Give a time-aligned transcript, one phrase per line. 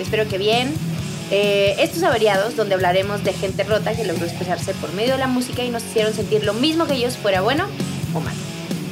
[0.00, 0.72] Espero que bien.
[1.30, 5.26] Eh, estos averiados, donde hablaremos de gente rota que logró expresarse por medio de la
[5.26, 7.66] música y nos hicieron sentir lo mismo que ellos, fuera bueno
[8.14, 8.38] o malo.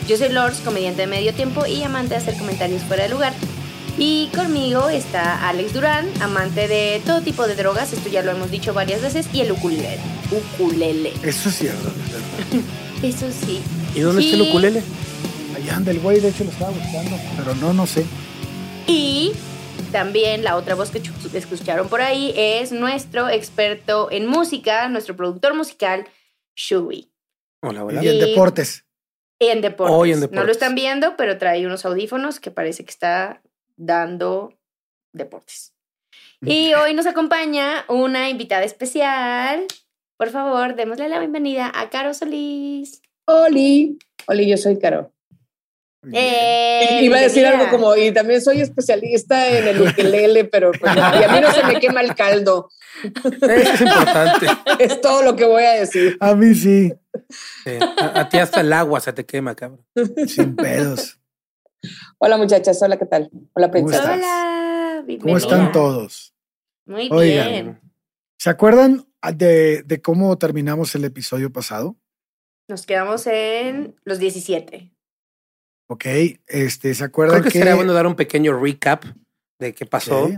[0.07, 3.33] Yo soy Lors, comediante de medio tiempo y amante de hacer comentarios fuera de lugar.
[3.99, 8.51] Y conmigo está Alex Durán, amante de todo tipo de drogas, esto ya lo hemos
[8.51, 9.99] dicho varias veces, y el ukulele.
[10.31, 11.15] Ukulele.
[11.23, 11.91] Eso es cierto.
[13.03, 13.63] Eso sí.
[13.95, 14.83] ¿Y dónde está el ukulele?
[15.57, 18.05] Allá anda el güey, de hecho lo estaba buscando, pero no, no sé.
[18.87, 19.33] Y
[20.01, 21.01] también la otra voz que
[21.39, 26.07] escucharon por ahí es nuestro experto en música, nuestro productor musical,
[26.55, 27.11] Shui.
[27.63, 28.05] Hola, hola.
[28.05, 28.85] Y en Y- deportes.
[29.39, 29.97] En deportes.
[29.97, 30.57] Hoy en No lo deportes.
[30.57, 33.41] están viendo, pero trae unos audífonos que parece que está
[33.77, 34.53] dando
[35.15, 35.73] deportes.
[36.43, 39.65] Y hoy nos acompaña una invitada especial.
[40.19, 43.01] Por favor, démosle la bienvenida a Caro Solís.
[43.25, 43.99] Oli,
[44.29, 45.11] Oli, yo soy Caro.
[46.13, 50.95] Eh, Iba a decir algo como, y también soy especialista en el ukelele, pero pues,
[50.95, 52.69] y a mí no se me quema el caldo.
[53.03, 54.47] Eso es importante.
[54.79, 56.17] Es todo lo que voy a decir.
[56.21, 56.93] A mí sí,
[57.65, 57.71] Sí.
[57.99, 59.85] A, a ti hasta el agua se te quema, cabrón.
[60.27, 61.19] sin pedos.
[62.19, 63.31] Hola muchachas, hola, ¿qué tal?
[63.55, 64.15] Hola princesa.
[64.15, 65.39] Hola, ¿Cómo bienvenida.
[65.39, 66.35] están todos?
[66.87, 67.49] Muy Oigan.
[67.49, 67.81] bien.
[68.39, 71.97] ¿Se acuerdan de, de cómo terminamos el episodio pasado?
[72.69, 74.93] Nos quedamos en los 17.
[75.89, 76.05] Ok,
[76.49, 79.05] este, ¿se acuerdan Creo que, sería bueno dar un pequeño recap
[79.61, 80.31] de qué pasó.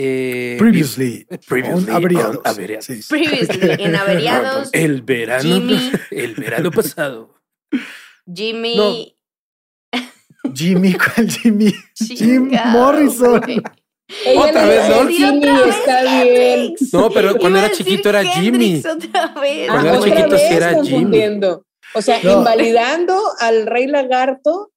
[0.00, 2.40] Eh, Previously, Previously on Averiados.
[2.44, 2.84] Averiados.
[2.84, 3.00] Sí.
[3.08, 5.92] Previously, en Averiados, El verano, Jimmy.
[6.12, 7.34] el verano pasado.
[8.32, 8.76] Jimmy.
[8.76, 10.52] No.
[10.54, 11.74] Jimmy, ¿cuál Jimmy?
[11.96, 13.42] Jim Morrison.
[14.36, 15.08] Otra vez, ¿no?
[15.08, 16.60] Jimmy, otra vez, está bien.
[16.60, 16.94] Hendrix.
[16.94, 18.76] No, pero cuando era chiquito era Jimmy.
[18.76, 19.68] Hendrix otra vez.
[19.68, 21.20] Cuando Ah, era otra chiquito sí era Jimmy.
[21.94, 22.38] O sea, No.
[22.38, 24.72] invalidando al rey lagarto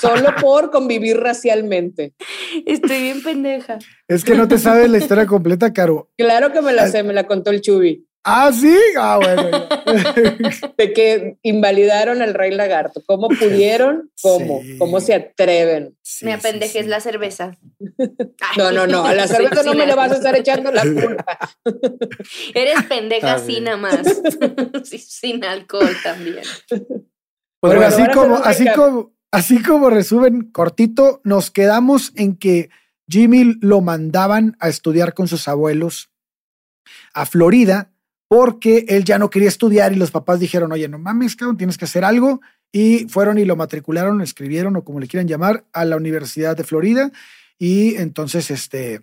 [0.00, 2.14] solo por convivir racialmente.
[2.66, 3.78] Estoy bien pendeja.
[4.06, 6.10] Es que no te sabes la historia completa, Caro.
[6.16, 8.76] Claro que me la sé, me la contó el Chubi, Ah, sí.
[8.98, 9.50] Ah, bueno.
[10.76, 13.02] de que invalidaron al rey lagarto.
[13.06, 14.10] ¿Cómo pudieron?
[14.20, 14.60] ¿Cómo?
[14.62, 14.78] Sí.
[14.78, 15.96] ¿Cómo se atreven?
[16.02, 16.90] Sí, me sí, apendejé, es sí.
[16.90, 17.52] la cerveza.
[18.56, 21.38] No, no, no, a la cerveza no me le vas a estar echando la culpa.
[22.54, 24.00] Eres pendeja así nada más.
[24.84, 26.42] Sin alcohol también.
[26.68, 26.82] Pues
[27.60, 32.70] Bueno, bueno, así como, así como, así como resumen cortito, nos quedamos en que
[33.08, 36.10] Jimmy lo mandaban a estudiar con sus abuelos
[37.14, 37.92] a Florida
[38.28, 41.78] porque él ya no quería estudiar y los papás dijeron, oye, no mames, cabrón, tienes
[41.78, 42.40] que hacer algo.
[42.70, 46.64] Y fueron y lo matricularon, escribieron o como le quieran llamar a la Universidad de
[46.64, 47.10] Florida.
[47.58, 49.02] Y entonces, este,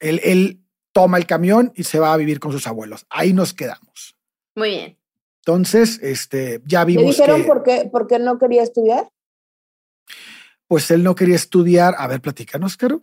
[0.00, 0.60] él, él
[0.92, 3.06] toma el camión y se va a vivir con sus abuelos.
[3.08, 4.16] Ahí nos quedamos.
[4.56, 4.98] Muy bien.
[5.46, 9.08] Entonces, este, ya ¿Le vimos dijeron que, por qué, por qué no quería estudiar?
[10.66, 11.94] pues él no quería estudiar.
[11.98, 13.02] A ver, platícanos, Caro.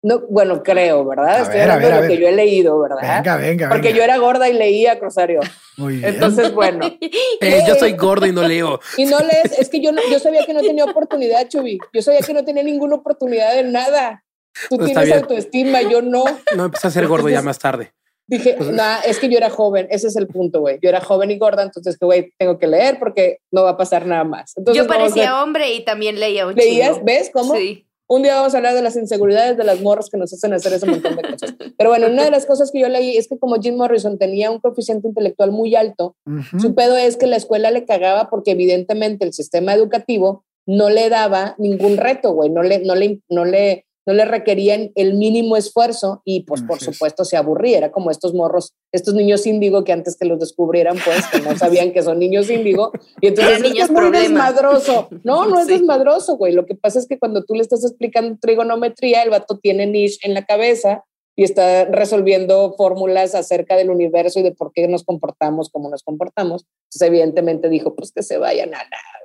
[0.00, 1.28] No, bueno, creo, ¿verdad?
[1.28, 3.16] A Estoy ver, hablando de lo que yo he leído, ¿verdad?
[3.16, 3.98] Venga, venga, Porque venga.
[3.98, 5.40] yo era gorda y leía Rosario.
[5.76, 6.14] Muy bien.
[6.14, 6.86] Entonces, bueno.
[7.40, 8.78] eh, yo soy gordo y no leo.
[8.96, 11.78] Y no lees, es que yo no, yo sabía que no tenía oportunidad, Chubi.
[11.92, 14.22] Yo sabía que no tenía ninguna oportunidad de nada.
[14.70, 16.24] Tú Pues tienes autoestima, yo no.
[16.56, 17.92] No empecé a ser gordo ya más tarde.
[18.28, 20.78] Dije, nah, es que yo era joven, ese es el punto, güey.
[20.82, 23.76] Yo era joven y gorda, entonces, que, güey, tengo que leer porque no va a
[23.78, 24.52] pasar nada más.
[24.56, 26.90] Entonces, Yo parecía a- hombre y también leía un ¿Leías?
[26.96, 27.04] chingo.
[27.06, 27.54] ¿Ves cómo?
[27.56, 27.87] Sí.
[28.10, 30.72] Un día vamos a hablar de las inseguridades de las morras que nos hacen hacer
[30.72, 31.54] ese montón de cosas.
[31.76, 34.50] Pero bueno, una de las cosas que yo leí es que como Jim Morrison tenía
[34.50, 36.16] un coeficiente intelectual muy alto,
[36.58, 41.10] su pedo es que la escuela le cagaba porque evidentemente el sistema educativo no le
[41.10, 45.54] daba ningún reto, güey, no le, no le, no le, no le requerían el mínimo
[45.58, 49.92] esfuerzo y pues por supuesto se aburría, era como estos morros, estos niños índigo que
[49.92, 52.90] antes que los descubrieran pues que no sabían que son niños índigo
[53.20, 55.10] y entonces niños es muy desmadroso.
[55.24, 55.74] No, no es Sí.
[55.74, 59.58] desmadroso, güey, lo que pasa es que cuando tú le estás explicando trigonometría, el vato
[59.58, 61.04] tiene niche en la cabeza
[61.36, 66.02] y está resolviendo fórmulas acerca del universo y de por qué nos comportamos como nos
[66.02, 66.64] comportamos.
[66.86, 69.17] Entonces, evidentemente dijo, pues que se vayan a la...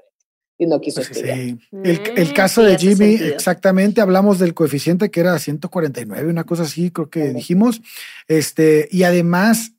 [0.58, 1.38] Y no quiso Pues estudiar.
[1.38, 1.58] sí.
[1.84, 6.64] El, el Mm, caso de Jimmy, exactamente, hablamos del coeficiente que era 149, una cosa
[6.64, 7.82] así, creo que dijimos.
[8.28, 9.72] Este, y además,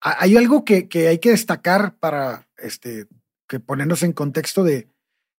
[0.00, 3.06] hay algo que, que hay que destacar para este,
[3.48, 4.88] que ponernos en contexto de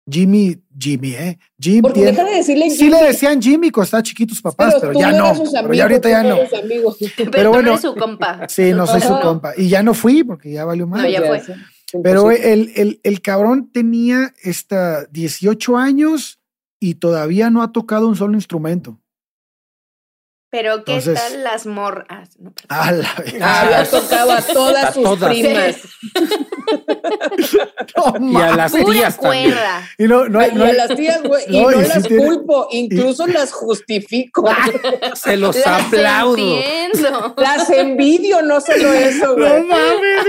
[0.10, 1.38] Jimmy, Jimmy, ¿eh?
[1.60, 4.76] Jim Porque tiene- deja de decirle sí le decían Jimmy cuando estaba chiquito sus papás,
[4.82, 5.32] pero, ya no.
[5.34, 6.38] Pero amigos, ya ahorita ya no.
[7.18, 7.62] Pero, Pero bueno.
[7.66, 8.48] no eres su compa.
[8.50, 9.54] Sí, no soy su compa.
[9.56, 11.04] Y ya no fui porque ya valió más.
[11.04, 11.42] No, ya fue.
[12.04, 16.40] Pero el, el, el cabrón tenía esta 18 años
[16.80, 19.00] y todavía no ha tocado un solo instrumento.
[20.52, 22.30] Pero ¿qué Entonces- tal las morras?
[22.38, 22.54] No.
[22.68, 23.36] A la vez.
[23.42, 25.30] Ah, había tocado a todas A sus todas.
[25.32, 25.76] primas.
[28.20, 29.56] No Y a las Pura tías también.
[29.98, 32.04] Y no, no, hay- y no a las tías, güey, y No, no, sí las
[32.04, 34.48] tiene- culpo, incluso las justifico.
[35.16, 36.38] Se los Las aplaudo.
[36.38, 37.34] entiendo.
[37.38, 39.64] Las envidio, no solo eso, no güey.
[39.64, 40.26] mames.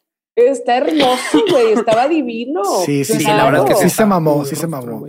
[0.36, 2.62] Está hermoso, güey, estaba divino.
[2.86, 3.36] Sí, sí, Sí, Claro.
[3.38, 5.06] la verdad es que Sí se mamó, sí se mamó.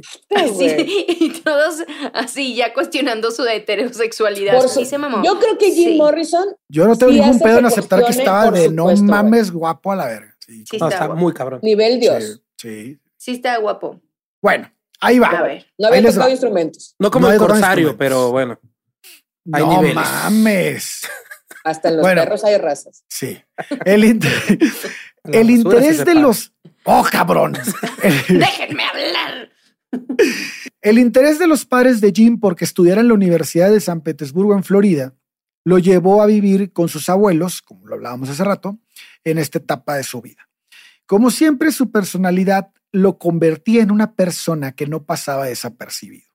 [0.58, 1.76] Sí, y todos
[2.14, 4.56] así ya cuestionando su heterosexualidad.
[4.60, 5.24] Por su- sí se mamó.
[5.24, 5.98] Yo creo que Jim Sí.
[5.98, 9.12] Morrison, Yo no tengo Sí ningún pedo que en aceptar que estaba de supuesto, no
[9.14, 10.36] mames guapo a la verga.
[10.40, 11.60] Sí, No, está muy cabrón.
[11.64, 12.42] nivel Dios.
[12.58, 13.00] sí, sí.
[13.18, 14.02] Sí está guapo.
[14.42, 14.70] Bueno,
[15.00, 15.28] ahí va.
[15.28, 15.66] A ver.
[15.78, 16.96] No había tocado instrumentos.
[17.00, 18.60] No como No el corsario, pero bueno.
[19.54, 19.96] Hay no niveles.
[19.96, 21.02] mames.
[21.64, 22.24] Hasta en los Bueno.
[22.24, 23.04] perros hay razas.
[23.08, 23.40] Sí.
[23.86, 24.32] El, inter-
[25.24, 26.54] La el interés se de los.
[26.84, 27.56] ¡Oh, cabrón!
[28.04, 29.52] El- Déjenme hablar.
[30.82, 34.56] El interés de los padres de Jim porque estudiara en la Universidad de San Petersburgo
[34.56, 35.14] en Florida
[35.64, 38.80] lo llevó a vivir con sus abuelos, como lo hablábamos hace rato,
[39.24, 40.50] en esta etapa de su vida.
[41.06, 46.28] Como siempre, su personalidad lo convertía en una persona que no pasaba desapercibido.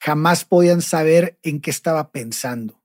[0.00, 2.79] Jamás podían saber en qué estaba pensando.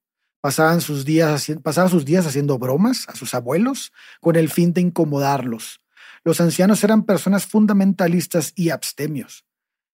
[0.45, 4.73] Pasaban sus días, haci- pasaba sus días haciendo bromas a sus abuelos con el fin
[4.73, 5.81] de incomodarlos.
[6.23, 9.43] Los ancianos eran personas fundamentalistas y abstemios.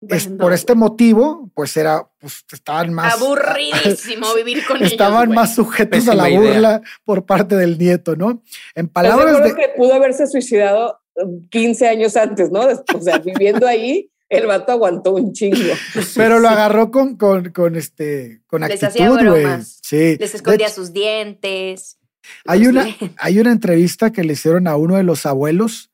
[0.09, 3.13] Es- por este motivo, pues era, pues estaban más.
[3.13, 4.91] Aburridísimo vivir con ellos.
[4.91, 5.35] Estaban güey.
[5.37, 6.39] más sujetos a la idea.
[6.41, 8.29] burla por parte del nieto, ¿no?
[8.31, 9.61] En ¿Estás de palabras acuerdo de.
[9.61, 12.61] que pudo haberse suicidado eh, 15 años antes, ¿no?
[12.93, 15.57] O sea, viviendo ahí, el vato aguantó un chingo.
[16.15, 19.41] Pero lo agarró con, con, con este, con Les hacía actitud, güey.
[19.43, 19.79] bromas.
[19.83, 20.15] Sí.
[20.17, 21.97] Les escondía hecho, sus dientes.
[22.45, 22.87] hay una,
[23.17, 25.91] hay una entrevista que le hicieron a uno de los abuelos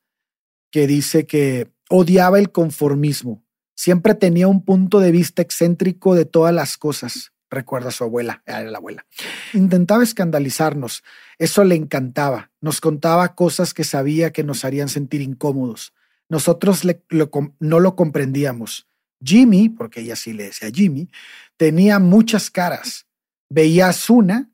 [0.70, 3.42] que dice que odiaba el conformismo.
[3.74, 7.32] Siempre tenía un punto de vista excéntrico de todas las cosas.
[7.50, 9.04] Recuerda a su abuela, era la abuela.
[9.52, 11.02] Intentaba escandalizarnos.
[11.38, 12.52] Eso le encantaba.
[12.60, 15.92] Nos contaba cosas que sabía que nos harían sentir incómodos.
[16.30, 18.86] Nosotros le- lo com- no lo comprendíamos.
[19.24, 21.10] Jimmy, porque ella sí le decía Jimmy,
[21.56, 23.06] tenía muchas caras.
[23.50, 24.50] Veías una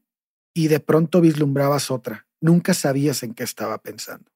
[0.55, 2.26] y de pronto vislumbrabas otra.
[2.41, 4.31] Nunca sabías en qué estaba pensando.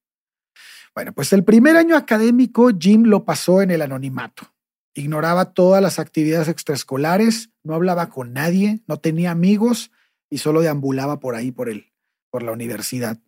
[0.95, 4.53] Bueno, pues el primer año académico Jim lo pasó en el anonimato.
[4.95, 9.93] Ignoraba todas las actividades extraescolares, no hablaba con nadie, no tenía amigos
[10.29, 11.93] y solo deambulaba por ahí, por el,
[12.31, 13.19] por la universidad.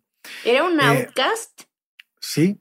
[0.43, 1.61] Era un Eh, outcast.
[2.19, 2.59] Sí.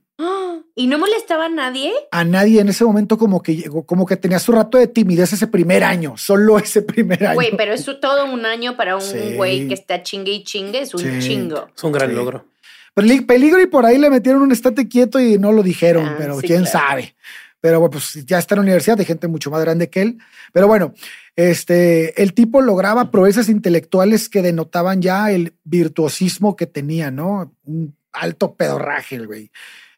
[0.75, 1.93] ¿Y no molestaba a nadie?
[2.11, 5.33] a nadie en ese momento como que llegó, como que tenía su rato de timidez
[5.33, 7.35] ese primer año, solo ese primer año.
[7.35, 9.35] Güey, pero es todo un año para un Sí.
[9.37, 11.19] güey que está chingue y chingue, es un Sí.
[11.21, 11.69] chingo.
[11.77, 12.17] Es un gran Sí.
[12.17, 12.47] logro.
[12.95, 16.15] Peli- Peligro y por ahí le metieron un estate quieto y no lo dijeron, Ah,
[16.19, 16.79] pero sí, quién claro.
[16.89, 17.15] sabe.
[17.61, 20.19] Pero bueno, pues ya está en la universidad, de gente mucho más grande que él.
[20.53, 20.95] Pero bueno,
[21.37, 27.55] este, el tipo lograba proezas intelectuales que denotaban ya el virtuosismo que tenía, ¿no?
[27.65, 29.51] Un alto pedorraje, el güey.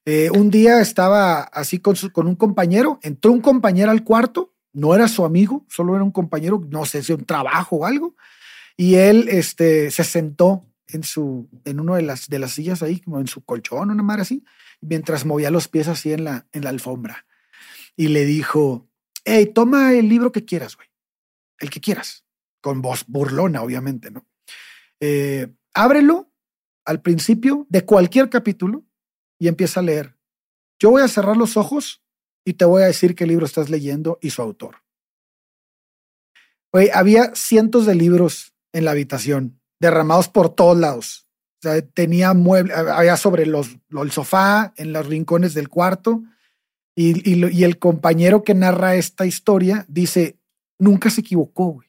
[0.04, 4.54] Eh, un día estaba así con, su- con un compañero, entró un compañero al cuarto,
[4.72, 8.16] no era su amigo, solo era un compañero, no sé si un trabajo o algo,
[8.76, 13.00] y él este, se sentó en su, en uno de las, de las sillas ahí,
[13.00, 14.44] como en su colchón, una madre así,
[14.80, 17.26] mientras movía los pies así en la, en la alfombra.
[17.96, 18.88] Y le dijo,
[19.24, 20.88] hey, toma el libro que quieras, güey,
[21.60, 22.24] el que quieras,
[22.60, 24.26] con voz burlona, obviamente, ¿no?
[25.00, 26.32] Eh, ábrelo
[26.84, 28.84] al principio de cualquier capítulo
[29.42, 30.16] y empieza a leer.
[30.78, 32.00] Yo voy a cerrar los ojos
[32.44, 34.76] y te voy a decir qué libro estás leyendo y su autor.
[36.72, 41.26] Güey, había cientos de libros en la habitación, derramados por todos lados.
[41.92, 46.22] Tenía muebles, había sobre los, el sofá, en los rincones del cuarto.
[46.94, 50.38] Y, y el compañero que narra esta historia dice,
[50.78, 51.88] nunca se equivocó, güey.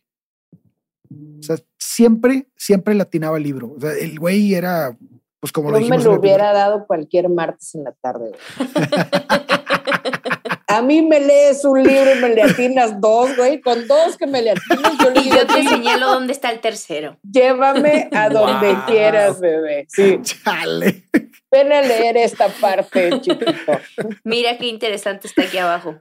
[1.40, 3.76] O sea, siempre, siempre latinaba el libro.
[3.80, 4.98] El güey era,
[5.44, 8.32] pues como lo Yo me lo hubiera dado cualquier martes en la tarde.
[8.32, 8.70] güey.
[10.70, 13.60] A mí me lees un libro y me le atinas dos, güey.
[13.60, 16.32] Con dos que me le atinas, yo le Y digo, yo te "Sí, señalo dónde
[16.32, 17.18] está el tercero.
[17.30, 18.86] llévame a donde Wow.
[18.88, 19.86] quieras, bebé.
[19.90, 21.04] Sí, Chale.
[21.52, 23.80] ven a leer esta parte, chiquito.
[24.24, 25.96] Mira qué interesante está aquí abajo.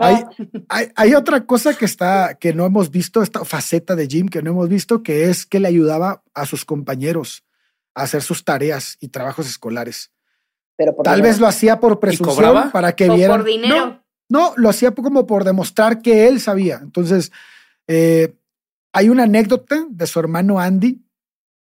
[0.00, 0.24] Hay,
[0.70, 4.42] hay, hay otra cosa que está, que no hemos visto, esta faceta de Jim que
[4.42, 7.44] no hemos visto, que es que le ayudaba a sus compañeros
[7.96, 10.12] a hacer sus tareas y trabajos escolares.
[10.76, 11.32] Pero por Tal dinero.
[11.32, 13.38] vez lo hacía por presunción para que O vieran.
[13.38, 13.74] por dinero.
[13.74, 16.78] No, no, lo hacía como por demostrar que él sabía.
[16.82, 17.32] Entonces,
[17.88, 18.36] eh,
[18.92, 21.02] hay una anécdota de su hermano Andy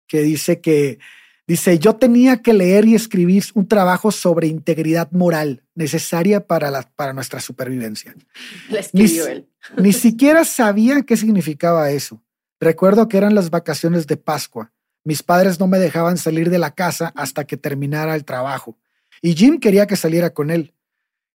[0.08, 1.00] que dice que
[1.48, 6.84] dice yo tenía que leer y escribir un trabajo sobre integridad moral necesaria para la,
[6.96, 8.14] para nuestra supervivencia.
[8.70, 9.50] La escribió Mis- él.
[9.78, 12.22] Ni siquiera sabía qué significaba eso.
[12.60, 14.74] Recuerdo que eran las vacaciones de Pascua.
[15.10, 18.78] Mis padres no me dejaban salir de la casa hasta que terminara el trabajo.
[19.24, 20.76] Y Jim quería que saliera con él.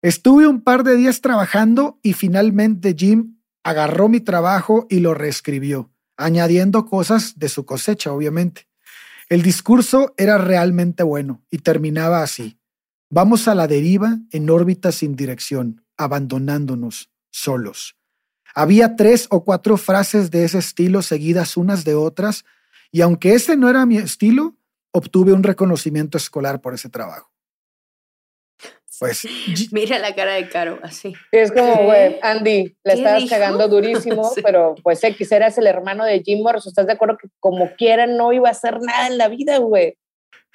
[0.01, 5.91] Estuve un par de días trabajando y finalmente Jim agarró mi trabajo y lo reescribió,
[6.17, 8.69] añadiendo cosas de su cosecha, obviamente.
[9.29, 12.61] El discurso era realmente bueno y terminaba así.
[13.11, 17.97] Vamos a la deriva en órbita sin dirección, abandonándonos solos.
[18.55, 22.45] Había tres o cuatro frases de ese estilo seguidas unas de otras,
[22.95, 24.55] y aunque ese no era mi estilo,
[24.93, 27.29] obtuve un reconocimiento escolar por ese trabajo.
[29.01, 29.27] Pues
[29.73, 31.13] Mira la cara de Caro, así.
[31.33, 33.35] Es como, güey, Andy, la ¿Qué estabas dijo?
[33.35, 34.43] cagando durísimo, Sí.
[34.45, 36.71] pero pues X eras el hermano de Jim Morrison.
[36.71, 39.99] ¿Estás de acuerdo que como quiera no iba a hacer nada en la vida, güey?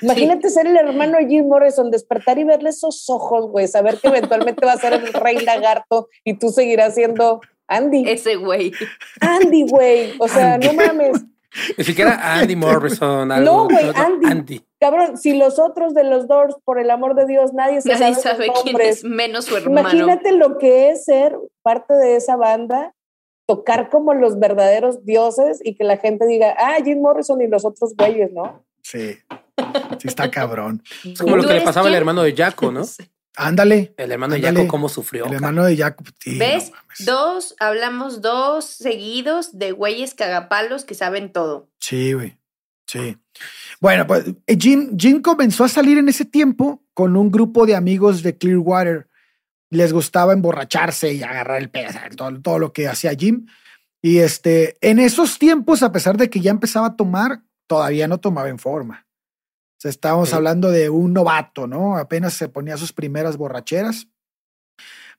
[0.01, 4.07] Imagínate ser el hermano de Jim Morrison, despertar y verle esos ojos, güey, saber que
[4.07, 8.07] eventualmente va a ser el rey lagarto y tú seguirás siendo Andy.
[8.07, 8.71] Ese güey.
[9.19, 10.13] Andy, güey.
[10.19, 11.25] O sea, no mames.
[11.77, 13.31] Ni siquiera Andy Morrison.
[13.31, 14.27] algo, No, güey, Andy.
[14.27, 14.65] Andy.
[14.79, 18.15] Cabrón, si los otros de los Doors, por el amor de Dios, nadie se Nadie
[18.15, 19.89] sabe, quién es menos su hermano.
[19.89, 22.93] Imagínate lo que es ser parte de esa banda,
[23.45, 27.65] tocar como los verdaderos dioses y que la gente diga, ah, Jim Morrison y los
[27.65, 28.63] otros güeyes, ¿no?
[28.81, 29.17] sí,
[29.97, 30.81] sí está cabrón.
[31.03, 32.83] Es como lo ¿Tú que le pasaba al hermano de Jaco, ¿no?
[32.85, 33.03] Sí.
[33.35, 33.93] Ándale.
[33.97, 34.41] El hermano de.
[34.41, 35.25] Jaco, cómo sufrió.
[35.25, 36.71] El hermano de sí, no ¿Ves?
[37.05, 41.69] Dos, hablamos dos seguidos de güeyes cagapalos que saben todo.
[41.79, 42.37] Sí, güey.
[42.87, 43.17] Sí.
[43.79, 47.75] Bueno, pues eh, Jim, Jim comenzó a salir en ese tiempo con un grupo de
[47.75, 49.07] amigos de Clearwater.
[49.69, 53.45] Les gustaba emborracharse y agarrar el pedo, todo, todo lo que hacía Jim.
[54.01, 58.19] Y este, en esos tiempos, a pesar de que ya empezaba a tomar, todavía no
[58.19, 59.05] tomaba en forma.
[59.79, 60.35] O sea, estábamos Sí.
[60.35, 61.95] hablando de un novato, ¿no?
[61.97, 64.07] Apenas se ponía sus primeras borracheras.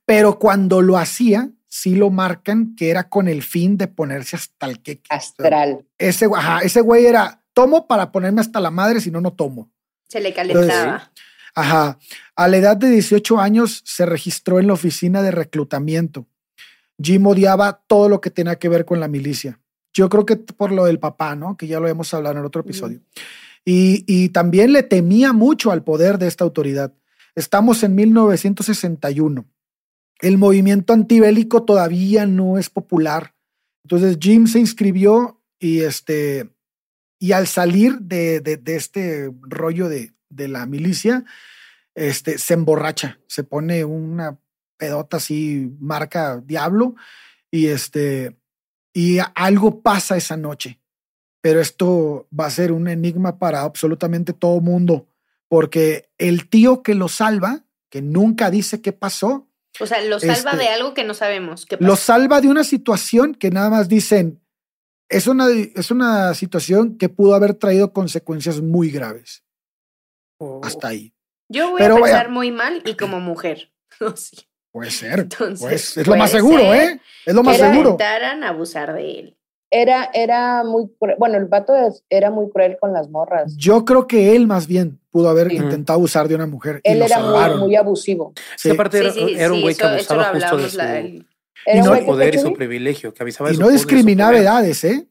[0.05, 4.67] Pero cuando lo hacía, sí lo marcan que era con el fin de ponerse hasta
[4.67, 5.87] el que Astral.
[5.99, 9.71] ese, ajá, ese güey era, tomo para ponerme hasta la madre, si no, no tomo.
[10.09, 11.11] Se le calentaba.
[11.55, 11.99] Ajá.
[12.37, 16.27] A la edad de 18 años se registró en la oficina de reclutamiento.
[17.03, 19.59] Jim odiaba todo lo que tenía que ver con la milicia.
[19.95, 21.57] Yo creo que por lo del papá, ¿no?
[21.57, 23.01] Que ya lo hemos hablado en otro episodio.
[23.65, 26.95] Y, también le temía mucho al poder de esta autoridad.
[27.35, 29.45] Estamos en 1961.
[30.21, 33.35] El movimiento antibélico todavía no es popular.
[33.85, 36.51] Entonces Jim se inscribió y este
[37.19, 41.25] y al salir de, de- de este rollo de, de la milicia,
[41.95, 44.41] este, se emborracha, se pone una
[44.79, 46.95] pedota así, marca diablo,
[47.51, 48.39] y este,
[48.95, 50.80] y algo pasa esa noche.
[51.41, 55.07] Pero esto va a ser un enigma para absolutamente todo mundo,
[55.49, 59.47] porque el tío que lo salva, que nunca dice qué pasó,
[59.79, 61.65] O sea, lo salva Este- de algo que no sabemos.
[61.65, 64.41] ¿Qué lo salva de una situación que nada más dicen,
[65.09, 69.43] es una, es una situación que pudo haber traído consecuencias muy graves.
[70.39, 70.61] Oh.
[70.63, 71.13] Hasta ahí.
[71.49, 73.73] Yo voy Pero a vaya- pensar muy mal y como mujer.
[74.17, 74.37] Sí.
[74.73, 75.19] Puede ser.
[75.21, 77.01] Entonces, Pues es lo más seguro, ¿eh?
[77.27, 77.91] Es lo más seguro.
[77.91, 79.37] Intentaran abusar de él.
[79.71, 81.17] Era, era muy cruel.
[81.19, 83.57] Bueno, el vato es- era muy cruel con las morras.
[83.57, 85.57] Yo creo que él más bien pudo haber Sí.
[85.57, 86.81] intentado abusar de una mujer.
[86.83, 87.21] Él era
[87.57, 88.33] muy, abusivo.
[88.57, 88.71] Sí, Sí.
[88.71, 91.27] aparte era, sí, sí, era un sí, güey que abusaba justo de su, la- el-
[92.07, 95.07] poder y su privilegio, que avisaba de Y su no discriminaba edades, ¿eh?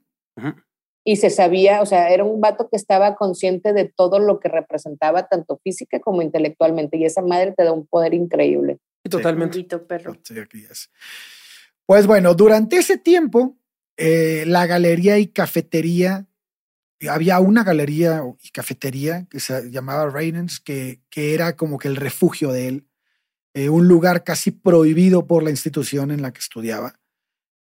[1.06, 4.50] Y se sabía, o sea, era un vato que estaba consciente de todo lo que
[4.50, 8.78] representaba, tanto física como intelectualmente, y esa madre te da un poder increíble.
[9.10, 9.64] Totalmente.
[9.88, 10.16] Perro.
[11.86, 13.56] Pues bueno, durante ese tiempo,
[14.02, 16.26] eh, la galería y cafetería.
[17.10, 21.98] Había una galería y cafetería que se llamaba Rainens, que, que era como que el
[21.98, 22.88] refugio de él,
[23.54, 26.98] eh, un lugar casi prohibido por la institución en la que estudiaba.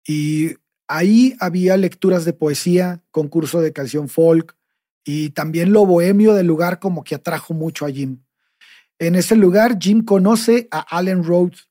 [0.07, 0.55] Y
[0.87, 4.57] ahí había lecturas de poesía, concurso de canción folk
[5.05, 8.23] y también lo bohemio del lugar como que atrajo mucho a Jim.
[9.01, 11.69] En ese lugar, Jim conoce a Allen Rhodes.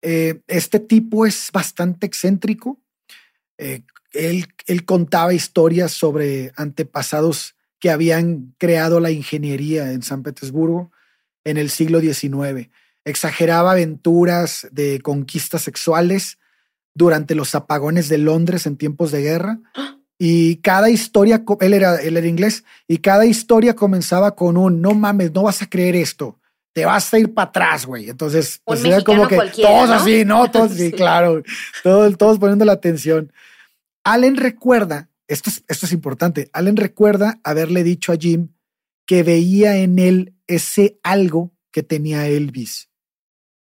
[0.00, 2.80] Eh, este tipo es bastante excéntrico.
[4.16, 10.90] Él, él contaba historias sobre antepasados que habían creado la ingeniería en San Petersburgo
[11.44, 12.70] en el siglo XIX.
[13.04, 16.38] Exageraba aventuras de conquistas sexuales
[16.94, 19.60] durante los apagones de Londres en tiempos de guerra.
[20.18, 24.94] Y cada historia, él era, él era inglés, y cada historia comenzaba con un, no
[24.94, 26.38] mames, no vas a creer esto,
[26.72, 28.08] te vas a ir para atrás, güey.
[28.08, 29.94] Entonces, pues era como que todos ¿no?
[29.94, 30.50] así, ¿no?
[30.50, 30.92] Todos, sí, Sí.
[30.92, 31.42] claro,
[31.82, 33.30] todos, todos poniendo la atención.
[34.06, 38.52] Allen recuerda, esto es, esto es importante, Allen recuerda haberle dicho a Jim
[39.04, 42.88] que veía en él ese algo que tenía Elvis.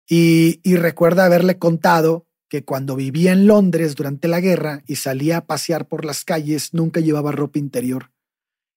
[0.09, 5.39] Y, y recuerda haberle contado que cuando vivía en Londres durante la guerra y salía
[5.39, 8.13] a pasear por las calles, nunca llevaba ropa interior.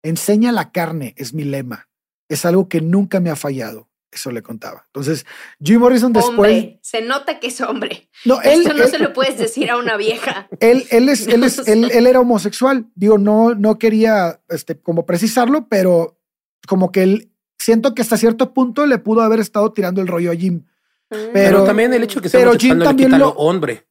[0.02, 1.90] Enseña la carne, es mi lema.
[2.30, 3.90] Es algo que nunca me ha fallado.
[4.12, 4.84] Eso le contaba.
[4.88, 5.24] Entonces,
[5.58, 6.34] Jim Morrison después.
[6.36, 8.10] Hombre, se nota que es hombre.
[8.26, 10.48] No, él, Esto no él- se lo puedes decir a una vieja.
[10.60, 12.86] él, él es, él, es, él, él era homosexual.
[12.94, 16.20] Digo, no, no quería este, como precisarlo, pero
[16.68, 20.30] como que él siento que hasta cierto punto le pudo haber estado tirando el rollo
[20.30, 20.66] a Jim.
[21.08, 23.26] Pero, Pero- también el hecho de que sea pero Jim no le también quita lo-
[23.26, 23.86] lo hombre.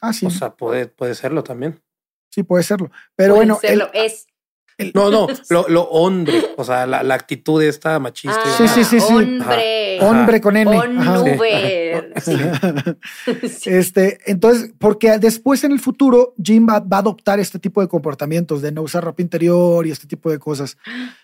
[0.00, 1.82] Ah, sí, O sea, puede, puede serlo también.
[2.30, 2.90] sí puede serlo.
[3.16, 4.26] Pero Puede bueno, él- serlo, es.
[4.94, 6.50] No, no, lo, lo hombre.
[6.56, 8.38] O sea, la, la actitud esta machista.
[8.44, 9.12] y Ah, Sí, sí, sí, sí.
[9.12, 9.98] Hombre.
[10.02, 10.78] hombre con N.
[12.22, 12.32] Sí.
[13.48, 13.70] Sí.
[13.70, 17.88] Este, entonces, porque después en el futuro Jim va, va a adoptar este tipo de
[17.88, 20.76] comportamientos de no usar ropa interior y este tipo de cosas.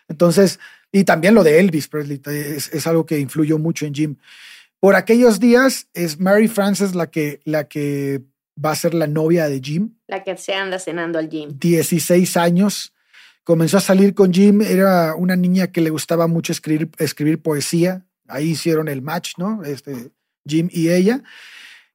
[0.09, 0.59] Entonces,
[0.91, 4.17] y también lo de Elvis Presley es, es algo que influyó mucho en Jim.
[4.81, 8.23] Por aquellos días es Mary Frances la que, la que
[8.63, 11.51] va a ser la novia de Jim, La que se anda cenando al gym.
[11.59, 12.92] 16 años.
[13.45, 18.07] Comenzó a salir con Jim, era una niña que le gustaba mucho escribir, escribir poesía.
[18.29, 19.65] Ahí hicieron el match, ¿no?
[19.65, 20.13] Este,
[20.47, 21.23] Jim y ella.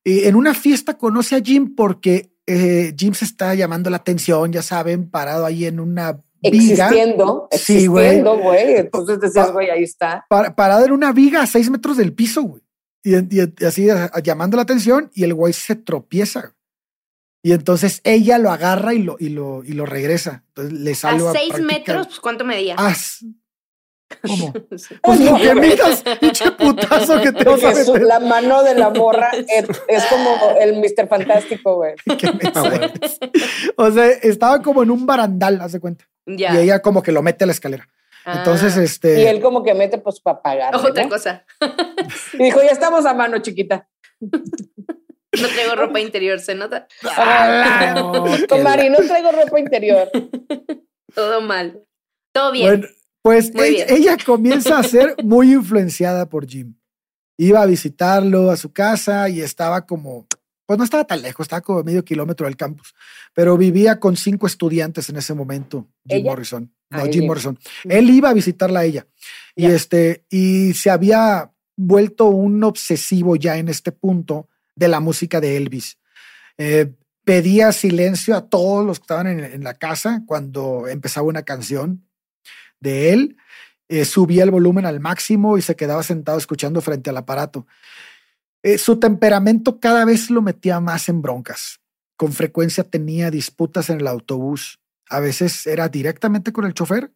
[0.04, 4.52] Y en una fiesta conoce a Jim porque eh, Jim se está llamando la atención,
[4.52, 6.88] ya saben, parado ahí en una viga.
[6.90, 8.06] Existiendo, Sí, güey.
[8.06, 8.76] existiendo, güey.
[8.76, 10.26] Entonces decías, güey, ahí está.
[10.30, 12.62] pa- parado en una viga a seis metros del piso, güey.
[13.04, 13.88] Y, y- y así
[14.24, 16.54] llamando la atención y el güey se tropieza.
[17.44, 20.44] Y entonces ella lo agarra y lo, y lo, y lo regresa.
[20.50, 22.76] Entonces le A sale seis metros, pues, ¿cuánto medía?
[22.78, 23.26] Ah, s-
[24.26, 24.54] ¿Cómo?
[25.04, 28.02] Pues lo que midas, pinche putazo que te vas a meter.
[28.04, 31.08] la mano de la morra es, es como el Mr.
[31.08, 31.94] Fantástico, güey.
[32.56, 32.90] Ah.
[33.76, 36.06] O sea, estaba como en un barandal, haz de cuenta.
[36.26, 36.54] Ya.
[36.56, 37.88] Y ella como que lo mete a la escalera.
[38.26, 38.40] Ah.
[38.40, 39.30] Entonces, Y este.
[39.30, 40.76] él como que mete pues para pagar.
[40.76, 41.46] Otra cosa.
[42.34, 43.88] Y dijo, ya estamos a mano, chiquita.
[45.42, 46.88] No traigo ropa interior, ¿se nota?
[47.16, 47.94] ¡Ala!
[47.96, 50.10] No, Mari, no traigo ropa interior.
[51.16, 51.84] Todo mal.
[52.34, 52.68] Todo bien.
[52.82, 52.88] Bueno,
[53.22, 53.98] pues Muy ella, bien.
[54.02, 56.76] ella comienza a ser muy influenciada por Jim.
[57.38, 60.28] Iba a visitarlo a su casa y estaba como,
[60.66, 62.94] pues no estaba tan lejos, estaba como a medio kilómetro del campus,
[63.34, 66.32] pero vivía con cinco estudiantes en ese momento, Jim ¿Ella?
[66.32, 66.74] Morrison.
[66.90, 67.26] No, Ah, Jim.
[67.28, 67.60] Morrison.
[67.84, 69.06] Él iba a visitarla a ella.
[69.56, 75.42] Y este, y se había vuelto un obsesivo ya en este punto de la música
[75.42, 75.98] de Elvis.
[76.58, 76.94] Eh,
[77.26, 82.08] pedía silencio a todos los que estaban en, la casa cuando empezaba una canción
[82.80, 83.38] de él.
[83.90, 87.66] eh, subía el volumen al máximo y se quedaba sentado escuchando frente al aparato.
[88.64, 91.80] Eh, su temperamento cada vez lo metía más en broncas.
[92.18, 94.80] Con frecuencia tenía disputas en el autobús.
[95.10, 97.12] A veces era directamente con el chofer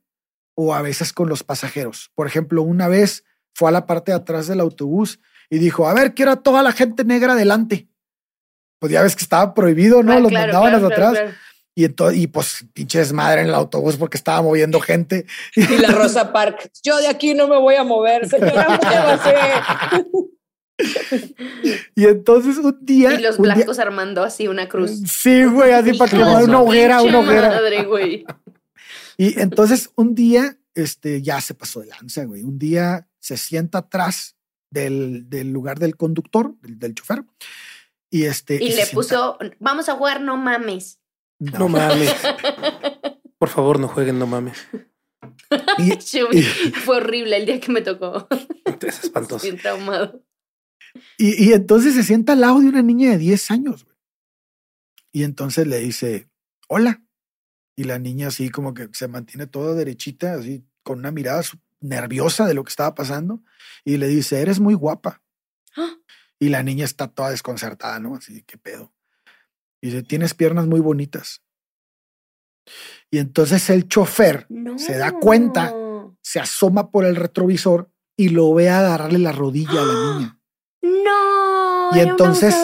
[0.55, 2.11] o a veces con los pasajeros.
[2.15, 5.19] Por ejemplo, una vez fue a la parte de atrás del autobús
[5.51, 7.87] y dijo, a ver, quiero a toda la gente negra adelante.
[8.79, 10.13] Pues ya ves que estaba prohibido, ¿no?
[10.13, 11.11] Ah, Los claro, mandaban claro, atrás.
[11.11, 11.31] claro.
[11.75, 15.25] Y, ento- y pues pinche desmadre en el autobús porque estaba moviendo gente.
[15.55, 18.79] Y la Rosa Park, yo de aquí no me voy a mover, señora.
[21.95, 23.13] Y entonces un día.
[23.13, 24.91] Y los día- blancos armando así una cruz.
[25.07, 27.49] Sí, güey, así para su una hoguera, una hoguera.
[27.49, 28.25] Madre, güey.
[29.17, 32.41] Y entonces un día, este, ya se pasó de lanza, güey.
[32.43, 34.35] Un día se sienta atrás
[34.71, 37.23] del, del lugar del conductor, del, del chofer.
[38.09, 38.55] Y este.
[38.55, 40.99] Y le sienta- puso, vamos a jugar, no mames.
[41.39, 42.13] No, No mames.
[43.37, 44.57] Por favor, no jueguen, no mames.
[45.77, 46.41] y-
[46.83, 48.27] Fue horrible el día que me tocó.
[48.81, 49.43] Es espantoso.
[49.43, 50.23] Bien traumado.
[51.17, 53.85] Y, y entonces se sienta al lado de una niña de 10 años.
[53.85, 53.95] güey.
[55.13, 56.27] Y entonces le dice,
[56.67, 57.01] hola.
[57.77, 61.57] Y la niña así como que se mantiene toda derechita, así con una mirada su-
[61.81, 63.41] nerviosa de lo que estaba pasando.
[63.83, 65.21] Y le dice, eres muy guapa.
[65.75, 65.95] ¡Ah!
[66.39, 68.15] Y la niña está toda desconcertada, ¿no?
[68.15, 68.93] Así, ¿qué pedo?
[69.81, 71.43] Y dice, tienes piernas muy bonitas.
[73.09, 74.77] Y entonces el chofer No.
[74.77, 75.73] se da cuenta,
[76.21, 80.39] se asoma por el retrovisor y lo ve agarrarle la rodilla a la niña.
[80.81, 81.89] No.
[81.97, 82.55] Y entonces-.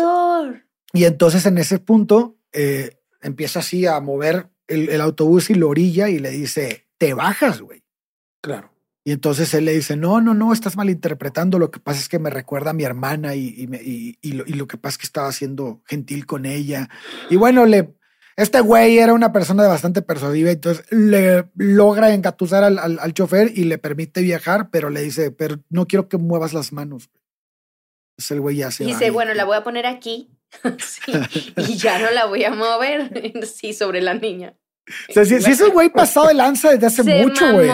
[0.94, 5.70] Y entonces en ese punto eh, empieza así a mover el, el autobús y lo
[5.70, 7.84] orilla y le dice, te bajas, güey.
[8.42, 8.74] Claro.
[9.08, 11.60] Y entonces él le dice, no, no, no, estás malinterpretando.
[11.60, 14.34] Lo que pasa es que me recuerda a mi hermana y, y, me- y- y
[14.34, 16.90] lo, y lo que pasa es que estaba siendo gentil con ella.
[17.30, 17.94] Y bueno, le,
[18.36, 23.50] este güey era una persona bastante persuasiva, entonces le logra engatusar al, al, al chofer
[23.56, 27.10] y le permite viajar, pero le dice, pero no quiero que muevas las manos.
[28.18, 30.32] Entonces el güey ya se Dice, bueno, la voy a poner aquí.
[30.80, 31.14] Sí,
[31.56, 33.10] y ya no la voy a mover.
[33.48, 34.58] Sí, sobre la niña.
[35.10, 37.70] O sea, si, si es un güey pasado de lanza desde hace Se mucho, güey.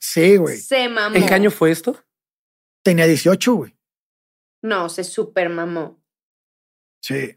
[0.00, 0.56] Sí, güey.
[0.58, 1.16] Se mamó.
[1.16, 2.02] ¿En qué año fue esto?
[2.84, 3.76] Tenía 18, güey.
[4.62, 6.02] No, se super mamó.
[7.02, 7.36] Sí.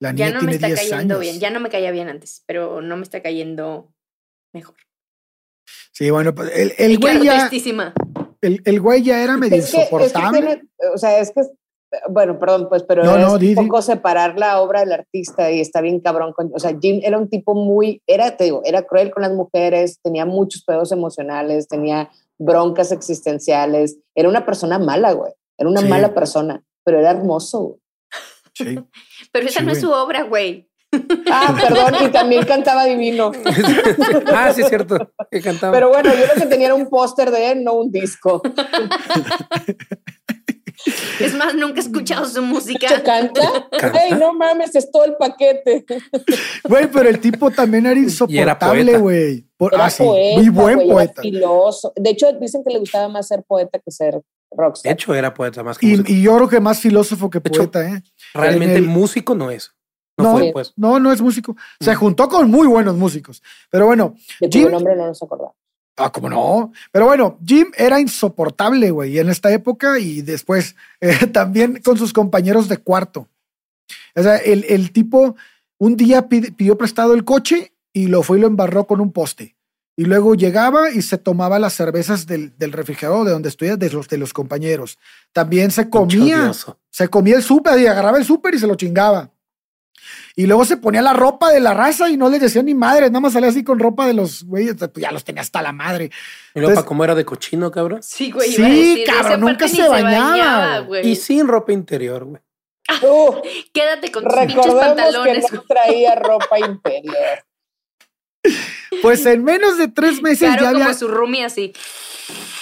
[0.00, 1.20] La niña Ya no me está 10 cayendo años.
[1.20, 1.40] bien.
[1.40, 3.94] Ya no me caía bien antes, pero no me está cayendo
[4.52, 4.76] mejor.
[5.92, 7.48] Sí, bueno, pues el, el güey ya,
[8.40, 10.40] el, el güey ya era medio Es que, es que insoportable.
[10.40, 11.42] tiene- o sea, es que,
[12.10, 13.54] bueno, perdón, pues, pero No, es no, un di.
[13.54, 16.32] poco separar la obra del artista y está bien cabrón.
[16.32, 19.32] Con, o sea, Jim era un tipo muy, era, te digo, era cruel con las
[19.32, 25.82] mujeres, tenía muchos pedos emocionales, tenía broncas existenciales, era una persona mala, güey, era una
[25.82, 25.88] Sí.
[25.88, 27.78] mala persona, pero era hermoso, güey.
[28.54, 28.78] Sí.
[29.32, 29.92] Pero esa Sí, no es güey.
[29.92, 30.68] su obra, güey.
[31.30, 33.32] Ah, perdón, y también cantaba divino.
[34.26, 35.10] ah, sí, es cierto.
[35.30, 35.72] Que cantaba.
[35.72, 38.42] Pero bueno, yo lo que tenía era un póster de él, no un disco.
[41.20, 42.88] Es más, nunca he escuchado su música.
[42.88, 43.68] ¿Se canta?
[43.78, 44.04] ¿Canta?
[44.04, 45.84] ¡Ey, no mames, es todo el paquete!
[46.64, 48.98] Güey, pero el tipo también era era insoportable, poeta.
[48.98, 49.46] güey.
[49.78, 51.22] Ah, sí, poeta, muy buen era poeta.
[51.22, 51.92] filoso.
[51.96, 54.22] De hecho, dicen que le gustaba más ser poeta que ser De
[54.56, 54.92] rockstar.
[54.92, 56.10] hecho, era poeta más que músico.
[56.10, 58.02] Y, y yo creo que más filósofo que De hecho, poeta, ¿eh?
[58.34, 59.72] Realmente el- músico no es.
[60.18, 60.72] No, No, fue, pues.
[60.76, 61.56] no, no es músico.
[61.80, 63.42] Se juntó con muy buenos músicos.
[63.70, 65.54] Pero bueno, de Jim- nombre no nos acordamos.
[65.96, 66.72] Ah, como no.
[66.90, 72.12] Pero bueno, Jim era insoportable, güey, en esta época y después eh, también con sus
[72.12, 73.28] compañeros de cuarto.
[74.14, 75.36] O sea, el, el tipo
[75.78, 79.12] un día pide- pidió prestado el coche y lo fue y lo embarró con un
[79.12, 79.56] poste.
[79.94, 83.90] Y luego llegaba y se tomaba las cervezas del, del refrigerador de donde estudia, de
[83.90, 84.98] los, de los compañeros.
[85.34, 86.36] También se comía,
[86.90, 89.30] se comía el súper y agarraba el súper y se lo chingaba.
[90.34, 93.08] Y luego se ponía la ropa de la raza y no les decía ni madre,
[93.08, 95.72] nada más salía así con ropa de los güeyes, pues ya los tenía hasta la
[95.72, 96.10] madre.
[96.54, 98.02] Y para cómo era de cochino, cabrón.
[98.02, 98.50] Sí, güey.
[98.50, 101.06] Sí, decir, cabrón, nunca se bañaba, güey.
[101.08, 102.40] Y sin ropa interior, güey.
[103.02, 103.34] Uh,
[103.72, 105.46] Quédate con tus pinches recordemos pantalones.
[105.50, 107.44] que no traía ropa interior.
[109.02, 110.94] Pues en menos de tres meses Claro, ya como había.
[110.94, 111.72] su roomie así.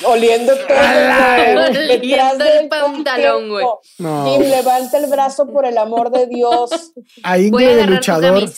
[0.05, 0.77] Oliendo todo.
[0.77, 3.67] Oliendo güey, detrás el del pantalón, güey.
[3.99, 4.25] No.
[4.39, 6.71] Jim, levanta el brazo por el amor de Dios.
[7.23, 8.43] A Voy a de luchador.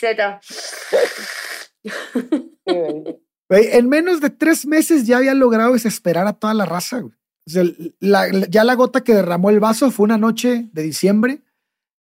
[3.48, 7.00] Güey, en menos de tres meses ya había logrado desesperar a toda la raza.
[7.00, 7.12] güey.
[7.46, 7.64] O sea,
[8.00, 11.40] la- la- ya la gota que derramó el vaso fue una noche de diciembre,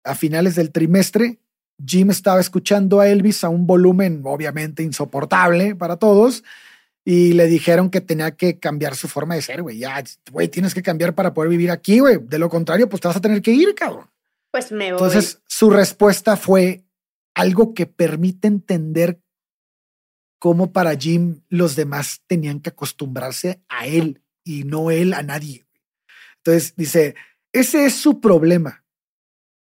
[0.04, 1.40] a finales del trimestre.
[1.86, 6.44] Jim estaba escuchando a Elvis a un volumen obviamente insoportable para todos
[7.10, 9.78] y le dijeron que tenía que cambiar su forma de ser, güey.
[9.78, 12.18] Ya, güey, tienes que cambiar para poder vivir aquí, güey.
[12.22, 14.10] De lo contrario, pues te vas a tener que ir, cabrón.
[14.52, 15.00] Pues me voy.
[15.02, 16.84] Entonces, su respuesta fue
[17.34, 19.22] algo que permite entender
[20.38, 25.66] cómo para Jim los demás tenían que acostumbrarse a él y no él a nadie.
[26.40, 27.16] Entonces dice,
[27.54, 28.84] ese es su problema.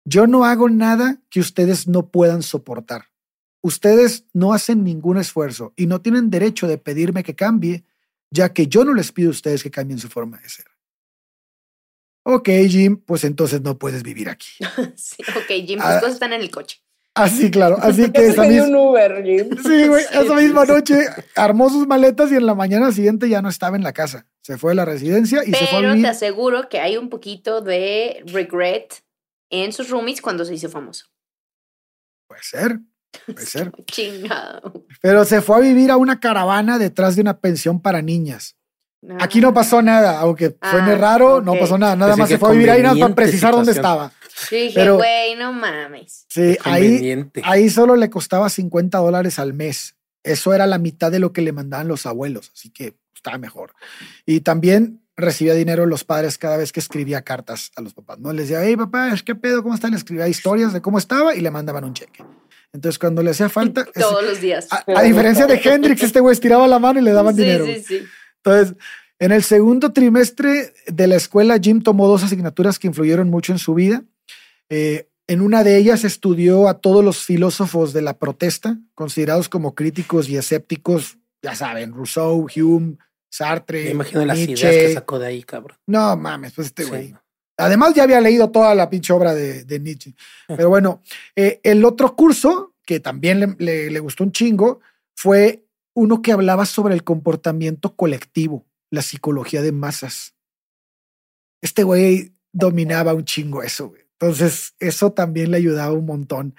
[0.03, 3.05] Yo no hago nada que ustedes no puedan soportar.
[3.65, 7.83] Ustedes no hacen ningún esfuerzo y no tienen derecho de pedirme que cambie,
[8.29, 10.65] ya que yo no les pido a ustedes que cambien su forma de ser.
[12.27, 14.49] Ok, Jim, pues entonces no puedes vivir aquí.
[14.95, 15.99] Sí, ok, Jim, tus Ah.
[15.99, 16.79] cosas están en el coche.
[17.15, 17.77] Así, claro.
[17.81, 19.49] Así que esa misma, un Uber, Jim.
[19.63, 20.99] sí, güey, Sí, esa misma noche
[21.35, 24.27] armó sus maletas y en la mañana siguiente ya no estaba en la casa.
[24.41, 26.07] Se fue a la residencia y se fue a Pero te vivir.
[26.07, 29.03] aseguro que hay un poquito de regret
[29.49, 31.05] en sus roomies cuando se hizo famoso.
[32.27, 32.79] Puede ser,
[33.25, 33.71] puede ser.
[33.85, 34.85] Chingado.
[35.01, 38.55] Pero se fue a vivir a una caravana detrás de una pensión para niñas.
[39.19, 41.95] Aquí no pasó nada, aunque suene Ah, raro, no pasó nada.
[41.95, 44.09] Nada Así más se fue a vivir ahí nada para precisar dónde situación.
[44.09, 44.13] estaba.
[44.49, 46.25] Yo dije, pero- güey, no mames.
[46.27, 49.95] Sí, ahí, ahí solo le costaba 50 dólares al mes.
[50.23, 53.73] Eso era la mitad de lo que le mandaban los abuelos, así que estaba mejor.
[54.25, 58.17] Y también recibía dinero los padres cada vez que escribía cartas a los papás.
[58.17, 59.61] No les decía, hey papá, ¿qué pedo?
[59.61, 59.87] ¿Cómo está?
[59.87, 62.25] Le escribía historias de cómo estaba y le mandaban un cheque.
[62.75, 64.67] Entonces, cuando le hacía falta, es- Todos los días.
[64.71, 67.65] a, a diferencia de Hendrix, este güey estiraba la mano y le daban sí, dinero.
[67.65, 68.03] sí, sí.
[68.43, 68.75] Entonces,
[69.19, 73.59] en el segundo trimestre de la escuela, Jim tomó dos asignaturas que influyeron mucho en
[73.59, 74.03] su vida.
[74.69, 79.73] Eh, en una de ellas estudió a todos los filósofos de la protesta, considerados como
[79.73, 82.97] críticos y escépticos, ya saben, Rousseau, Hume,
[83.29, 85.77] Sartre, Me imagino las ideas que sacó de ahí, cabrón.
[85.87, 87.15] No mames, pues este Sí.
[87.57, 90.13] Además, ya había leído toda la pinche obra de, de Nietzsche.
[90.47, 91.01] Pero bueno,
[91.35, 94.81] eh, el otro curso, que también le, le- le gustó un chingo,
[95.15, 95.63] fue
[95.93, 100.33] uno que hablaba sobre el comportamiento colectivo, la psicología de masas.
[101.61, 104.01] Este güey dominaba un chingo eso, güey.
[104.19, 106.55] Entonces, eso también le ayudaba un montón.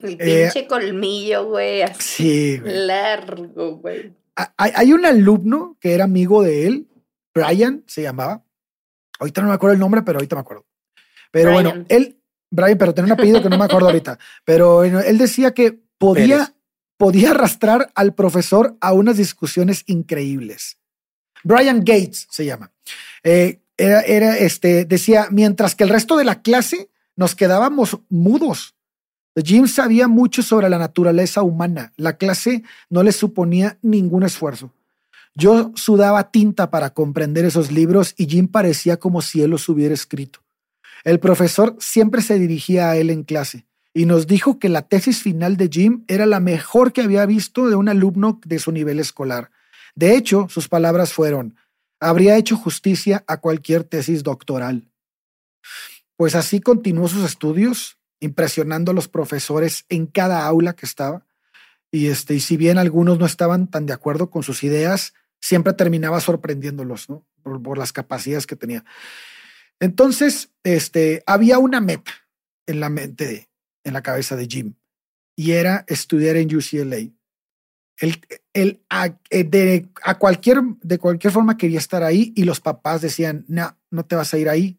[0.00, 1.82] El Eh, pinche colmillo, güey.
[1.82, 2.86] Así Sí, güey.
[2.86, 4.12] largo, güey.
[4.36, 6.88] Ha- Hay, hay un alumno que era amigo de él,
[7.34, 8.42] Brian se llamaba.
[9.18, 10.66] Ahorita no me acuerdo el nombre, pero ahorita me acuerdo.
[11.30, 11.86] Pero bueno, Brian.
[11.88, 14.18] él, Brian, pero tenía un apellido que no me acuerdo ahorita.
[14.44, 16.54] Pero bueno, él decía que podía, Pérez.
[16.96, 20.78] podía arrastrar al profesor a unas discusiones increíbles.
[21.42, 22.72] Brian Gates se llama.
[23.22, 28.74] Eh, era, era este, decía, mientras que el resto de la clase nos quedábamos mudos.
[29.44, 31.92] Jim sabía mucho sobre la naturaleza humana.
[31.96, 34.72] La clase no le suponía ningún esfuerzo.
[35.38, 39.92] Yo sudaba tinta para comprender esos libros y Jim parecía como si él los hubiera
[39.92, 40.40] escrito.
[41.04, 45.22] El profesor siempre se dirigía a él en clase y nos dijo que la tesis
[45.22, 48.98] final de Jim era la mejor que había visto de un alumno de su nivel
[48.98, 49.50] escolar.
[49.94, 51.54] De hecho, sus palabras fueron,
[52.00, 54.90] habría hecho justicia a cualquier tesis doctoral.
[56.16, 61.26] Pues así continuó sus estudios, impresionando a los profesores en cada aula que estaba.
[61.90, 65.72] Y, este, y si bien algunos no estaban tan de acuerdo con sus ideas, siempre
[65.72, 67.26] terminaba sorprendiéndolos ¿no?
[67.42, 68.84] por, por las capacidades que tenía.
[69.80, 72.12] Entonces, este, había una meta
[72.66, 73.48] en la mente, de,
[73.84, 74.74] en la cabeza de Jim,
[75.36, 77.10] y era estudiar en UCLA.
[77.98, 78.20] Él,
[78.52, 83.00] él a, eh, de, a cualquier, de cualquier forma quería estar ahí y los papás
[83.00, 84.78] decían, no, no te vas a ir ahí.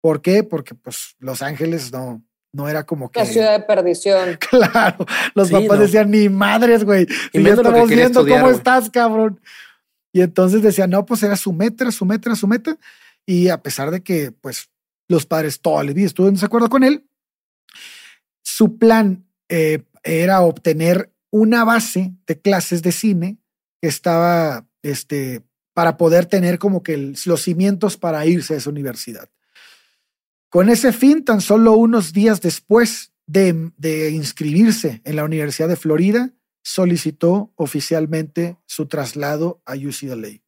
[0.00, 0.42] ¿Por qué?
[0.44, 3.20] Porque pues Los Ángeles no, no era como que...
[3.20, 4.38] La ciudad de perdición.
[4.50, 5.84] Claro, los Sí, papás no.
[5.84, 7.06] decían, ni madres, güey.
[7.32, 9.40] Y Y ya estamos viendo estudiar, cómo estás, cabrón.
[10.16, 12.78] Y entonces decían, no, pues era su meta, era su meta, su meta.
[13.26, 14.70] Y a pesar de que, pues,
[15.08, 17.06] los padres toda la vida estuvieron en desacuerdo con él,
[18.42, 23.36] su plan eh, era obtener una base de clases de cine
[23.82, 25.42] que estaba, este,
[25.74, 29.28] para poder tener como que los cimientos para irse a esa universidad.
[30.48, 35.76] Con ese fin, tan solo unos días después de, de inscribirse en la Universidad de
[35.76, 36.32] Florida,
[36.66, 40.40] solicitó oficialmente su traslado a UCLA.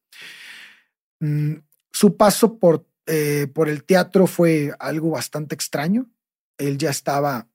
[1.21, 1.59] Mm,
[1.93, 6.11] su paso por, eh, por el teatro fue algo bastante extraño.
[6.57, 7.47] Él ya estaba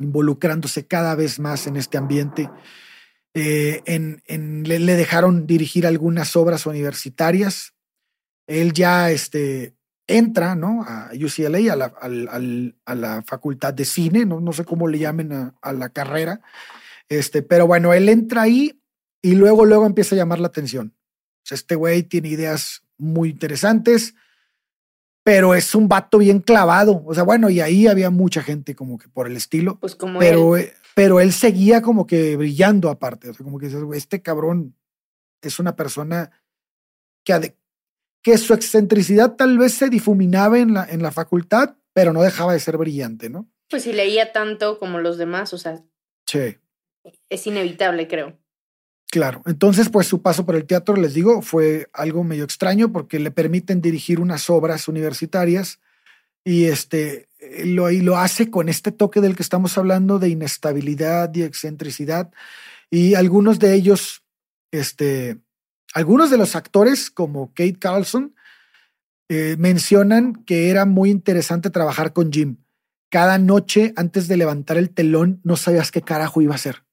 [0.00, 2.48] involucrándose cada vez más en este ambiente.
[3.34, 4.22] Eh, en,
[4.66, 7.74] le, dejaron dirigir algunas obras universitarias.
[8.46, 10.84] Él ya este, entra ¿no?
[10.88, 14.98] a UCLA, a la, al- a la facultad de cine, no, no sé cómo le
[15.00, 16.40] llamen a, a la carrera,
[17.08, 18.80] este, pero bueno, él entra ahí
[19.22, 20.94] y luego, luego empieza a llamar la atención.
[20.96, 24.14] O sea, este güey tiene ideas muy interesantes,
[25.22, 27.02] pero es un vato bien clavado.
[27.06, 30.18] O sea, bueno, y ahí había mucha gente como que por el estilo, Pues como
[30.18, 30.64] pero, él.
[30.64, 33.30] eh, pero él seguía como que brillando aparte.
[33.30, 34.76] O sea, como que dices, "Güey, este cabrón
[35.42, 36.30] es una persona
[37.24, 37.56] que,
[38.22, 42.52] que su excentricidad tal vez se difuminaba en la, en la facultad, pero no dejaba
[42.52, 43.48] de ser brillante, ¿no?
[43.70, 45.82] Pues si leía tanto como los demás, o sea,
[46.26, 46.56] Sí.
[47.28, 48.38] Es inevitable, creo.
[49.10, 53.20] Claro, entonces pues su paso por el teatro, les digo, fue algo medio extraño porque
[53.20, 55.80] le permiten dirigir unas obras universitarias
[56.42, 61.32] y este eh, lo, lo hace con este toque del que estamos hablando de inestabilidad
[61.34, 62.32] y excentricidad
[62.90, 64.22] y algunos de ellos,
[64.70, 65.38] este,
[65.94, 68.34] algunos de los actores como Kate Carlson
[69.28, 72.58] eh, mencionan que era muy interesante trabajar con Jim.
[73.10, 76.83] Cada noche antes de levantar el telón no sabías qué carajo iba a hacer.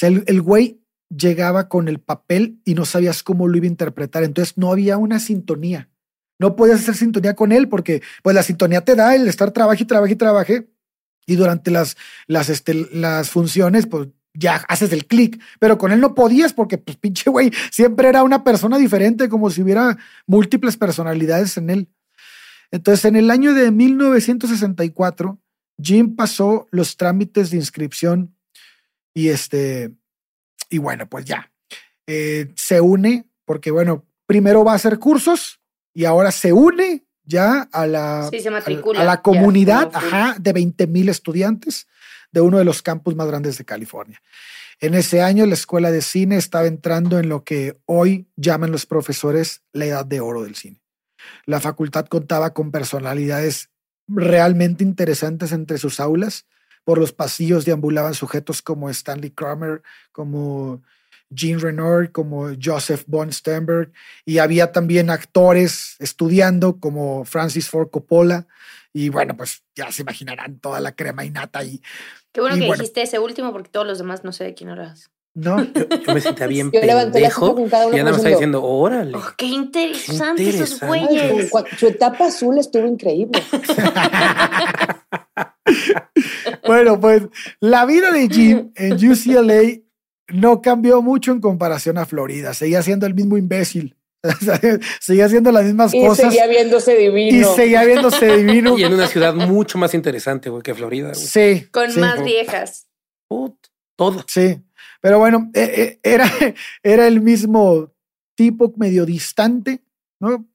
[0.00, 0.80] Sea, el, el güey
[1.14, 4.24] llegaba con el papel y no sabías cómo lo iba a interpretar.
[4.24, 5.90] Entonces no había una sintonía.
[6.38, 9.82] No podías hacer sintonía con él porque pues la sintonía te da el estar trabaje
[9.82, 10.16] y trabaje y
[11.26, 16.00] y durante las, las, este, las funciones pues ya haces el clic, pero con él
[16.00, 20.78] no podías porque pues pinche güey siempre era una persona diferente como si hubiera múltiples
[20.78, 21.88] personalidades en él.
[22.70, 25.38] Entonces en el año de 1964
[25.78, 28.34] Jim pasó los trámites de inscripción
[29.14, 29.92] y este
[30.68, 31.50] y bueno, pues ya.
[32.06, 35.60] Eh, se une, porque bueno, primero va a hacer cursos
[35.94, 38.40] y ahora se une ya a la, Sí,
[39.00, 41.86] a- la comunidad ajá, de 20 mil estudiantes
[42.32, 44.20] de uno de los campus más grandes de California.
[44.80, 48.86] En ese año la escuela de cine estaba entrando en lo que hoy llaman los
[48.86, 50.80] profesores la edad de oro del cine.
[51.44, 53.70] La facultad contaba con personalidades
[54.08, 56.46] realmente interesantes entre sus aulas.
[56.84, 60.82] Por los pasillos deambulaban sujetos como Stanley Kramer, como
[61.30, 63.92] Jean Renoir, como Joseph von Sternberg,
[64.24, 68.46] y había también actores estudiando como Francis Ford Coppola,
[68.92, 71.80] y bueno, pues ya se imaginarán toda la crema y nata ahí.
[72.32, 72.80] Qué bueno Y que bueno.
[72.80, 75.10] dijiste ese último porque todos los demás no sé de quién eras.
[75.32, 75.62] ¿No?
[75.74, 77.92] Yo, yo me sentía bien Yo levanté la ceja pendejo.
[77.92, 79.16] Y ya nada más diciendo, órale.
[79.16, 81.08] Oh, qué interesante Qué esos interesante.
[81.08, 81.78] Ay, güeyes.
[81.78, 83.40] su etapa azul estuvo increíble.
[86.66, 87.22] Bueno, pues
[87.60, 89.80] la vida de Jim en UCLA
[90.28, 92.54] no cambió mucho en comparación a Florida.
[92.54, 93.96] Seguía siendo el mismo imbécil.
[95.00, 97.54] seguía haciendo las mismas Y cosas seguía viéndose y divino.
[97.54, 98.78] seguía viéndose divino.
[98.78, 101.26] Y en una ciudad mucho más interesante, güey, que Florida, güey.
[101.26, 101.66] Sí.
[101.70, 102.00] Con sí.
[102.00, 102.86] más viejas.
[103.28, 103.56] Put,
[103.96, 104.24] todo.
[104.26, 104.60] Sí,
[105.00, 106.30] pero bueno, eh, eh, era,
[106.82, 107.92] era el mismo
[108.34, 109.82] tipo medio distante,
[110.20, 110.46] ¿no?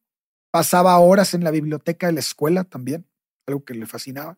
[0.52, 3.06] Pasaba horas en la biblioteca de la escuela también,
[3.48, 4.38] algo que le fascinaba,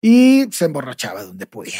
[0.00, 1.78] y se emborrachaba donde pudiera.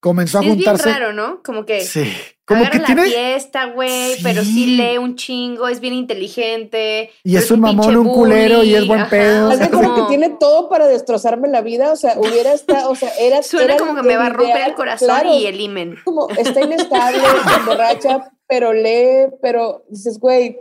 [0.00, 0.92] Comenzó Sí, a es bien juntarse.
[0.92, 1.42] raro, ¿no?
[1.42, 2.12] Como que Sí,
[2.44, 3.02] como agarra que la tiene.
[3.06, 4.76] fiesta, güey, pero sí Sí.
[4.76, 7.10] lee un chingo, es bien inteligente.
[7.24, 9.50] Y pero es un mamón, un culero y es buen ajá, pedo.
[9.50, 11.90] Haz de cuenta como- que tiene todo para destrozarme la vida.
[11.92, 13.42] O sea, hubiera estado, o sea, era.
[13.42, 15.96] Suena era como que me va a romper el corazón claro, y el imen.
[16.04, 20.60] Como está inestable, se emborracha, pero lee, pero dices, güey,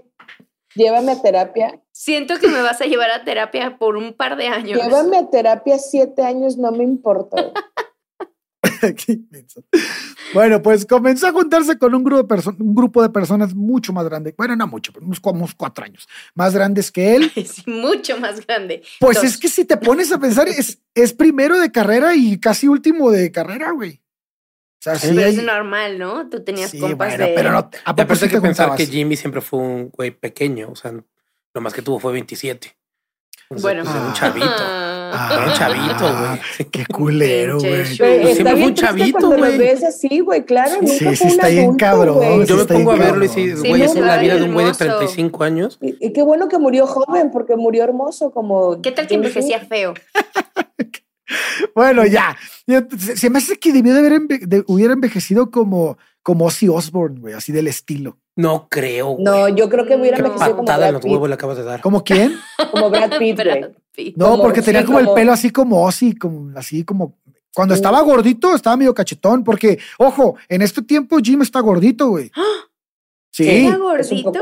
[0.74, 1.80] llévame a terapia.
[2.00, 4.80] Siento que me vas a llevar a terapia por un par de años.
[4.82, 7.52] Llévame a terapia siete años, no me importa.
[10.34, 13.94] bueno, pues comenzó a juntarse con un grupo, de perso- un grupo de personas mucho
[13.94, 14.34] más grande.
[14.38, 17.32] Bueno, no mucho, pero unos, como unos cuatro años más grandes que él.
[17.36, 18.84] Es mucho más grande.
[19.00, 19.26] Pues Dos.
[19.26, 23.10] es que si te pones a pensar, es, es primero de carrera y casi último
[23.12, 24.02] de carrera, güey.
[24.80, 26.30] O sea, sí, Pero hay- es normal, ¿no?
[26.30, 27.34] Tú tenías sí, compas bueno, de...
[27.34, 30.12] pero no, ¿a poco sí hay te que pensar que Jimmy siempre fue un güey
[30.12, 30.70] pequeño.
[30.70, 30.94] O sea,
[31.58, 32.76] lo más que tuvo fue 27.
[33.50, 33.84] Entonces, Bueno.
[33.84, 34.14] pues, era un Ah.
[34.14, 34.64] chavito.
[35.10, 36.40] Ah, Era un chavito, güey.
[36.58, 36.66] Sí.
[36.66, 37.98] Qué culero, güey.
[37.98, 39.52] Güey, Pues siempre fue un chavito, cuando güey.
[39.54, 40.72] lo ves así, güey, claro.
[40.72, 42.16] Sí, nunca sí, fue sí, un está bien adulto, cabrón.
[42.16, 42.46] güey.
[42.46, 44.66] Yo me está pongo a verlo y sí, güey, es la vida de un güey
[44.66, 44.84] de hermoso.
[44.98, 45.78] 35 años.
[45.82, 48.82] Y, y qué bueno que murió joven, porque murió hermoso, como.
[48.82, 49.94] ¿Qué tal que envejecía feo?
[51.76, 52.36] Bueno, ya.
[53.16, 57.20] Se me hace que debió de haber enve- de- hubiera envejecido como, como Ozzy Osbourne,
[57.20, 58.18] güey, así del estilo.
[58.36, 59.24] No creo, güey.
[59.24, 61.12] No, yo creo que hubiera envejecido como patada en Brad los Pitt.
[61.12, 61.82] huevos le acabas de dar.
[61.82, 62.36] ¿Como quién?
[62.72, 63.60] Como Brad Pitt, güey.
[63.60, 64.16] Brad Pitt.
[64.18, 67.18] No, Como- porque tenía sí, como el pelo así como Ozzy, como así como.
[67.54, 72.32] Cuando estaba gordito, estaba medio cachetón, porque, ojo, en este tiempo Jim está gordito, güey.
[73.32, 73.70] Sí.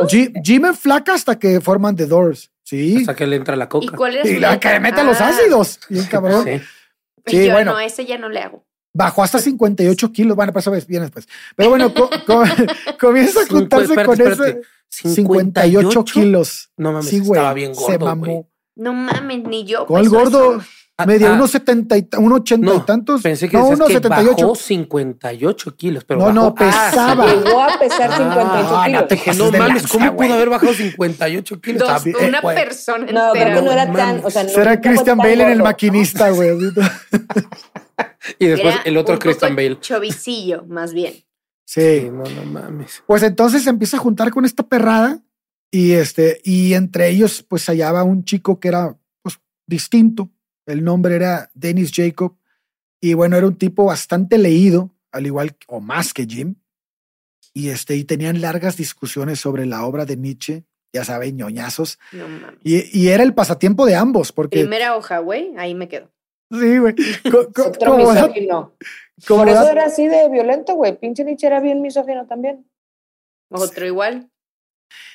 [0.08, 2.50] Jim, Jim en flaca hasta que forman The Doors.
[2.66, 2.98] Sí.
[2.98, 3.96] Hasta que le entra la ¿Y coca.
[3.96, 5.80] cuál Y su la que le mete los Ah, ácidos.
[5.88, 6.44] Bien cabrón.
[6.44, 6.62] Sí.
[7.28, 7.74] Sí, yo bueno.
[7.74, 8.66] no, ese ya no le hago.
[8.94, 10.36] Bajó hasta 58 kilos.
[10.36, 11.28] Bueno, pues eso ves bien después.
[11.56, 12.44] Pero bueno, co- co-
[13.00, 14.62] comienza a juntarse espérate, con espérate.
[14.90, 16.70] ese 58 kilos.
[16.78, 17.38] No mames, Sí, güey.
[17.40, 18.26] estaba bien Se gordo, mamó.
[18.26, 18.46] güey.
[18.76, 19.86] No mames, ni yo.
[19.86, 20.68] Con el gordo eso.
[20.98, 23.22] Ah, medio ah, unos 70 y, unos 80 y no, tantos.
[23.22, 24.32] Pensé que no, unos que 78.
[24.32, 27.30] bajó 58 kilos, pero No, no, bajó- Ah, pesaba.
[27.30, 27.36] sí.
[27.44, 29.08] Llegó a pesar Ah, 58 no kilos.
[29.10, 30.28] te no de mames, lanza, ¿cómo güey.
[30.30, 31.82] pudo haber bajado 58 kilos?
[31.88, 32.56] Dos, una güey.
[32.56, 33.56] persona No, creo entera.
[33.56, 34.22] que no era No tan.
[34.26, 36.52] O sea, no, Será Christian Bale en el maquinista, güey.
[38.40, 39.80] Y después Era el otro un Christian poco Bale.
[39.80, 41.14] Chovicillo, más bien.
[41.66, 42.10] Sí, Sí.
[42.12, 43.04] no, no mames.
[43.06, 45.20] Pues entonces se empieza a juntar con esta perrada
[45.72, 50.30] y este, y entre ellos, pues hallaba un chico que era pues, distinto.
[50.66, 52.38] El nombre era Dennis Jacob.
[53.02, 56.56] Y bueno, era un tipo bastante leído, al igual o más que Jim.
[57.54, 62.00] Y este, y tenían largas discusiones sobre la obra de Nietzsche, ya saben, ñoñazos.
[62.12, 62.26] No.
[62.64, 66.12] Y, y era el pasatiempo de ambos, porque Primera hoja, güey, ahí me quedo.
[66.52, 66.96] sí, güey.
[67.66, 68.76] Otro misógino.
[69.28, 71.00] Por eso era así de violento, güey.
[71.00, 72.70] Pinche Nietzsche era bien misógino también.
[73.50, 74.30] Otro igual.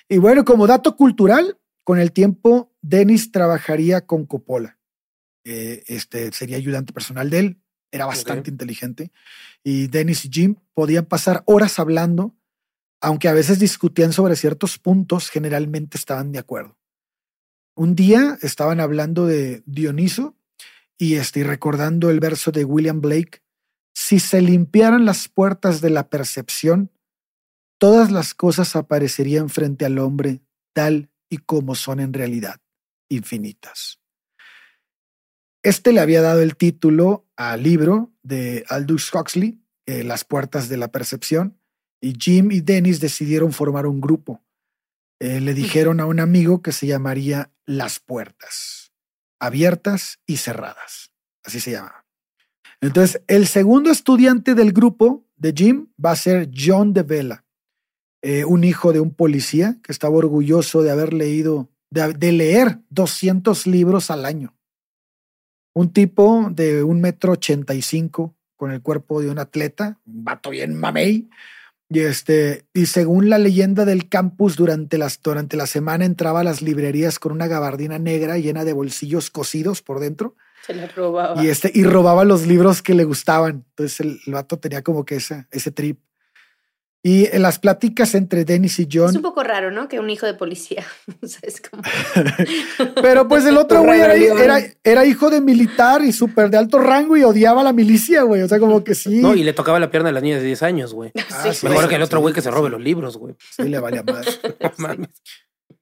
[0.08, 4.78] Y bueno, como dato cultural, con el tiempo, Dennis trabajaría con Coppola.
[5.44, 7.62] Eh, este sería ayudante personal de él.
[7.92, 9.11] Era bastante inteligente.
[9.64, 12.37] Y Dennis y Jim podían pasar horas hablando,
[13.00, 16.78] aunque a veces discutían sobre ciertos puntos, generalmente estaban de acuerdo.
[17.74, 20.36] Un día estaban hablando de Dioniso
[20.99, 23.43] y, este, y recordando el verso de William Blake,
[23.95, 26.91] si se limpiaran las puertas de la percepción,
[27.78, 32.61] todas las cosas aparecerían frente al hombre tal y como son en realidad,
[33.09, 33.99] infinitas.
[35.62, 40.78] Este le había dado el título al libro de Aldous Huxley, eh, Las puertas de
[40.78, 41.58] la percepción,
[42.00, 44.42] y Jim y Dennis decidieron formar un grupo.
[45.20, 48.92] Eh, le dijeron a un amigo que se llamaría Las Puertas,
[49.38, 51.12] abiertas y cerradas.
[51.44, 52.06] Así se llama.
[52.80, 57.44] Entonces, el segundo estudiante del grupo de Jim va a ser John de Vela,
[58.22, 62.80] eh, un hijo de un policía que estaba orgulloso de haber leído, de, de leer
[62.88, 64.56] 200 libros al año.
[65.73, 70.25] Un tipo de un metro ochenta y cinco con el cuerpo de un atleta, un
[70.25, 71.29] vato bien mamey.
[71.89, 76.45] Y este, y según la leyenda del campus, durante, las, durante la semana entraba a
[76.45, 80.37] las librerías con una gabardina negra llena de bolsillos cosidos por dentro.
[80.66, 81.43] Se la robaba.
[81.43, 83.64] Y este, y robaba los libros que le gustaban.
[83.71, 85.99] Entonces el, el vato tenía como que ese, ese trip.
[87.03, 89.09] Y en las pláticas entre Dennis y John.
[89.09, 89.88] Es un poco raro, ¿no?
[89.88, 90.84] Que un hijo de policía.
[91.22, 91.82] o sea, es como.
[93.03, 94.38] Pero pues el otro güey era, Rebelión.
[94.38, 98.22] era, era hijo de militar y súper de alto rango y odiaba a la milicia,
[98.22, 98.42] güey.
[98.42, 99.22] O sea, como que sí.
[99.22, 101.11] No, y le tocaba la pierna a la niña de 10 años, güey.
[101.30, 102.72] Ah, sí, Mejor sí, que el otro sí, güey que se robe sí.
[102.72, 103.34] los libros, güey.
[103.51, 104.40] Sí, le valía más.
[104.61, 105.09] No mames.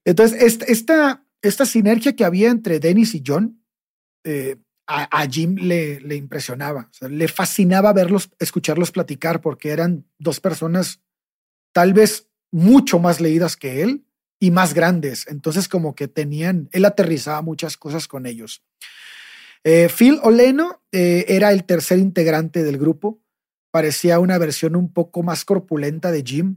[0.04, 3.60] Entonces, esta, esta, esta sinergia que había entre Dennis y John,
[4.24, 4.56] eh,
[4.86, 6.88] a, a Jim le, le impresionaba.
[6.92, 11.00] O sea, le fascinaba verlos, escucharlos platicar, porque eran dos personas
[11.78, 14.04] tal vez mucho más leídas que él
[14.40, 15.28] y más grandes.
[15.28, 18.64] Entonces, como que tenían, él aterrizaba muchas cosas con ellos.
[19.62, 23.20] Eh, Phil Oleno eh, era el tercer integrante del grupo.
[23.70, 26.56] Parecía una versión un poco más corpulenta de Jim.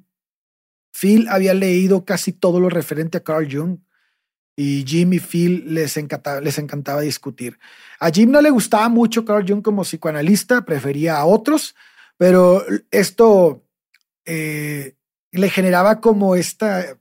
[0.91, 3.77] Phil había leído casi todo lo referente a Carl Jung
[4.55, 7.59] y Jim y Phil les encantaba, les encantaba discutir.
[7.99, 11.75] A Jim no le gustaba mucho Carl Jung como psicoanalista, prefería a otros,
[12.17, 13.67] pero esto
[14.25, 14.95] eh,
[15.31, 16.97] le generaba como esta,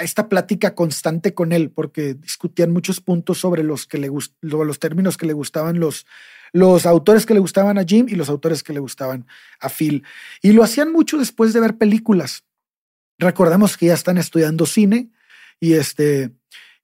[0.00, 4.78] esta plática constante con él, porque discutían muchos puntos sobre los, que le gust- los
[4.78, 6.06] términos que le gustaban los,
[6.52, 9.26] los autores que le gustaban a Jim y los autores que le gustaban
[9.60, 10.04] a Phil.
[10.42, 12.44] Y lo hacían mucho después de ver películas.
[13.18, 15.10] Recordemos que ya están estudiando cine
[15.60, 16.32] y este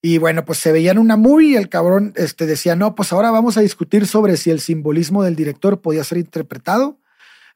[0.01, 3.33] y bueno, pues se veían una movie y el cabrón este decía, "No, pues ahora
[3.33, 7.01] vamos a discutir sobre si el simbolismo del director podía ser interpretado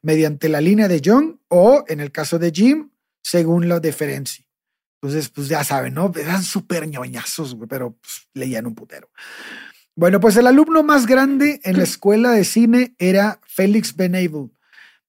[0.01, 2.89] mediante la línea de John o en el caso de Jim,
[3.23, 4.45] según la deferencia."
[5.01, 6.11] Entonces, pues ya saben, ¿no?
[6.15, 9.09] Eran súper ñoñazos, güey, pero pues, leían un putero.
[9.95, 14.49] Bueno, pues el alumno más grande en la escuela de cine era Félix Benable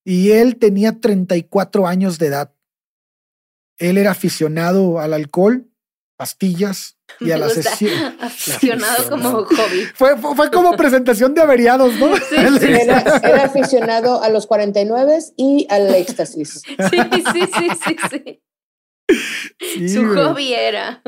[0.05, 2.55] y él tenía 34 años de edad.
[3.79, 5.71] Él era aficionado al alcohol,
[6.17, 8.17] pastillas y a la sesión.
[8.21, 9.85] Aficionado como hobby.
[9.95, 12.15] Fue, fue, fue como presentación de averiados, ¿no?
[12.17, 12.37] sí.
[12.61, 16.63] Era, era aficionado a los 49 y al éxtasis.
[16.91, 16.99] Sí,
[17.33, 18.41] sí, sí, sí, sí.
[19.61, 20.17] Sí, Su güey.
[20.25, 21.03] hobby era.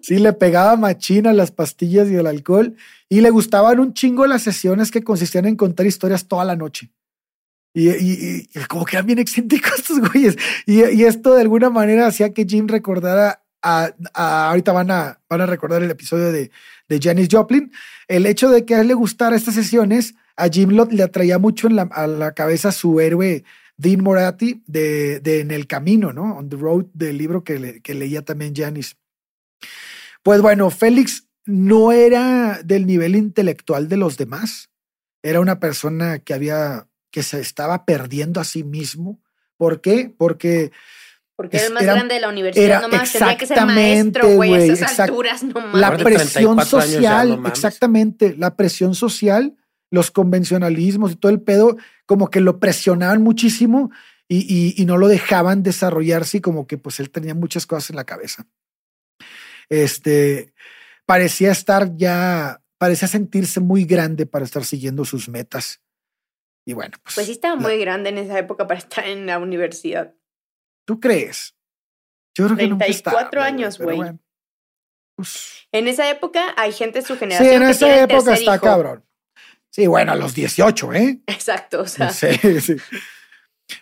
[0.00, 2.76] Sí, le pegaba machina las pastillas y el alcohol
[3.10, 6.90] y le gustaban un chingo las sesiones que consistían en contar historias toda la noche.
[7.74, 10.36] Y, y- y como que eran bien excéntricos estos güeyes.
[10.66, 15.46] Y, y esto de alguna manera hacía que Jim recordara ahorita van a, van a
[15.46, 16.50] recordar el episodio de,
[16.88, 17.72] de Janis Joplin.
[18.08, 21.38] El hecho de que a él le gustara estas sesiones, a Jim lo- le atraía
[21.38, 23.44] mucho en la, a la cabeza su héroe
[23.76, 26.36] Dean Moratti de, de En el Camino, ¿no?
[26.36, 28.96] On the Road, del libro que, que leía también Janis.
[30.22, 34.70] Pues bueno, Félix no era del nivel intelectual de los demás.
[35.22, 39.20] Era una persona que había, que se estaba perdiendo a sí mismo.
[39.56, 40.12] ¿Por qué?
[40.16, 40.72] Porque
[41.36, 43.12] Porque era el más Era- grande de la universidad, era no más.
[43.12, 45.80] Tenía que ser exactamente, maestro, güey, a esas exact- alturas, no mames.
[45.80, 49.56] la presión 34 años ya, social, no exactamente, la presión social,
[49.90, 51.76] los convencionalismos y todo el pedo,
[52.06, 53.90] como que lo presionaban muchísimo
[54.28, 57.90] y, y- y no lo dejaban desarrollarse y como que pues él tenía muchas cosas
[57.90, 58.46] en la cabeza.
[59.68, 60.52] Este,
[61.06, 65.80] parecía estar ya, parecía sentirse muy grande para estar siguiendo sus metas.
[66.66, 69.26] Y bueno, pues, Pues sí estaba la- muy grande en esa época para estar en
[69.26, 70.14] la universidad.
[70.84, 71.54] ¿Tú crees?
[72.34, 73.96] Yo creo que nunca 34 estaba, años, güey.
[73.96, 74.18] bueno,
[75.72, 78.64] En esa época hay gente de su Sí, generación en que esa época está hijo.
[78.64, 79.04] cabrón.
[79.70, 81.20] Sí, bueno, a los 18, ¿eh?
[81.26, 82.10] Exacto, o sea.
[82.10, 82.28] Sí,
[82.60, 82.76] sí.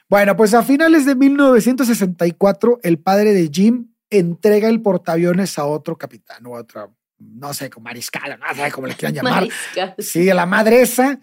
[0.09, 5.97] Bueno, pues a finales de 1964, el padre de Jim entrega el portaaviones a otro
[5.99, 9.35] capitán o a otro, no sé, como mariscal, no sé cómo le quieran llamar.
[9.35, 9.95] mariscal.
[9.99, 11.19] Sí, a la madre esa.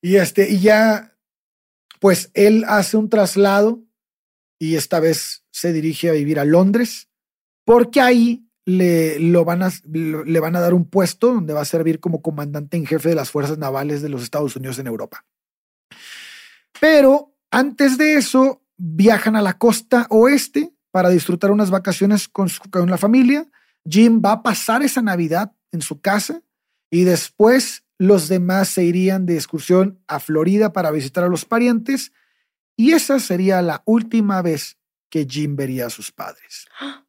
[0.00, 1.14] Y este, y ya,
[2.00, 3.80] pues él hace un traslado
[4.58, 7.08] y esta vez se dirige a vivir a Londres,
[7.64, 11.64] porque ahí le, lo van a, le van a dar un puesto donde va a
[11.64, 15.24] servir como comandante en jefe de las fuerzas navales de los Estados Unidos en Europa.
[16.80, 22.62] Pero antes de eso, viajan a la costa oeste para disfrutar unas vacaciones con, su-
[22.70, 23.46] con la familia.
[23.88, 26.42] Jim va a pasar esa Navidad en su casa
[26.90, 32.12] y después los demás se irían de excursión a Florida para visitar a los parientes
[32.78, 34.78] y esa sería la última vez
[35.10, 36.66] que Jim vería a sus padres.
[36.78, 37.04] ¿Cuántos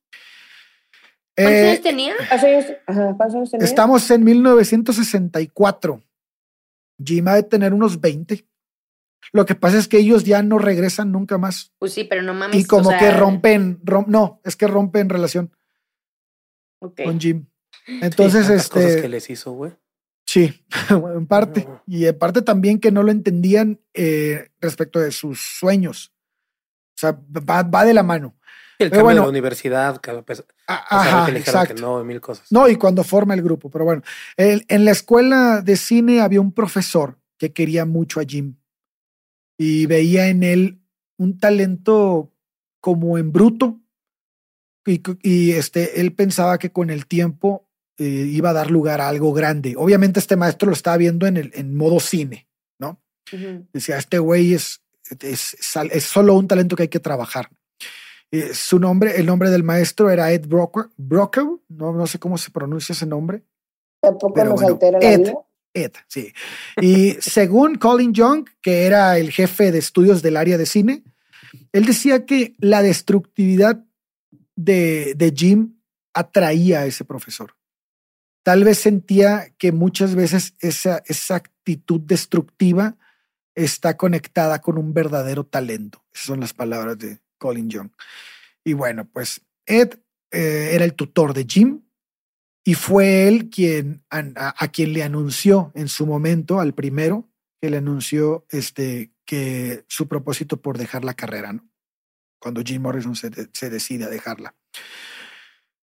[1.38, 2.15] Eh, años tenía?
[2.17, 3.65] ¿Cuántos años, ajá, ¿cuántos años tenía?
[3.65, 6.03] estamos en 1964.
[7.03, 8.45] Jim ha de tener unos 20.
[9.32, 11.72] Lo que pasa es que ellos ya no regresan nunca más.
[11.78, 12.57] Pues sí, pero no mames.
[12.59, 15.53] Y como o sea, que rompen, rom- no, es que rompen relación
[16.80, 17.45] con Jim.
[17.86, 19.72] Sí, Entonces, cosas este, que les hizo, güey.
[20.32, 21.67] Sí, en parte.
[21.88, 26.11] Y en parte también que no lo entendían eh, respecto de sus sueños.
[26.95, 27.11] O sea,
[27.49, 28.36] va, va de la mano.
[28.77, 29.21] El Pero cambio bueno.
[29.21, 31.82] de la universidad, que a pesar A- a pesar de Ajá, que dijeron que exacto.
[31.82, 32.51] no, mil cosas.
[32.51, 34.03] No, y cuando forma el grupo, pero bueno,
[34.38, 38.55] el- en la escuela de cine había un profesor que quería mucho a Jim
[39.57, 40.82] y veía en él
[41.17, 42.32] un talento
[42.82, 43.80] como en bruto
[44.86, 47.68] y, y, este, él pensaba que con el tiempo
[47.99, 49.75] eh, iba a dar lugar a algo grande.
[49.77, 52.47] Obviamente este maestro lo estaba viendo en, el, en modo cine,
[52.79, 53.01] ¿no?
[53.73, 54.81] Decía, este güey es,
[55.19, 55.57] es,
[56.03, 57.49] solo un talento que hay que trabajar.
[58.31, 62.37] Eh, su nombre, el nombre del maestro era Ed Brocker, Brocker, no, no sé cómo
[62.37, 63.43] se pronuncia ese nombre.
[64.01, 65.19] Tampoco Pero nos bueno, altera la Ed.
[65.19, 65.33] vida.
[65.73, 66.33] Ed, sí.
[66.81, 71.03] Y según Colin Young, que era el jefe de estudios del área de cine,
[71.73, 73.83] él decía que la destructividad
[74.55, 75.75] de, de Jim
[76.13, 77.59] atraía a ese profesor.
[78.43, 82.97] Tal vez sentía que muchas veces esa, esa actitud destructiva
[83.55, 86.03] está conectada con un verdadero talento.
[86.13, 87.89] Esas son las palabras de Colin Young.
[88.63, 89.99] Y bueno, pues Ed
[90.31, 91.81] eh, era el tutor de Jim
[92.63, 97.29] y fue él quien a, quien le anunció en su momento al primero
[97.61, 101.63] que le anunció este que su propósito por dejar la carrera.
[102.39, 104.55] Cuando Jim Morrison se, se decide a dejarla.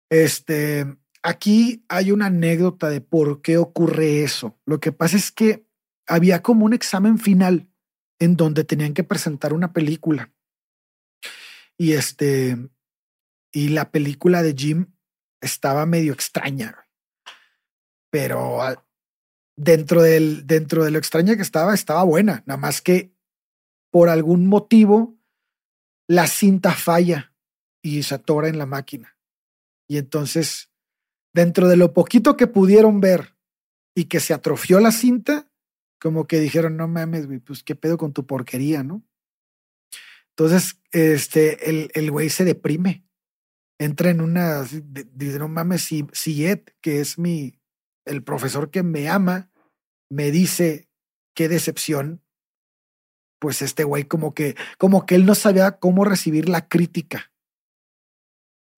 [0.09, 0.85] Este,
[1.23, 4.59] aquí hay una anécdota de por qué ocurre eso.
[4.65, 5.65] Lo que pasa es que
[6.07, 7.69] había como un examen final
[8.19, 10.33] en donde tenían que presentar una película.
[11.77, 12.69] Y este,
[13.51, 14.93] y la película de Jim
[15.41, 16.87] estaba medio extraña,
[18.11, 18.83] pero al-
[19.57, 22.43] dentro del, dentro de lo extraña que estaba, estaba buena.
[22.45, 23.15] Nada más que
[23.91, 25.17] por algún motivo
[26.07, 27.33] la cinta falla
[27.81, 29.17] y se atora en la máquina.
[29.89, 30.70] Y entonces,
[31.33, 33.35] dentro de lo poquito que pudieron ver
[33.95, 35.47] y que se atrofió la cinta,
[35.99, 39.03] como que dijeron, no mames, pues qué pedo con tu porquería, ¿no?
[40.29, 43.05] Entonces, este, el, el güey se deprime.
[43.79, 47.59] Entra en una, dice, no mames, si, si Ed, que es mi,
[48.05, 49.51] el profesor que me ama,
[50.09, 50.87] me dice
[51.35, 52.23] qué decepción,
[53.39, 57.30] pues este güey como que, como que él no sabía cómo recibir la crítica.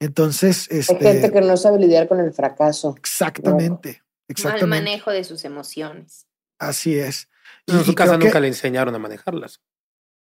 [0.04, 2.95] Entonces, Hay este, gente que no sabe lidiar con el fracaso.
[2.97, 6.28] exactamente, Mal exactamente, manejo de sus emociones.
[6.60, 7.30] así es.
[7.68, 9.62] En Y- su casa que- nunca le enseñaron a manejarlas.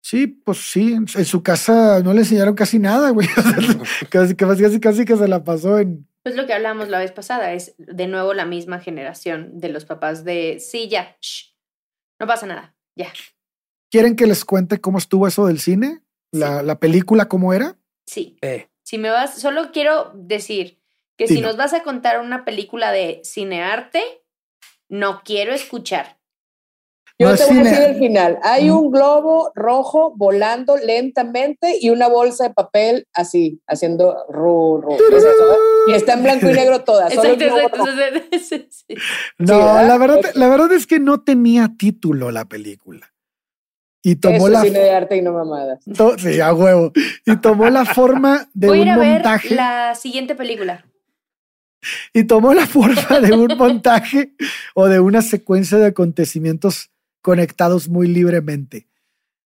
[0.03, 3.27] Sí, pues sí, en su, en casa no le enseñaron casi nada, güey.
[4.11, 6.07] casi, casi, casi, casi que se la pasó en.
[6.23, 9.85] Pues lo que hablamos la vez pasada es de nuevo la misma generación de los
[9.85, 11.55] papás de sí, ya, shh,
[12.19, 13.11] no pasa nada, ya.
[13.91, 16.01] ¿Quieren que les cuente cómo estuvo eso del cine?
[16.31, 17.77] La, la película, ¿cómo era?
[18.07, 18.37] Sí.
[18.41, 20.79] Eh, Si me vas, solo quiero decir
[21.17, 24.03] que si nos vas a contar una película de cinearte,
[24.89, 26.17] no quiero escuchar.
[27.17, 28.37] Yo No te voy a decir el final.
[28.43, 28.77] Hay Mm.
[28.77, 34.97] un globo rojo volando lentamente y una bolsa de papel así, haciendo ru, ru.
[34.97, 35.57] ¿Qué es eso?
[35.87, 37.09] Y está en blanco y negro toda.
[37.09, 38.67] Solo el Exacto, exacto.
[38.69, 38.95] sí.
[39.39, 39.87] No, ¿verdad?
[39.87, 43.14] la verdad, la verdad es que no tenía título la película.
[44.07, 45.79] Y tomó Eso la es cine de arte y no mamadas.
[45.97, 46.91] to- sí, a huevo.
[47.25, 49.55] Y tomó la forma de Voy ir un a ver montaje.
[49.55, 50.85] la siguiente película.
[52.13, 54.35] Y tomó la forma de un montaje
[54.75, 56.91] o de una secuencia de acontecimientos
[57.23, 58.87] conectados muy libremente.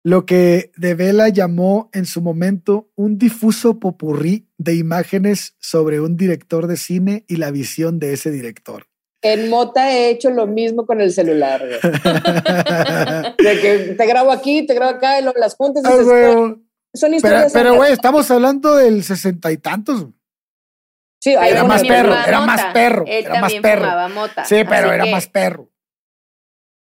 [0.04, 6.16] Lo que De Vela llamó en su momento un difuso popurrí de imágenes sobre un
[6.16, 8.88] director de cine y la visión de ese director.
[9.22, 11.62] En Mota he hecho lo mismo con el celular.
[13.38, 15.84] De que te grabo aquí, te grabo acá, y luego las juntas.
[15.84, 16.60] y Ah, huevo.
[16.94, 17.52] Son historias.
[17.54, 20.08] pero, güey, estamos hablando del sesenta y tantos.
[21.22, 24.10] sí, hay era más perro, era más perro, Él era más perro.
[24.10, 24.46] mota.
[24.46, 25.70] Sí, pero así era que- más perro.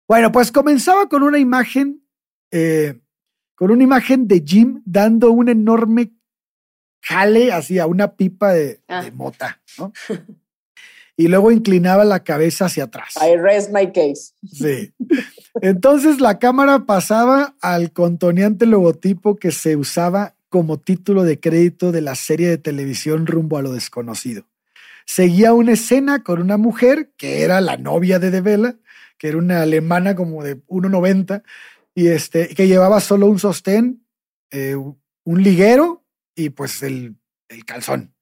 [0.08, 2.06] Bueno, pues comenzaba con una imagen,
[2.52, 3.00] eh,
[3.56, 6.12] con una imagen de Jim dando un enorme
[7.02, 9.02] jale hacia una pipa de, Ah.
[9.02, 9.92] de mota, ¿no?
[11.16, 13.14] y luego inclinaba la cabeza hacia atrás.
[13.16, 14.34] I rest my case.
[14.46, 14.92] Sí.
[15.62, 22.02] Entonces la cámara pasaba al contoneante logotipo que se usaba como título de crédito de
[22.02, 24.44] la serie de televisión Rumbo a lo desconocido.
[25.06, 28.76] Seguía una escena con una mujer que era la novia de De Vela,
[29.18, 31.42] que era una alemana como de 1,90
[31.94, 34.04] y este, que llevaba solo un sostén,
[34.50, 36.04] eh, un liguero
[36.34, 37.16] y pues el,
[37.48, 38.15] el calzón.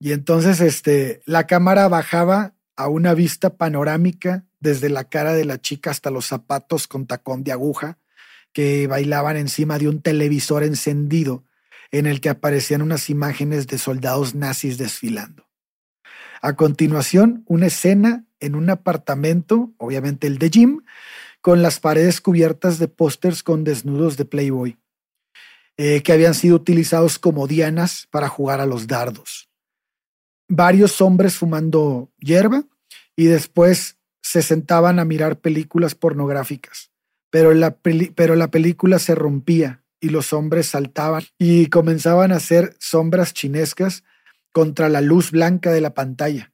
[0.00, 5.60] Y entonces este, la cámara bajaba a una vista panorámica desde la cara de la
[5.60, 7.98] chica hasta los zapatos con tacón de aguja
[8.52, 11.44] que bailaban encima de un televisor encendido
[11.90, 15.48] en el que aparecían unas imágenes de soldados nazis desfilando.
[16.40, 20.82] A continuación, una escena en un apartamento, obviamente el de Jim,
[21.40, 24.78] con las paredes cubiertas de pósters con desnudos de Playboy,
[25.76, 29.47] eh, que habían sido utilizados como dianas para jugar a los dardos.
[30.48, 32.64] Varios hombres fumando hierba
[33.16, 36.90] y después se sentaban a mirar películas pornográficas,
[37.30, 42.76] pero la, pero la película se rompía y los hombres saltaban y comenzaban a hacer
[42.78, 44.04] sombras chinescas
[44.52, 46.52] contra la luz blanca de la pantalla.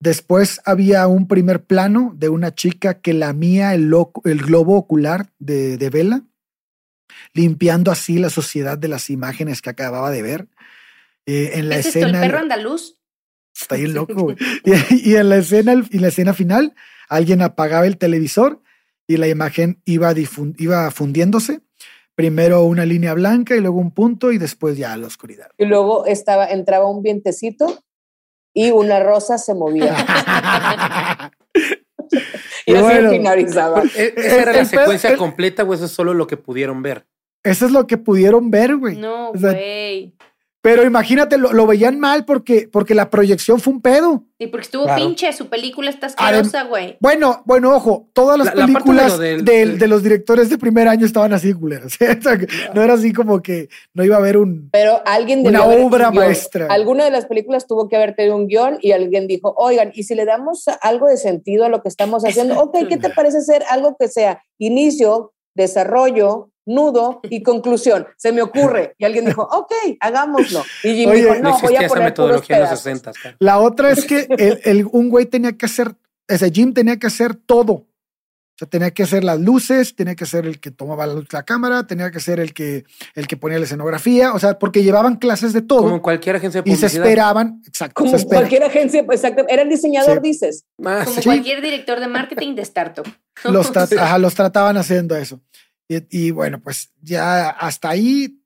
[0.00, 3.90] Después había un primer plano de una chica que lamía el,
[4.24, 6.22] el globo ocular de, de, Vela,
[7.32, 10.48] limpiando así la sociedad de las imágenes que acababa de ver.
[11.26, 12.06] Eh, en la ¿Es escena.
[12.06, 12.98] Esto, el perro andaluz?
[13.58, 14.36] Está bien loco, güey.
[14.64, 16.74] y, y, en la escena, y la escena final,
[17.08, 18.60] alguien apagaba el televisor
[19.06, 20.12] y la imagen iba,
[20.58, 21.60] iba fundiéndose
[22.14, 25.48] primero una línea blanca y luego un punto y después ya la oscuridad.
[25.58, 27.82] Y luego estaba, entraba un vientecito
[28.52, 29.96] y una rosa se movía.
[32.66, 33.82] y, así bueno, finalizaba.
[33.96, 37.06] ¿e-, ¿Esa era la secuencia completa o eso es solo lo que pudieron ver?
[37.42, 38.96] Eso es lo que pudieron ver, güey.
[38.96, 40.13] No, güey.
[40.64, 44.24] Pero imagínate, lo, lo, veían mal porque, porque la proyección fue un pedo.
[44.38, 45.04] Sí, porque estuvo claro.
[45.04, 46.96] pinche, su película está asquerosa, güey.
[47.00, 50.56] Bueno, bueno, ojo, todas las la, películas la de, de, de, de, los directores de
[50.56, 51.98] primer año estaban así culeras.
[52.74, 56.68] no era así como que no iba a haber un Pero alguien una obra maestra.
[56.70, 60.04] Alguna de las películas tuvo que haber tenido un guion y alguien dijo, oigan, ¿y
[60.04, 62.58] si le damos algo de sentido a lo que estamos haciendo?
[62.58, 68.06] Ok, ¿qué te parece ser algo que sea inicio, desarrollo, nudo y conclusión.
[68.16, 68.94] Se me ocurre.
[68.98, 70.64] Y alguien dijo, ok, hagámoslo.
[70.82, 72.84] Y Jim Oye, dijo, no, voy a esa poner metodología en los pedazos.
[72.84, 73.12] 60.
[73.12, 73.36] Claro.
[73.40, 75.94] La otra es que el, el, un güey tenía que hacer,
[76.28, 77.72] ese Jim tenía que hacer todo.
[78.54, 81.42] O sea, tenía que hacer las luces, tenía que ser el que tomaba la, la,
[81.42, 82.84] cámara, tenía que ser el que,
[83.16, 85.80] el que ponía la escenografía, o sea, porque llevaban clases de todo.
[85.82, 86.88] Como en cualquier agencia de y publicidad.
[86.88, 87.94] se esperaban, exacto.
[87.96, 88.42] Como se espera.
[88.42, 89.44] cualquier agencia, exacto.
[89.48, 90.28] Era el diseñador, Sí.
[90.28, 90.64] dices.
[90.84, 91.24] Ah, Como sí.
[91.24, 93.04] cualquier director de marketing de startup.
[93.42, 95.40] Los, tra- ajá, los trataban haciendo eso.
[95.88, 98.40] Y, y bueno, pues ya hasta ahí,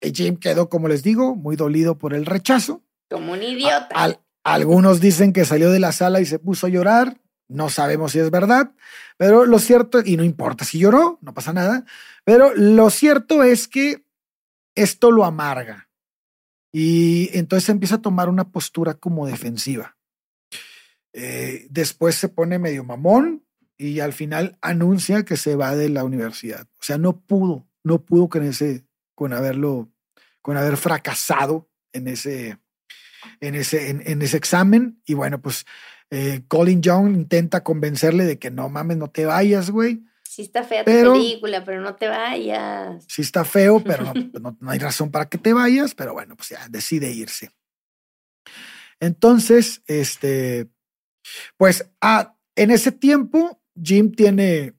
[0.00, 2.84] eh, Jim quedó, como les digo, muy dolido por el rechazo.
[3.10, 3.88] Como un idiota.
[3.94, 7.20] Al- algunos dicen que salió de la sala y se puso a llorar.
[7.48, 8.72] No sabemos si es verdad,
[9.18, 11.84] pero lo cierto, y no importa si lloró, no pasa nada,
[12.24, 14.02] pero lo cierto es que
[14.74, 15.90] esto lo amarga.
[16.72, 19.96] Y entonces empieza a tomar una postura como defensiva.
[21.12, 23.44] Eh, después se pone medio mamón
[23.76, 26.66] y al final anuncia que se va de la universidad.
[26.78, 29.90] O sea, no pudo, no pudo con ese, con haberlo,
[30.42, 32.58] con haber fracasado en ese,
[33.40, 35.00] en ese, en, en ese examen.
[35.06, 35.66] Y bueno, pues
[36.10, 40.04] eh, Colin Young intenta convencerle de que no mames, no te vayas, güey.
[40.22, 43.04] Sí está fea Pero- tu película, pero no te vayas.
[43.08, 46.12] Sí está feo, pero no, pues no, no hay razón para que te vayas, pero
[46.12, 47.50] bueno, pues ya decide irse.
[49.00, 50.68] Entonces, este,
[51.56, 54.74] pues ah, en ese tiempo, Jim tiene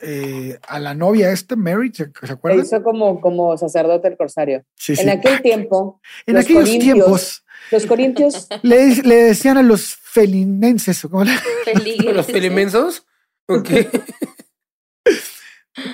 [0.00, 2.64] eh, a la novia este, Mary, ¿se, se Se acuerdan?
[2.64, 4.64] hizo como, como sacerdote el corsario.
[4.76, 5.02] Sí, sí.
[5.02, 11.04] En aquel tiempo, En los aquellos tiempos los corintios, le, le decían a los felinenses,
[11.04, 11.32] ¿o cómo le-
[11.64, 12.14] Peligros.
[12.16, 13.06] ¿Los filimensos?
[13.48, 13.68] Ok.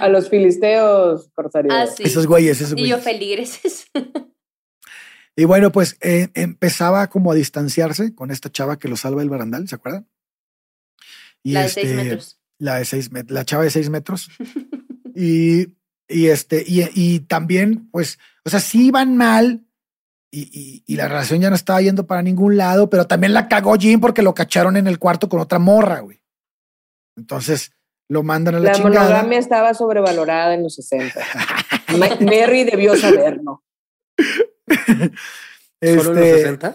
[0.01, 1.74] a los filisteos corsarios.
[1.74, 2.03] Ah, sí.
[2.05, 3.05] esos güeyes, esos Y yo güeyes.
[3.05, 3.86] feligreses.
[5.36, 9.30] Y bueno, pues eh, empezaba como a distanciarse con esta chava que lo salva del
[9.30, 10.07] barandal, ¿se acuerdan?
[11.42, 12.39] Y La de este, seis metros.
[12.61, 14.28] La de seis met- la chava de seis metros.
[15.16, 15.66] y,
[16.08, 19.64] y este, y, y también, pues, o sea, sí iban mal.
[20.32, 23.48] Y, y, y la relación ya no estaba yendo para ningún lado, pero también la
[23.48, 26.22] cagó Jim porque lo cacharon en el cuarto con otra morra, güey.
[27.16, 27.72] Entonces
[28.08, 29.00] lo mandan a la, La chingada.
[29.06, 31.20] monogamia estaba sobrevalorada en los 60.
[31.98, 33.64] Ma- Mary debió saberlo.
[34.76, 35.11] ¿Solo
[35.80, 36.74] en los Este, 60?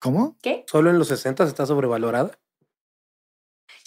[0.00, 0.36] ¿Cómo?
[0.42, 0.64] ¿Qué?
[0.68, 2.38] ¿Solo en los 60 está sobrevalorada?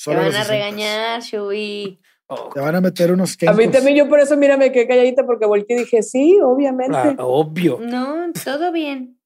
[0.03, 0.47] Te van a 60s.
[0.47, 1.99] regañar, Shui.
[2.27, 4.87] Oh, Te van a meter unos A mí también, yo por eso, mira, me quedé
[4.87, 6.95] calladita porque volteé y dije, sí, obviamente.
[6.95, 7.79] ah, obvio.
[7.81, 9.19] No, todo bien.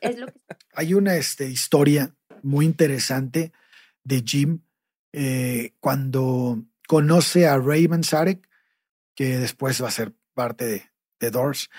[0.00, 0.32] Es lo que
[0.74, 3.52] Hay una este, historia muy interesante
[4.02, 4.60] de Jim
[5.12, 8.48] eh, cuando conoce a Ray Manzarek,
[9.14, 10.82] que después va a ser parte de,
[11.20, 11.70] de Doors.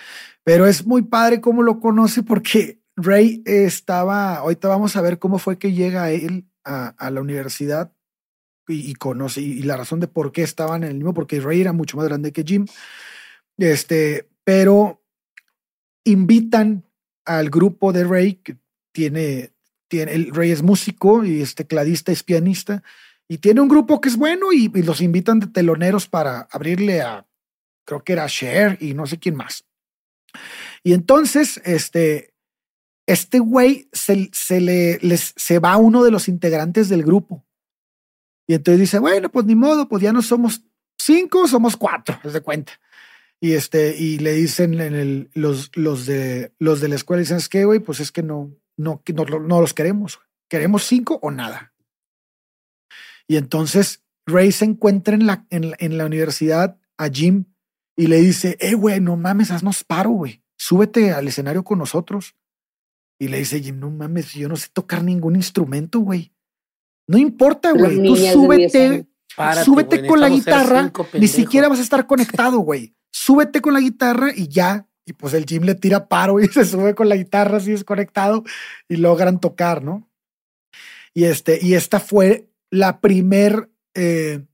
[0.43, 5.37] Pero es muy padre cómo lo conoce porque Ray estaba, ahorita vamos a ver cómo
[5.37, 7.93] fue que llega él a, a la universidad
[8.73, 11.73] y, conoce, y, la razón de por qué estaban en el mismo, porque Ray era
[11.73, 12.65] mucho más grande que Jim.
[13.57, 15.03] Este, pero
[16.03, 16.85] invitan
[17.25, 18.57] al grupo de Ray, que
[18.91, 19.53] tiene,
[19.87, 22.83] tiene, el Ray es músico y es tecladista, es pianista,
[23.27, 27.27] Y tiene un grupo que es bueno y, los invitan de teloneros para abrirle a,
[27.85, 29.65] creo que era Cher y no sé quién más.
[30.83, 32.33] Y entonces, este,
[33.05, 37.45] este güey se, se le se va uno de los integrantes del grupo.
[38.49, 40.63] Y entonces dice, bueno, pues ni modo, pues ya no somos
[40.97, 42.79] cinco, somos cuatro, haz de cuenta.
[43.39, 47.65] Y este, y le dicen los, los de los de la escuela, dicen, es que,
[47.65, 50.19] güey, pues es que no, no, no, los queremos.
[50.49, 51.75] Queremos cinco o nada.
[53.27, 57.45] Y entonces Ray se encuentra en la, en, en la universidad a Jim
[57.95, 60.41] y le dice, eh, güey, no mames, haznos paro, güey.
[60.57, 62.35] Súbete al escenario con nosotros.
[63.19, 66.33] Y le dice Jim, no mames, yo no sé tocar ningún instrumento, güey.
[67.09, 67.95] No importa, güey.
[67.95, 69.05] Tú niñas de 10 súbete, años.
[69.35, 70.91] Párate, súbete güey, con la guitarra.
[71.13, 72.93] Ni siquiera vas a estar conectado, güey.
[73.11, 74.87] Súbete con la guitarra y ya.
[75.05, 78.43] Y pues el Jim le tira paro y se sube con la guitarra así desconectado
[78.87, 80.07] y logran tocar, ¿no?
[81.15, 84.45] Y este, y esta fue la primer eh,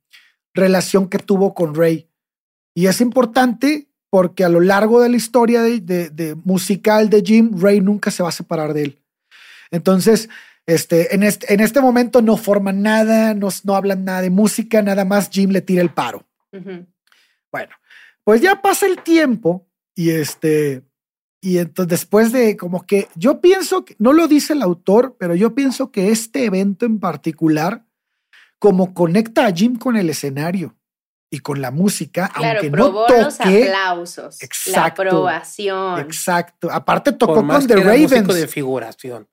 [0.53, 2.09] relación que tuvo con Ray.
[2.73, 7.21] Y es importante porque a lo largo de la historia de, de- de musical de
[7.21, 9.01] Jim, Ray nunca se va a separar de él.
[9.71, 10.29] Entonces,
[10.67, 14.81] este, en, este, en este momento no forman nada, no, no hablan nada de música,
[14.81, 16.25] nada más Jim le tira el paro.
[16.51, 17.75] Bueno,
[18.23, 20.83] pues ya pasa el tiempo y este,
[21.41, 25.35] y entonces después de como que yo pienso que no lo dice el autor, pero
[25.35, 27.85] yo pienso que este evento en particular,
[28.59, 30.75] como conecta a Jim con el escenario
[31.29, 33.63] y con la música, Claro, aunque no probó los toque.
[33.65, 35.01] aplausos, la Exacto.
[35.03, 35.99] aprobación.
[35.99, 36.71] Exacto.
[36.71, 38.27] Aparte tocó Por más con que The Ravens.
[38.27, 39.27] de figuración.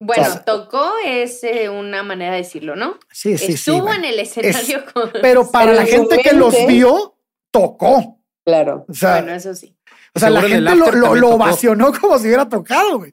[0.00, 2.98] Bueno, O sea, tocó es eh, una manera de decirlo, ¿no?
[3.10, 3.52] Sí, sí, sí.
[3.54, 4.04] Estuvo bueno.
[4.04, 5.10] en el escenario con...
[5.20, 7.18] Pero para Pero la gente que los vio,
[7.50, 8.20] tocó.
[8.44, 8.86] Claro.
[8.88, 9.76] O sea, Bueno, eso sí.
[10.14, 13.12] O sea, la Seguro gente lo, lo, ovacionó como si hubiera tocado, güey.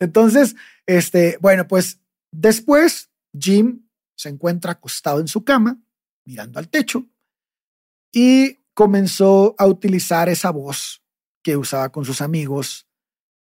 [0.00, 0.56] Entonces,
[0.86, 5.78] este, bueno, pues después Jim se encuentra acostado en su cama,
[6.24, 7.06] mirando al techo,
[8.12, 11.02] y comenzó a utilizar esa voz
[11.42, 12.86] que usaba con sus amigos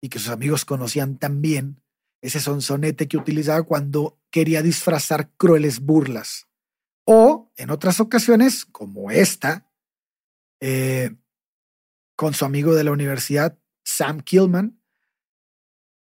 [0.01, 1.80] y que sus amigos conocían también,
[2.21, 6.47] ese sonsonete que utilizaba cuando quería disfrazar crueles burlas.
[7.05, 9.69] O en otras ocasiones, como esta,
[10.59, 11.15] eh,
[12.15, 14.79] con su amigo de la universidad, Sam Killman,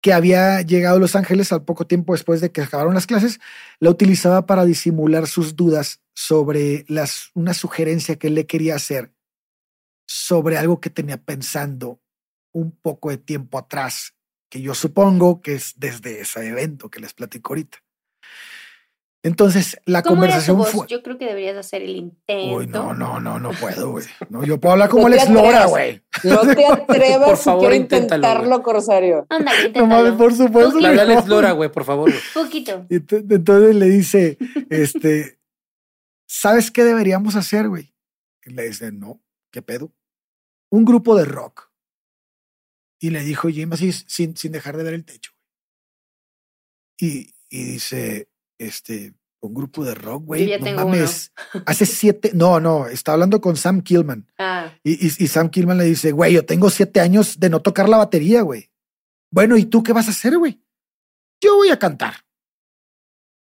[0.01, 3.41] que había llegado a Los Ángeles al poco tiempo después de que acabaron las clases,
[3.81, 9.13] la utilizaba para disimular sus dudas sobre las, una sugerencia que él le quería hacer
[10.07, 12.01] sobre algo que tenía pensando
[12.53, 14.15] un poco de tiempo atrás,
[14.49, 17.79] que yo supongo que es desde ese evento que les platico ahorita.
[19.25, 20.71] Entonces, la ¿Cómo era su conversación voz?
[20.71, 20.87] fue...
[20.87, 22.55] Yo creo que deberías hacer el intento.
[22.55, 24.07] Uy, no, no, no, no puedo, güey.
[24.31, 26.03] No, yo puedo hablar como No Alex Lora, güey.
[26.23, 29.27] No te atrevas Por favor, inténtalo, intentarlo, Corsario.
[29.29, 30.17] Ándale, No mames, inténtalo.
[30.19, 30.71] por supuesto.
[30.71, 30.81] Poquito.
[30.81, 31.35] Le habla que Alex no.
[31.35, 32.13] Lora, güey, por favor.
[32.33, 32.87] Poquito.
[32.89, 34.39] Entonces le dice,
[34.71, 35.41] este,
[36.27, 37.93] ¿sabes qué deberíamos hacer, güey?
[38.45, 39.21] Y le dice, no,
[39.51, 39.93] ¿qué pedo?
[40.71, 41.68] Un grupo de rock.
[43.01, 45.33] Y le dijo Jim así, sin, sin dejar de ver el techo.
[46.99, 48.29] Y, y dice,
[48.59, 50.59] este, un grupo de rock, güey.
[50.59, 51.33] no tengo mames.
[51.67, 54.27] Hace siete, no, no, está hablando con Sam Killman.
[54.39, 57.63] Ah, Y, y, y Sam Killman le dice, güey, yo tengo siete años de no
[57.63, 58.71] tocar la batería, güey.
[59.31, 60.61] Bueno, ¿y tú qué vas a hacer, güey?
[61.41, 62.27] Yo voy a cantar.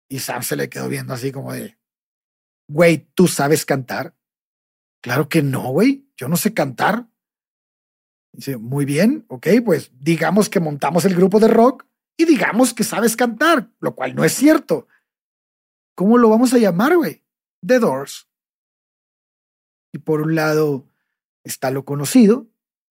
[0.09, 1.77] Y Sam se le quedó viendo así como de,
[2.67, 4.15] güey, ¿tú sabes cantar?
[5.01, 7.07] Claro que no, güey, yo no sé cantar.
[8.35, 11.85] Dice, muy bien, ok, pues digamos que montamos el grupo de rock
[12.17, 14.87] y digamos que sabes cantar, lo cual no es cierto.
[15.95, 17.23] ¿Cómo lo vamos a llamar, güey?
[17.65, 18.27] The Doors.
[19.93, 20.85] Y por un lado
[21.45, 22.47] está lo conocido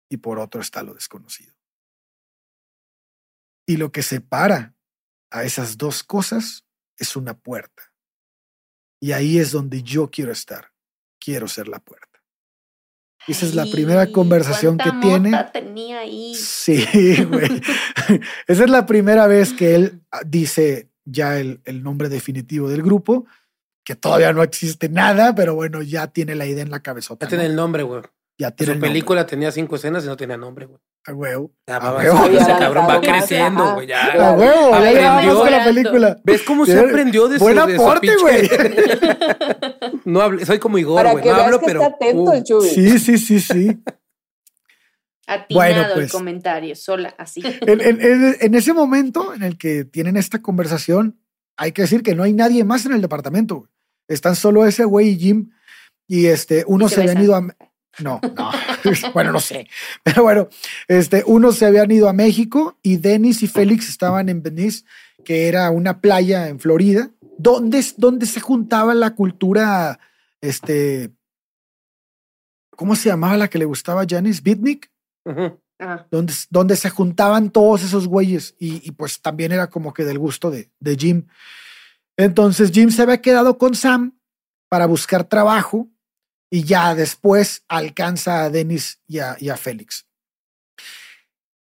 [0.08, 1.54] y por otro está lo desconocido.
[3.66, 4.74] Y lo que separa
[5.30, 6.64] a esas dos cosas
[6.96, 7.92] es una puerta.
[8.98, 10.72] Y ahí es donde yo quiero estar.
[11.18, 12.13] Quiero ser la puerta.
[13.26, 15.30] Esa es la primera conversación que ¿cuánta tiene.
[15.30, 16.34] mota tenía ahí.
[16.34, 16.84] Sí,
[17.24, 17.62] güey.
[18.46, 22.82] Esa es la primera vez que él ah, dice ya el, el nombre definitivo del
[22.82, 23.26] grupo,
[23.82, 27.26] que todavía no existe nada, pero bueno, ya tiene la idea en la cabezota.
[27.26, 27.50] Ya tiene ¿no?
[27.50, 28.02] el nombre, güey.
[28.36, 28.90] Ya En tiene su el nombre.
[28.90, 30.80] película tenía cinco escenas y no tenía nombre, güey.
[31.06, 31.52] A huevo.
[31.68, 32.16] Ya A va huevo.
[32.18, 33.92] avanzando, ese cabrón va creciendo, güey.
[33.92, 34.32] A Ya.
[34.32, 35.00] huevo, ya Aprendió.
[35.00, 36.20] llevamos con la película.
[36.24, 38.50] ¿Ves cómo se aprendió de su, Buen aporte, güey.
[40.04, 41.24] No hablo, soy como Igor, güey.
[41.24, 41.82] No hablo, que pero.
[41.82, 42.68] está atento uh, el Chuy.
[42.68, 43.78] Sí, sí, sí, sí.
[45.26, 46.12] Atinado Bueno, el pues.
[46.12, 47.40] comentario, sola, así.
[47.62, 51.18] En, en- en- en ese momento en el que tienen esta conversación,
[51.56, 53.56] hay que decir que no hay nadie más en el departamento.
[53.56, 53.70] güey.
[54.08, 55.50] Están solo ese güey y Jim.
[56.06, 57.48] Y este, uno Y se, se habían ido a.
[58.00, 58.50] No, no.
[59.14, 59.68] bueno, no sé.
[60.02, 60.48] Pero bueno,
[60.88, 64.84] este, unos se habían ido a México y Dennis y Félix estaban en Venice,
[65.24, 67.10] que era una playa en Florida.
[67.38, 69.98] ¿Dónde, es- dónde se juntaba la cultura,
[70.40, 71.10] este,
[72.76, 74.42] ¿cómo se llamaba la que le gustaba a Janis?
[74.42, 74.90] Bitnik.
[75.80, 80.04] Ah, donde, donde se juntaban todos esos güeyes y, y pues también era como que
[80.04, 81.26] del gusto de, de Jim.
[82.16, 84.16] Entonces Jim se había quedado con Sam
[84.68, 85.88] para buscar trabajo
[86.50, 90.06] y ya después alcanza a Dennis y a, y a Félix.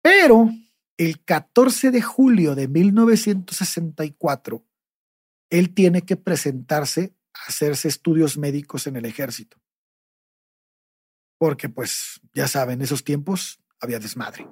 [0.02, 0.50] Pero
[0.96, 4.64] el 14 de julio de 1964,
[5.50, 9.56] él tiene que presentarse a hacerse estudios médicos en el ejército.
[11.38, 14.46] Porque pues ya saben, esos tiempos había desmadre.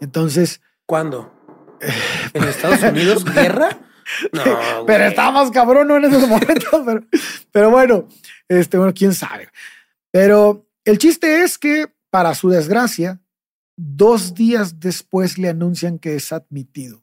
[0.00, 1.32] Entonces, ¿Cuándo?
[2.32, 3.78] ¿En Estados Unidos guerra?
[4.32, 5.96] No, pero estábamos cabrón ¿no?
[5.96, 7.06] en esos momentos, pero,
[7.50, 8.08] pero bueno,
[8.58, 9.48] este, bueno, quién sabe.
[10.10, 13.20] Pero el chiste es que, para su desgracia,
[13.76, 17.02] dos días después le anuncian que es admitido.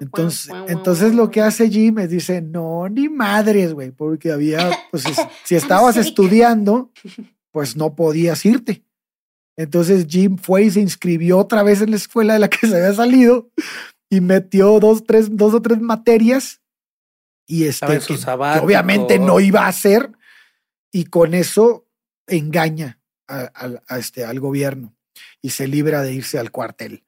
[0.00, 5.04] Entonces, entonces lo que hace Jim es dice, no, ni madres, güey, porque había, pues
[5.06, 6.90] es- si estabas estudiando,
[7.52, 8.84] pues no podías irte.
[9.58, 12.76] Entonces Jim fue y se inscribió otra vez en la escuela de la que se
[12.76, 13.50] había salido
[14.08, 16.60] y metió dos, tres, dos o tres materias
[17.48, 18.14] y este, que-
[18.62, 20.12] obviamente no iba a hacer
[20.92, 21.88] y con eso
[22.28, 24.94] engaña a- este, al gobierno
[25.42, 27.04] y se libra de irse al cuartel.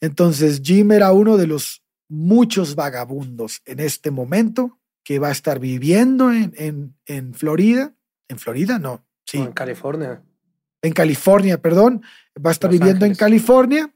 [0.00, 5.58] Entonces Jim era uno de los muchos vagabundos en este momento que va a estar
[5.60, 7.94] viviendo en, en, en Florida.
[8.28, 8.78] ¿En Florida?
[8.78, 9.38] No, sí.
[9.38, 10.22] O en California.
[10.82, 12.02] En California, perdón.
[12.44, 13.14] Va a estar Los viviendo en.
[13.14, 13.92] California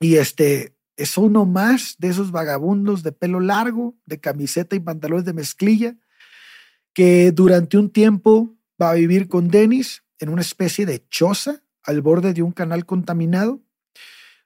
[0.00, 5.24] y este es uno más de esos vagabundos de pelo largo, de camiseta y pantalones
[5.24, 5.96] de mezclilla,
[6.92, 12.02] que durante un tiempo va a vivir con Dennis en una especie de choza al
[12.02, 13.62] borde de un canal contaminado.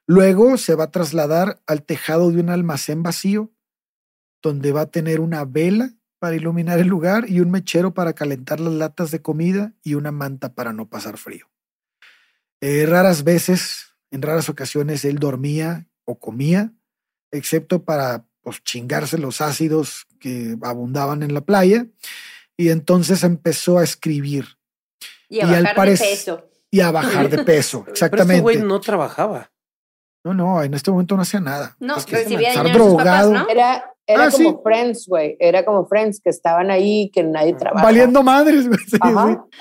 [0.05, 3.51] Luego se va a trasladar al tejado de un almacén vacío,
[4.43, 8.59] donde va a tener una vela para iluminar el lugar y un mechero para calentar
[8.59, 11.49] las latas de comida y una manta para no pasar frío.
[12.61, 16.71] Eh, raras veces, en raras ocasiones, él dormía o comía,
[17.31, 21.87] excepto para pues, chingarse los ácidos que abundaban en la playa.
[22.57, 24.45] Y entonces empezó a escribir
[25.29, 26.49] Y a y al bajar de peso.
[26.69, 27.79] y a bajar de peso.
[27.85, 28.41] Pero este Exactamente.
[28.41, 29.51] güey no trabajaba.
[30.23, 31.75] No, no, en este momento no hacía nada.
[31.79, 32.95] No, Es que recibía dinero sus papás,
[33.27, 33.33] drogado.
[33.33, 33.49] ¿no?
[33.49, 34.57] Era, era Ah, como sí.
[34.63, 35.35] Friends, güey.
[35.39, 37.83] Era como Friends que estaban ahí, que nadie trabaja.
[37.83, 38.79] Valiendo madres, güey.
[38.87, 38.97] Sí.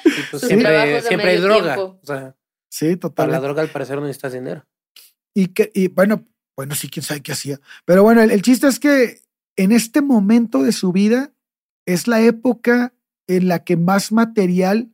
[0.04, 1.80] Y pues siempre, siempre hay droga.
[1.80, 2.36] O sea,
[2.68, 3.30] sí, para total.
[3.32, 4.64] la droga al parecer no necesitas dinero.
[5.34, 6.24] Y que, y bueno,
[6.56, 7.60] bueno, sí, quién sabe qué hacía.
[7.84, 9.22] Pero bueno, el, chiste es que
[9.56, 11.32] en este momento de su vida
[11.86, 12.94] es la época
[13.26, 14.92] en la que más material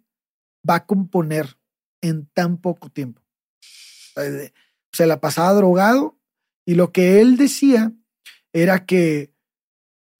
[0.69, 1.59] va a componer
[2.01, 3.23] en tan poco tiempo.
[4.17, 4.53] Eh,
[4.93, 6.19] Se la pasaba drogado
[6.67, 7.93] y lo que él decía
[8.53, 9.33] era que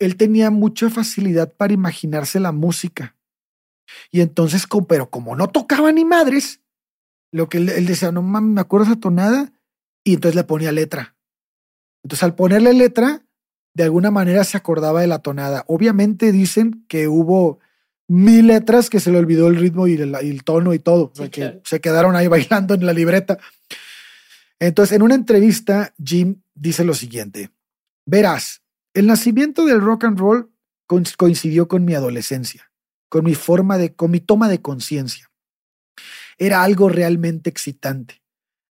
[0.01, 3.17] él tenía mucha facilidad para imaginarse la música.
[4.11, 6.61] Y entonces, pero como no tocaba ni madres,
[7.33, 9.53] lo que él, él decía, no mames, me acuerdo esa tonada,
[10.05, 11.18] y entonces le ponía letra.
[12.03, 13.25] Entonces, al ponerle letra,
[13.75, 15.65] de alguna manera se acordaba de la tonada.
[15.69, 17.59] Obviamente dicen que hubo
[18.09, 21.11] mil letras que se le olvidó el ritmo y el, y el tono y todo,
[21.13, 23.39] o sea, Sí, que se quedaron ahí bailando en la libreta.
[24.59, 27.51] Entonces, en una entrevista, Jim dice lo siguiente:
[28.07, 28.63] Verás,
[28.95, 30.51] el nacimiento del rock and roll
[30.89, 32.71] coinc- coincidió con mi adolescencia,
[33.09, 35.31] con mi forma de, con mi toma de conciencia.
[36.39, 38.23] Era algo realmente excitante,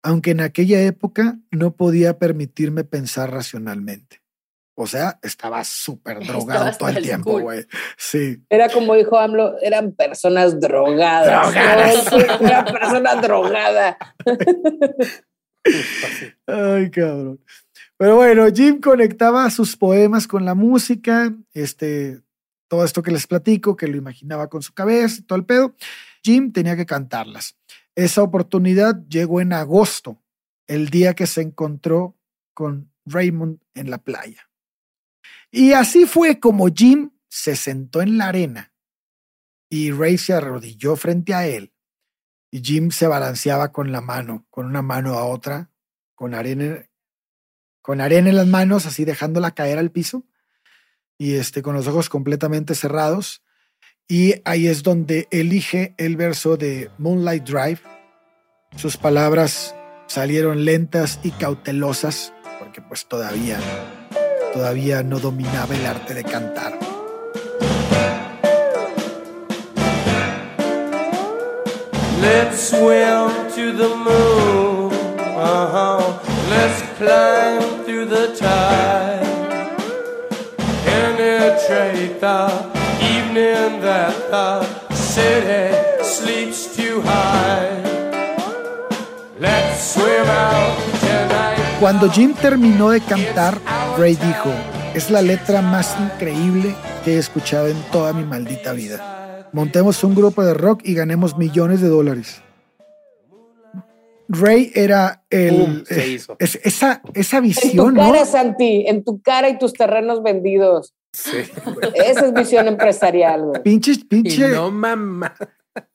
[0.05, 4.23] aunque en aquella época no podía permitirme pensar racionalmente.
[4.77, 7.67] O sea, estaba súper drogado todo el tiempo, güey.
[7.97, 8.45] Sí.
[8.51, 11.53] Era como dijo AMLO, eran personas drogadas.
[11.53, 12.13] Drogadas.
[12.41, 12.47] ¿no?
[12.47, 13.99] Una persona drogada.
[16.47, 17.41] Ay, cabrón.
[17.97, 22.21] Pero bueno, Jim conectaba sus poemas con la música, este,
[22.69, 25.75] todo esto que les platico, que lo imaginaba con su cabeza y todo el pedo.
[26.25, 27.57] Jim tenía que cantarlas.
[27.95, 30.23] Esa oportunidad llegó en agosto,
[30.67, 32.17] el día que se encontró
[32.55, 34.49] con Raymond en la playa.
[35.51, 38.73] Y así fue como Jim se sentó en la arena
[39.69, 41.73] y Ray se arrodilló frente a él
[42.51, 45.71] y Jim se balanceaba con la mano, con una mano a otra,
[46.15, 46.89] con arena,
[47.83, 50.25] con arena en las manos, así dejándola caer al piso
[51.19, 53.44] y este con los ojos completamente cerrados.
[54.09, 57.81] Y ahí es donde elige el verso de Moonlight Drive.
[58.77, 59.75] Sus palabras
[60.07, 63.59] salieron lentas y cautelosas porque pues todavía
[64.53, 66.79] todavía no dominaba el arte de cantar.
[72.21, 74.93] Let's swim to the moon.
[75.37, 76.21] Uh-huh.
[76.51, 78.75] Let's climb through the tide.
[83.39, 85.75] Evening that the city
[86.05, 87.83] sleeps too high.
[89.39, 91.59] Let's swim out tonight.
[91.81, 93.59] Cuando Jim terminó de cantar,
[93.99, 94.51] Ray dijo,
[94.95, 96.75] es la letra más increíble
[97.05, 99.49] que he escuchado en toda mi maldita vida.
[99.53, 102.41] Montemos un grupo de rock y ganemos millones de dólares.
[104.29, 106.37] Ray era el, se eh, hizo.
[106.39, 108.01] es- esa, esa En tu visión, ¿no?
[108.13, 110.95] cara, Santi, en tu cara y tus terrenos vendidos.
[111.15, 111.39] Sí.
[111.95, 113.63] Esa es visión empresarial, güey.
[113.63, 114.49] Pinche, Y pinche.
[114.49, 115.33] no mamá.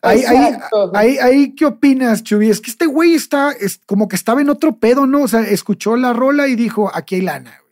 [0.02, 0.56] Ahí, ahí,
[0.94, 2.50] ahí, ahí, ¿qué opinas, Chubi?
[2.50, 5.24] Es que este güey está, es como que estaba en otro pedo, ¿no?
[5.24, 7.70] O sea, escuchó la rola y dijo, aquí hay lana, güey.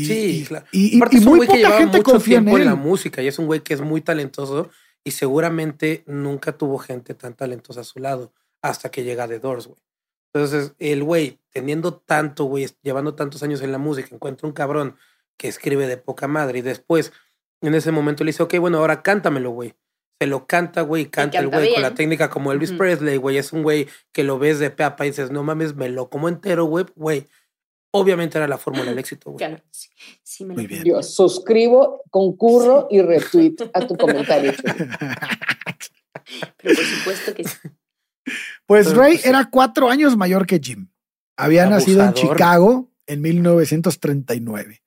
[0.00, 0.66] Y, Sí, y- claro.
[0.72, 2.68] y- y- Aparte y es un muy poca gente mucho confía en tiempo en, él.
[2.68, 4.70] la música y es un güey que es muy talentoso
[5.04, 9.66] y seguramente nunca tuvo gente tan talentosa a su lado hasta que llega The Doors,
[9.68, 9.78] güey.
[10.34, 14.96] Entonces, el güey, teniendo tanto, güey, llevando tantos años en la música, encuentra un cabrón
[15.38, 17.12] que escribe de poca madre y después,
[17.62, 19.74] en ese momento le dice, ok, bueno, ahora cántamelo, güey.
[20.20, 22.72] Se lo canta, güey, y canta el canta güey con la técnica como Elvis.
[22.72, 23.38] Presley, güey.
[23.38, 26.28] Es un güey que lo ves de peapa y dices, no mames, me lo como
[26.28, 27.28] entero, güey, güey.
[27.92, 29.38] Obviamente era la fórmula del éxito, güey.
[29.38, 29.88] Claro, sí,
[30.22, 30.84] sí me Muy lo bien.
[30.84, 34.52] Yo suscribo, concurro y retweet a tu comentario.
[36.56, 37.56] Pero por supuesto que sí.
[38.66, 40.88] Pues Pero, Ray pues, era cuatro años mayor que Jim.
[41.36, 42.12] Había nacido en.
[42.12, 44.82] Chicago en 1939.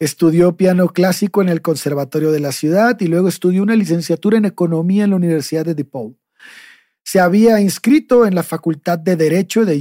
[0.00, 4.46] Estudió piano clásico en el Conservatorio de la ciudad y luego estudió una licenciatura en
[4.46, 6.16] economía en la Universidad de DePaul.
[7.04, 9.76] Se había inscrito en la Facultad de Derecho de,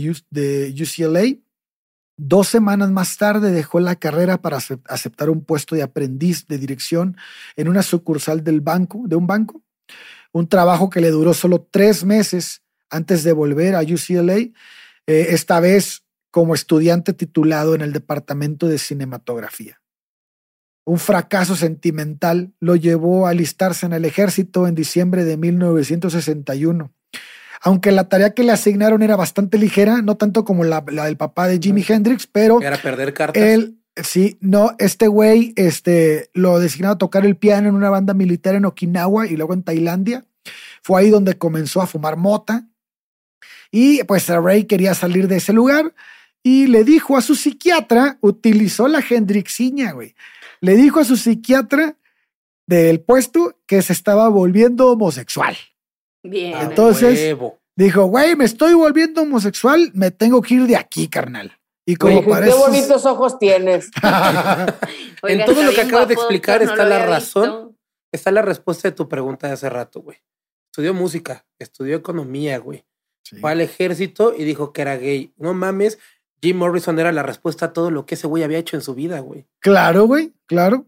[0.74, 1.38] UCLA.
[2.18, 6.58] Dos semanas más tarde dejó la carrera para acep- aceptar un puesto de aprendiz de
[6.58, 7.16] dirección
[7.56, 9.62] en una sucursal del banco, de un banco.
[10.34, 14.54] Un trabajo que le duró solo tres meses antes de volver a UCLA, eh,
[15.08, 19.79] esta vez como estudiante titulado en el departamento de cinematografía.
[20.90, 26.92] Un fracaso sentimental lo llevó a alistarse en el ejército en diciembre de 1961.
[27.62, 31.16] Aunque la tarea que le asignaron era bastante ligera, no tanto como la, la del
[31.16, 33.40] papá de Jimi Hendrix, pero Era perder cartas.
[33.40, 38.16] él, sí, no, este güey, este, lo designaron a tocar el piano en una banda
[38.16, 40.26] militar en Okinawa y luego en Tailandia.
[40.82, 42.68] Fue ahí donde comenzó a fumar mota.
[43.70, 45.94] Y pues Ray quería salir de ese lugar
[46.42, 50.16] y le dijo a su psiquiatra, utilizó la Hendrixiña, güey.
[50.62, 51.98] Le dijo a su psiquiatra
[52.68, 55.58] del puesto que se estaba volviendo homosexual.
[56.24, 56.58] Bien.
[56.60, 57.60] Entonces- huevo.
[57.76, 61.58] Dijo, güey, me estoy volviendo homosexual, me tengo que ir de aquí, carnal.
[61.88, 63.90] Y como qué bonitos ojos tienes.
[65.24, 67.44] Oiga, en todo lo que acabas de explicar no está la razón.
[67.44, 67.76] visto.
[68.12, 70.18] Está la respuesta de tu pregunta de hace rato, güey.
[70.70, 72.84] Estudió música, estudió economía, güey.
[73.24, 73.38] Sí.
[73.38, 75.34] Fue al ejército y dijo que era gay.
[75.38, 76.00] No mames,
[76.42, 78.96] Jim Morrison era la respuesta a todo lo que ese güey había hecho en su
[78.96, 79.46] vida, güey.
[79.60, 80.86] Claro, güey, claro.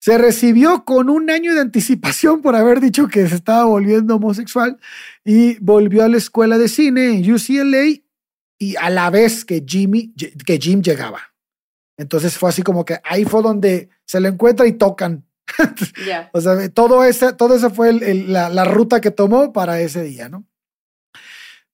[0.00, 4.78] Se recibió con un año de anticipación por haber dicho que se estaba volviendo homosexual
[5.24, 8.00] y volvió a la escuela de cine en UCLA
[8.58, 10.14] y a la vez que Jimmy,
[10.46, 11.20] que Jim llegaba.
[11.96, 15.24] Entonces fue así como que ahí fue donde se lo encuentra y tocan.
[16.06, 16.30] Ya.
[16.32, 19.80] O sea, todo ese, todo eso fue el- el- la, la ruta que tomó para
[19.80, 20.44] ese día, ¿no?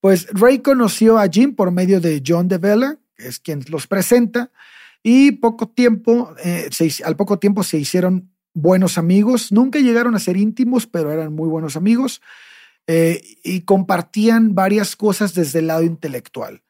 [0.05, 4.51] Pues Ray conoció a Jim por medio de John DeVella, que es quien los presenta,
[5.03, 9.51] y poco tiempo, eh, se al poco tiempo se hicieron buenos amigos.
[9.51, 12.21] Nunca llegaron a ser íntimos, pero eran muy buenos amigos
[12.87, 16.63] eh, y compartían varias cosas desde el lado intelectual.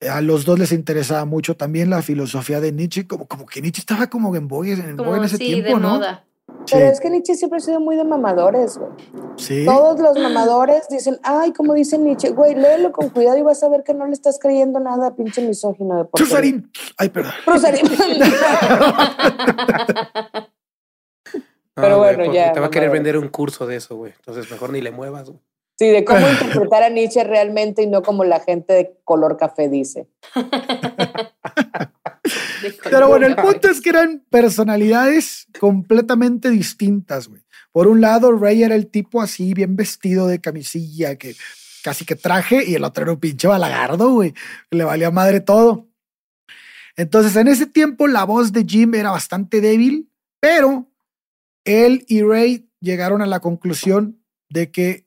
[0.00, 3.78] A los dos les interesaba mucho también la filosofía de Nietzsche, como, como que Nietzsche
[3.78, 5.88] estaba como en vogue en, vogue en Como ese sí, tiempo, de ¿no?
[5.90, 6.24] moda.
[6.70, 8.90] Pero es que Nietzsche siempre ha sido muy de mamadores, güey.
[9.36, 9.64] sí.
[9.64, 13.68] Todos los mamadores dicen, ay, como dice Nietzsche, güey, léelo con cuidado y vas a
[13.68, 16.26] ver que no le estás creyendo nada, pinche misógino de porquería.
[16.28, 16.70] Chusarín.
[16.96, 17.32] Ay, perdón.
[17.44, 17.86] Cruzarín.
[21.74, 24.12] Pero No, bueno, porque ya, Te va a querer vender un curso de eso, güey.
[24.16, 25.40] Entonces mejor ni le muevas, güey.
[25.78, 29.68] Sí, de cómo interpretar a Nietzsche realmente y no como la gente de color café
[29.68, 30.08] dice.
[32.84, 37.42] Pero bueno, el punto es que eran personalidades completamente distintas, güey.
[37.72, 41.36] Por un lado, Ray era el tipo así, bien vestido de camisilla, que
[41.82, 44.34] casi que traje, y el otro era un pinche balagardo, güey.
[44.70, 45.86] Le valía madre todo.
[46.96, 50.10] Entonces, en ese tiempo, la voz de Jim era bastante débil,
[50.40, 50.90] pero
[51.64, 55.06] él y Ray llegaron a la conclusión de que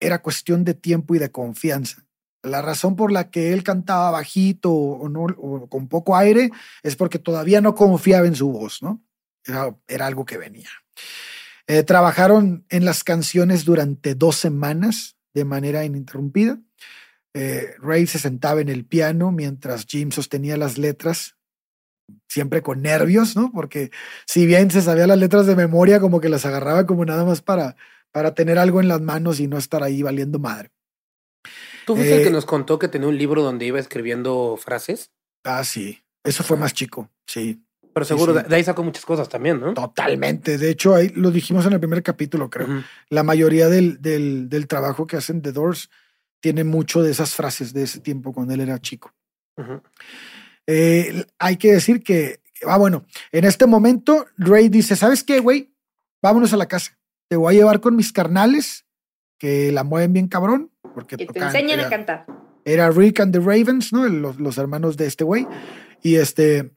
[0.00, 2.05] era cuestión de tiempo y de confianza.
[2.46, 5.26] La razón por la que él cantaba bajito o, no,
[5.68, 6.50] con poco aire
[6.82, 9.02] es porque todavía no confiaba en su voz, ¿no?
[9.44, 10.68] Era, era algo que venía.
[11.66, 16.58] Eh, trabajaron en las canciones durante dos semanas de manera ininterrumpida.
[17.34, 21.36] Eh, Ray se sentaba en el piano mientras Jim sostenía las letras
[22.28, 23.50] siempre con nervios, ¿no?
[23.52, 23.90] Porque
[24.26, 27.42] si bien se sabía las letras de memoria, como que las agarraba como nada más
[27.42, 27.76] para,
[28.12, 30.70] para tener algo en las manos y no estar ahí valiendo madre.
[31.86, 35.10] ¿Tú fuiste el Eh, que nos contó que tenía un libro donde iba escribiendo frases?
[35.44, 36.02] Ah, sí.
[36.24, 37.62] Eso fue más chico, sí.
[37.94, 38.42] Pero seguro sí.
[38.42, 39.72] de- de ahí sacó muchas cosas también, ¿no?
[39.72, 40.58] Totalmente.
[40.58, 42.82] De hecho, ahí lo dijimos en el primer capítulo, creo.
[43.08, 45.88] La mayoría del, del, del trabajo que hacen The Doors
[46.40, 49.14] tiene mucho de esas frases de ese tiempo cuando él era chico.
[50.66, 55.72] Eh, hay que decir que, ah, bueno, en este momento Ray dice, ¿sabes qué, güey?
[56.22, 56.98] Vámonos a la casa.
[57.28, 58.84] Te voy a llevar con mis carnales
[59.38, 60.70] que la mueven bien cabrón.
[60.96, 62.26] Porque Que te enseñan a era- cantar.
[62.64, 64.08] era Rick and the Ravens, ¿no?
[64.08, 65.46] Los, los hermanos de este güey.
[66.02, 66.70] Y este,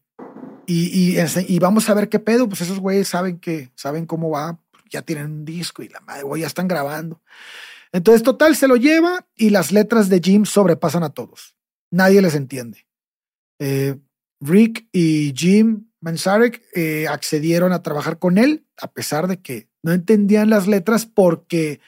[0.67, 1.15] y,
[1.47, 4.59] y, vamos a ver qué pedo, pues esos güeyes saben que, saben cómo va,
[4.89, 7.21] ya tienen un disco y la madre, güey, ya están grabando.
[7.93, 11.55] Entonces, total, se lo lleva y las letras de Jim sobrepasan a todos.
[11.89, 12.85] Nadie les entiende.
[13.59, 13.95] Eh,
[14.41, 19.93] Rick y Jim Mansarek eh, accedieron a trabajar con él, a pesar de que no
[19.93, 21.79] entendían las letras porque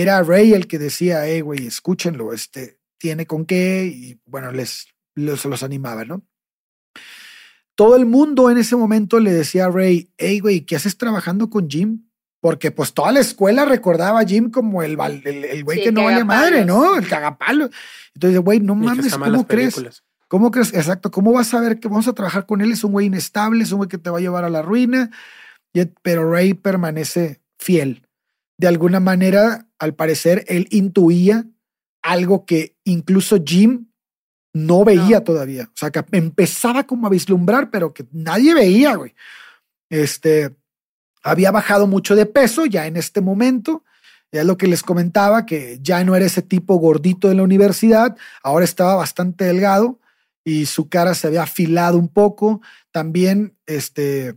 [0.00, 4.86] era Ray el que decía, hey, güey, escúchenlo, este, tiene con qué, y bueno, les,
[5.14, 6.22] los, los animaba, ¿no?
[7.74, 11.48] Todo el mundo en ese momento le decía a Ray, hey, güey, ¿qué haces trabajando
[11.48, 12.04] con Jim?
[12.40, 15.84] Porque pues toda la escuela recordaba a Jim como el, val- el, el güey Sí,
[15.84, 16.64] que no vale madre.
[16.64, 16.96] ¿no?
[16.96, 17.70] El cagapalo.
[18.14, 19.74] Entonces, güey, no mames, ¿cómo crees?
[19.74, 20.04] películas.
[20.28, 20.74] ¿Cómo crees?
[20.74, 21.10] Exacto.
[21.10, 22.72] ¿Cómo vas a ver que vamos a trabajar con él?
[22.72, 25.10] Es un güey inestable, es un güey que te va a llevar a la ruina.
[26.02, 28.06] Pero Ray permanece fiel.
[28.62, 31.44] De alguna manera, al parecer, él intuía
[32.00, 33.88] algo que incluso Jim
[34.52, 35.64] no veía todavía.
[35.64, 39.16] O sea, que empezaba como a vislumbrar, pero que nadie veía, güey.
[39.90, 40.54] Este
[41.24, 43.82] había bajado mucho de peso ya en este momento.
[44.30, 48.16] Es lo que les comentaba, que ya no era ese tipo gordito de la universidad,
[48.44, 49.98] ahora estaba bastante delgado
[50.44, 52.60] y su cara se había afilado un poco.
[52.92, 54.36] También este,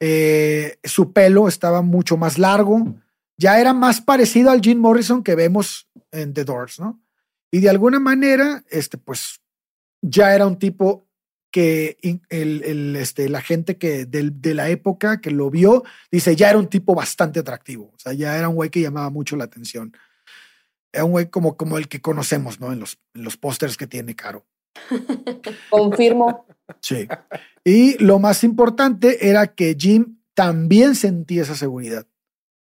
[0.00, 2.94] eh, su pelo estaba mucho más largo.
[3.40, 7.02] Ya era más parecido al Jim Morrison que vemos en The Doors, ¿no?
[7.50, 9.40] Y de alguna manera, este, pues
[10.02, 11.08] ya era un tipo
[11.50, 11.96] que
[12.28, 15.82] el, el, este, la gente que del- de la época que lo vio
[16.12, 17.90] dice ya era un tipo bastante atractivo.
[17.94, 19.92] O sea, ya era un güey que llamaba mucho la atención.
[20.92, 22.72] Era un güey como, como el que conocemos, ¿no?
[22.72, 24.46] En los, en los pósters que tiene Caro.
[25.70, 26.46] Confirmo.
[26.80, 27.08] Sí.
[27.64, 32.06] Y lo más importante era que Jim también sentía esa seguridad.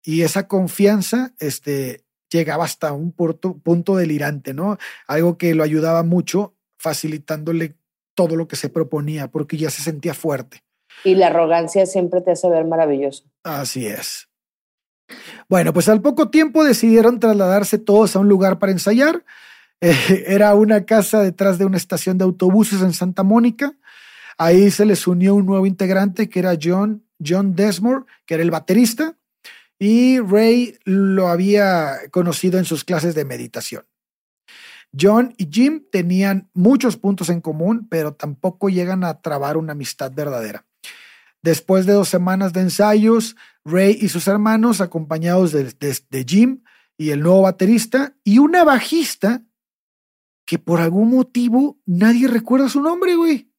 [0.03, 4.77] Y esa confianza este, llegaba hasta un punto, punto delirante, ¿no?
[5.07, 7.75] Algo que lo ayudaba mucho, facilitándole
[8.15, 10.63] todo lo que se proponía, porque ya se sentía fuerte.
[11.03, 13.25] Y la arrogancia siempre te hace ver maravilloso.
[13.43, 14.27] Así es.
[15.49, 19.23] Bueno, pues al poco tiempo decidieron trasladarse todos a un lugar para ensayar.
[19.81, 19.95] Eh,
[20.27, 23.73] era una casa detrás de una estación de autobuses en Santa Mónica.
[24.37, 28.51] Ahí se les unió un nuevo integrante que era John, John Desmore, que era el
[28.51, 29.15] baterista,
[29.83, 33.83] y Ray lo había conocido en sus clases de meditación.
[34.97, 40.11] John y Jim tenían muchos puntos en común, pero tampoco llegan a trabar una amistad
[40.13, 40.67] verdadera.
[41.41, 46.61] Después de dos semanas de ensayos, Ray y sus hermanos, acompañados de, de- de Jim
[46.95, 49.41] y el nuevo baterista, y una bajista
[50.45, 53.50] que por algún motivo nadie recuerda su nombre, güey.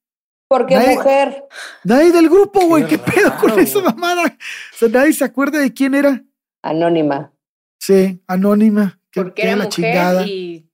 [0.53, 1.45] Porque Nadie- mujer,
[1.85, 2.87] Nadie del grupo, güey.
[2.87, 4.25] ¿Qué, Qué pedo con raro, esa mamada?
[4.25, 6.23] O sea, nadie se acuerda de quién era.
[6.63, 7.33] anónima.
[7.81, 9.01] Sí, anónima.
[9.11, 10.27] Que, Porque que era la mujer chingada.
[10.27, 10.69] y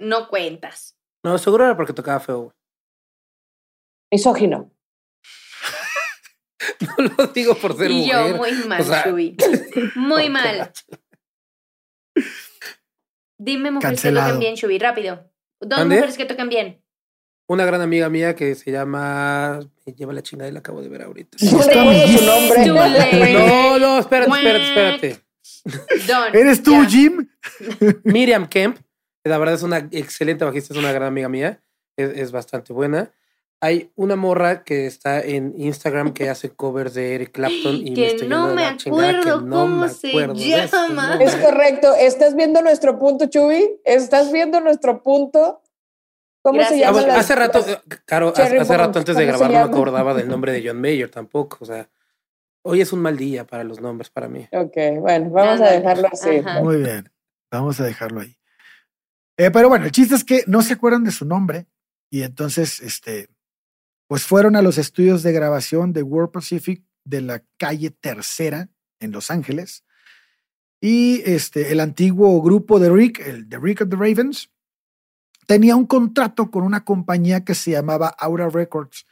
[0.00, 0.96] no cuentas.
[1.22, 2.52] No, seguro era porque tocaba feo, güey.
[4.10, 4.72] Misógino.
[6.80, 8.36] No lo digo por ser Y yo, mujer.
[8.36, 9.36] muy mal, O sea, Chuy.
[9.94, 10.72] Muy mal.
[13.38, 15.30] Dime mujeres que tocan bien, Chuy, rápido.
[15.60, 16.82] Dos mujeres que tocan bien.
[17.50, 19.60] Una gran amiga mía que se llama.
[19.86, 21.38] Me lleva la chingada y la acabo de ver ahorita.
[21.40, 22.66] No Está recuerdo su nombre.
[23.32, 26.06] No, no, espérate, espérate, espérate.
[26.06, 26.36] Don.
[26.36, 26.84] ¿Eres tú.
[26.86, 27.26] Jim?
[28.04, 28.76] Miriam Kemp,
[29.24, 31.62] la verdad es una excelente bajista, es una gran amiga mía,
[31.96, 33.12] es, es bastante buena.
[33.60, 38.00] Hay una morra que está en Instagram que hace covers de Eric Clapton y Que
[38.02, 41.18] me estoy no me la chingada, que acuerdo no cómo me se acuerdo llama.
[41.20, 41.94] Es correcto.
[41.98, 43.80] ¿Estás viendo nuestro punto, Chuy?
[43.84, 45.62] ¿Estás viendo nuestro punto?
[46.42, 46.78] ¿Cómo Gracias.
[46.78, 46.98] se Ah, llama?
[47.00, 49.72] bueno, la- hace rato, las- Caro, hace, rato antes de ¿cómo se grabar no me
[49.74, 51.88] acordaba del nombre de John Mayer tampoco, o sea,
[52.62, 54.46] hoy es un mal día para los nombres para mí.
[54.52, 56.36] Ok, bueno, vamos a dejarlo así.
[56.38, 56.60] Ajá.
[56.62, 57.10] Muy bien.
[57.50, 58.36] Vamos a dejarlo ahí.
[59.36, 61.66] Eh, pero bueno, el chiste es que no se acuerdan de su nombre
[62.10, 63.28] y entonces, este,
[64.06, 68.68] pues fueron a los estudios de grabación de World Pacific de la calle Tercera
[69.00, 69.84] en Los Ángeles
[70.80, 74.50] y este, el antiguo grupo de Rick, el de Rick and the Ravens,
[75.48, 79.06] tenía un contrato con una compañía que se llamaba Aura Records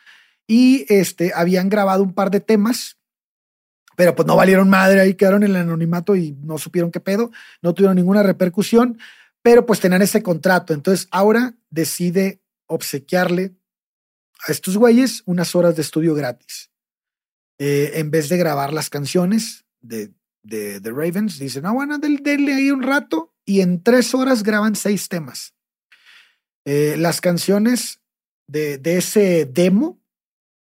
[0.46, 2.98] y este, habían grabado un par de temas,
[3.96, 7.30] pero pues no valieron madre, ahí quedaron en el anonimato y no supieron qué pedo,
[7.62, 8.98] no tuvieron ninguna repercusión,
[9.40, 10.74] pero pues tenían ese contrato.
[10.74, 13.56] Entonces ahora decide obsequiarle
[14.46, 16.70] a estos güeyes unas horas de estudio gratis.
[17.58, 22.70] Eh, en vez de grabar las canciones de, de, Ravens, dicen, no, bueno, denle ahí
[22.70, 25.55] un rato y en tres horas graban seis temas.
[26.66, 28.00] Eh, las canciones
[28.48, 30.00] de, de ese demo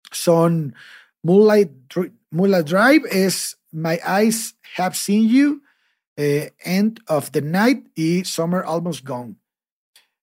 [0.10, 0.74] son
[1.22, 5.62] Moonlight, Dri- Moonlight Drive, es My Eyes Have Seen You,
[6.16, 9.36] eh, End of the Night y Summer Almost Gone.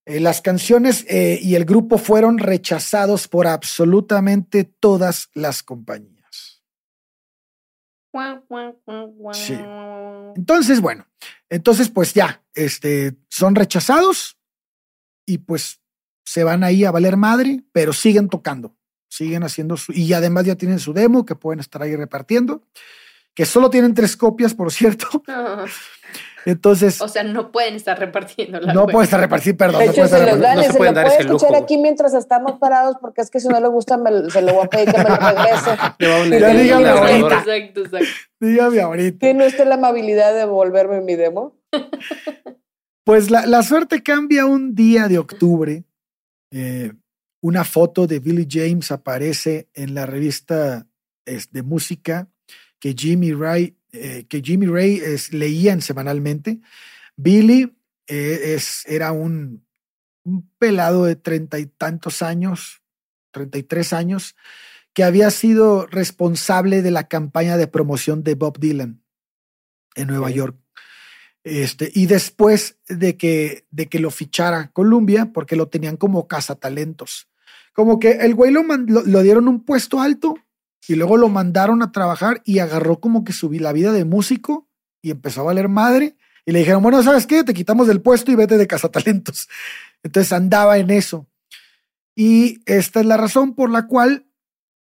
[0.06, 6.62] Eh, las canciones y el grupo fueron rechazados por absolutamente todas las compañías.
[9.34, 9.52] Sí.
[10.34, 11.06] Entonces, bueno,
[11.50, 14.37] entonces pues ya, este, son rechazados
[15.28, 15.80] y pues
[16.24, 18.74] se van ahí a valer madre, pero siguen tocando,
[19.08, 22.62] siguen haciendo su, y además ya tienen su demo que pueden estar ahí repartiendo,
[23.34, 25.06] que solo tienen tres copias, por cierto.
[26.44, 28.92] Entonces, O sea, no pueden estar repartiendo la no web.
[28.92, 29.80] puede estar repartir, perdón.
[29.80, 31.18] De no hecho, puede se estar los dan, no se se pueden lo dar puede
[31.18, 34.30] ese lujo, escuchar aquí mientras estamos parados, porque es que si no le gusta, me-
[34.30, 36.40] se lo voy a pedir que me lo regrese.
[36.40, 37.38] Ya dígame ahorita.
[37.40, 38.06] Exacto, exacto.
[38.40, 39.18] Dígame ahorita.
[39.18, 41.54] ¿Tiene usted la amabilidad de devolverme mi demo?
[43.08, 45.82] Pues la, la suerte cambia un día de octubre.
[46.50, 46.92] Eh,
[47.40, 50.86] una foto de Billy James aparece en la revista
[51.24, 52.28] es, de música
[52.78, 56.60] que Jimmy Ray, eh, que Jimmy Ray es, leían semanalmente.
[57.16, 57.74] Billy
[58.08, 59.66] eh, es, era un,
[60.24, 62.82] un pelado de treinta y tantos años,
[63.30, 64.36] 33 años,
[64.92, 69.02] que había sido responsable de la campaña de promoción de Bob Dylan
[69.94, 70.30] en Nueva.
[70.30, 70.58] York.
[71.48, 77.28] Este, y después de que, de que lo fichara Columbia, porque lo tenían como cazatalentos.
[77.72, 80.34] Como que el güey lo, lo, dieron un puesto alto
[80.86, 84.68] y luego lo mandaron a trabajar y agarró como que subí la vida de músico
[85.00, 86.16] y empezó a valer madre.
[86.44, 87.44] Y le dijeron, bueno, ¿sabes qué?
[87.44, 89.48] Te quitamos del puesto y vete de cazatalentos.
[90.02, 91.26] Entonces andaba en eso.
[92.14, 94.26] Y esta es la razón por la cual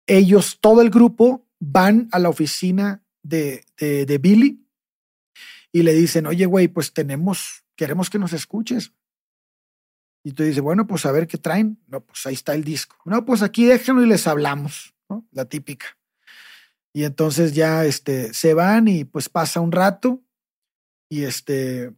[0.06, 4.62] ellos, todo el grupo, van a la oficina de, de Billy
[5.72, 8.94] y le dicen, oye, güey, pues tenemos, queremos que nos escuches.
[10.24, 11.82] Y tú dices, bueno, pues a ver qué traen.
[11.88, 12.98] No, pues ahí está el disco.
[13.06, 15.28] No, pues aquí déjenlo y les hablamos, ¿no?
[15.32, 15.98] La típica.
[16.94, 20.22] Y entonces ya este, se van y pues pasa un rato
[21.10, 21.94] y este,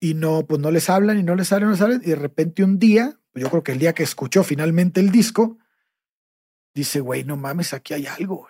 [0.00, 2.02] y no, pues no les hablan y no les hablan, no les hablan.
[2.04, 5.10] Y de repente un día, pues yo creo que el día que escuchó finalmente el
[5.10, 5.58] disco,
[6.74, 8.48] dice, güey, no mames, aquí hay algo.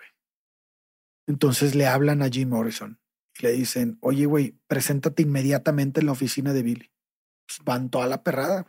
[1.27, 2.99] Entonces le hablan a Jim Morrison
[3.41, 6.91] le dicen, oye, güey, preséntate inmediatamente en la oficina de Billy.
[7.47, 8.65] Pues van toda la perrada.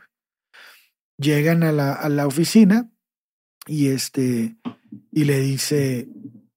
[1.19, 2.91] Llegan a la, a la oficina
[3.67, 4.57] y este,
[5.13, 6.09] y le dice,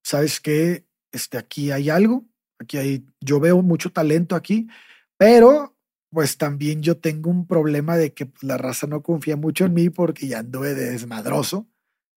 [0.02, 0.86] ¿sabes qué?
[1.12, 2.26] Este, aquí hay algo,
[2.58, 4.68] aquí hay, yo veo mucho talento aquí,
[5.16, 5.76] pero
[6.10, 9.74] pues también yo tengo un problema de que pues, la raza no confía mucho en
[9.74, 11.68] mí porque ya anduve de desmadroso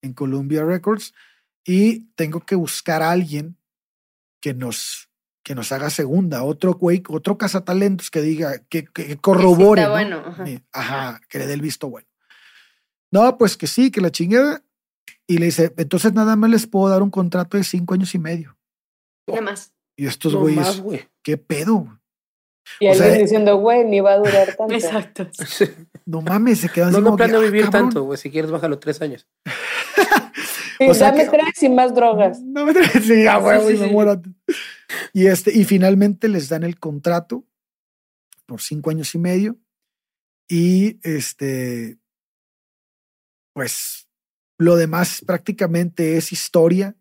[0.01, 1.13] en Columbia Records
[1.65, 3.57] y tengo que buscar a alguien
[4.41, 5.09] que nos
[5.43, 9.81] que nos haga segunda, otro güey, otro cazatalentos que diga, que, que corrobore.
[9.81, 9.93] está ¿no?
[9.93, 10.45] bueno, ajá.
[10.71, 12.07] Ajá, que le dé el visto bueno.
[13.11, 14.63] No, pues que sí, que la chingada.
[15.27, 18.19] Y le dice, entonces nada más les puedo dar un contrato de cinco años y
[18.19, 18.57] medio.
[19.27, 19.73] Nada más.
[19.95, 21.07] Y estos No güeyes, más, güey.
[21.21, 21.99] ¿qué pedo?
[22.79, 24.73] Y O sea, alguien diciendo, güey, ni va a durar tanto.
[24.73, 25.27] Exacto.
[26.05, 27.81] No mames, se quedan No, así no como que, planeo "Ah, vivir cabrón".
[27.89, 28.17] tanto, güey.
[28.17, 29.27] Si quieres, bájalo tres años.
[30.79, 32.41] Sí, O sea dame que- tres y más drogas.
[32.41, 33.93] No me traes, sí, a huevo, sí, y me sí.
[33.93, 34.19] muero.
[35.13, 37.47] Y este, y finalmente les dan el contrato
[38.45, 39.59] por cinco años y medio.
[40.47, 41.97] Y este,
[43.53, 44.07] pues
[44.57, 46.95] lo demás prácticamente es historia.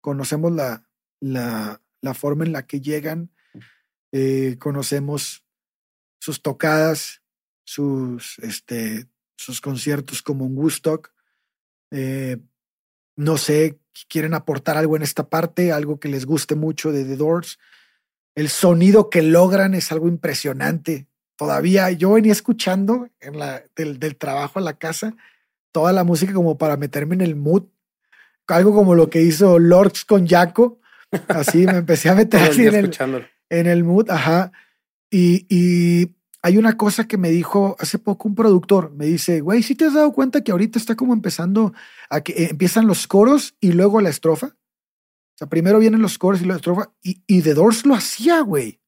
[0.00, 0.88] Conocemos la,
[1.20, 3.32] la, la forma en la que llegan,
[4.12, 5.44] eh, conocemos
[6.20, 7.22] sus tocadas,
[7.64, 11.12] sus, este, sus conciertos como en Woodstock.
[11.90, 12.38] Eh,
[13.16, 13.78] no sé,
[14.08, 17.58] quieren aportar algo en esta parte, algo que les guste mucho de The Doors.
[18.34, 21.06] El sonido que logran es algo impresionante.
[21.36, 25.14] Todavía yo venía escuchando en la, del, del trabajo a la casa
[25.76, 27.64] toda la música como para meterme en el mood.
[28.46, 30.80] Algo como lo que hizo Lords con Jaco.
[31.28, 32.96] Así me empecé a meter así el,
[33.50, 34.52] en el mood, ajá.
[35.10, 36.15] Y, y
[36.46, 39.86] hay una cosa que me dijo hace poco un productor, me dice, güey, ¿sí te
[39.86, 41.74] has dado cuenta que ahorita está como empezando
[42.08, 44.46] a que eh, empiezan los coros y luego la estrofa?
[44.46, 48.42] O sea, primero vienen los coros y la estrofa y, y The Doors lo hacía,
[48.42, 48.80] güey.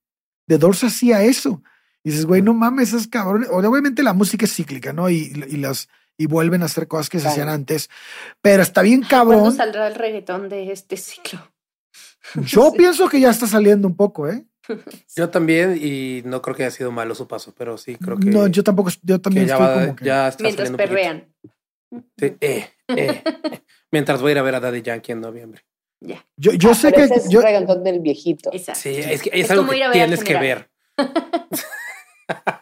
[0.47, 1.61] The Doors hacía eso.
[2.05, 3.49] Y dices, güey, no mames, esos cabrones.
[3.51, 5.11] Obviamente la música es cíclica, ¿no?
[5.11, 5.17] Y,
[5.49, 7.91] y las, y vuelven a hacer cosas que se hacían antes.
[8.41, 9.53] Pero está bien ¿Cuándo cabrón.
[9.57, 11.41] saldrá el reggaetón de este ciclo?
[12.37, 12.79] Yo Sí.
[12.79, 14.47] pienso que ya está saliendo un poco, ¿eh?
[15.17, 18.27] Yo también, y no creo que haya sido malo su paso, pero sí creo que,
[18.31, 20.05] No, yo tampoco, yo que también ya, estoy va- como que.
[20.05, 21.35] ya está Mientras perrean.
[22.19, 23.23] Sí, eh, eh.
[23.91, 25.65] Mientras voy a ir a ver a Daddy Yankee en noviembre.
[26.01, 26.25] Ya.
[26.37, 27.05] Yo, yo Ah, sé que.
[27.05, 28.51] ese es yo- reggaetón del viejito.
[28.53, 28.81] Exacto.
[28.83, 30.69] Sí, es, que es, Es algo como que ir a ver al tienes que ver.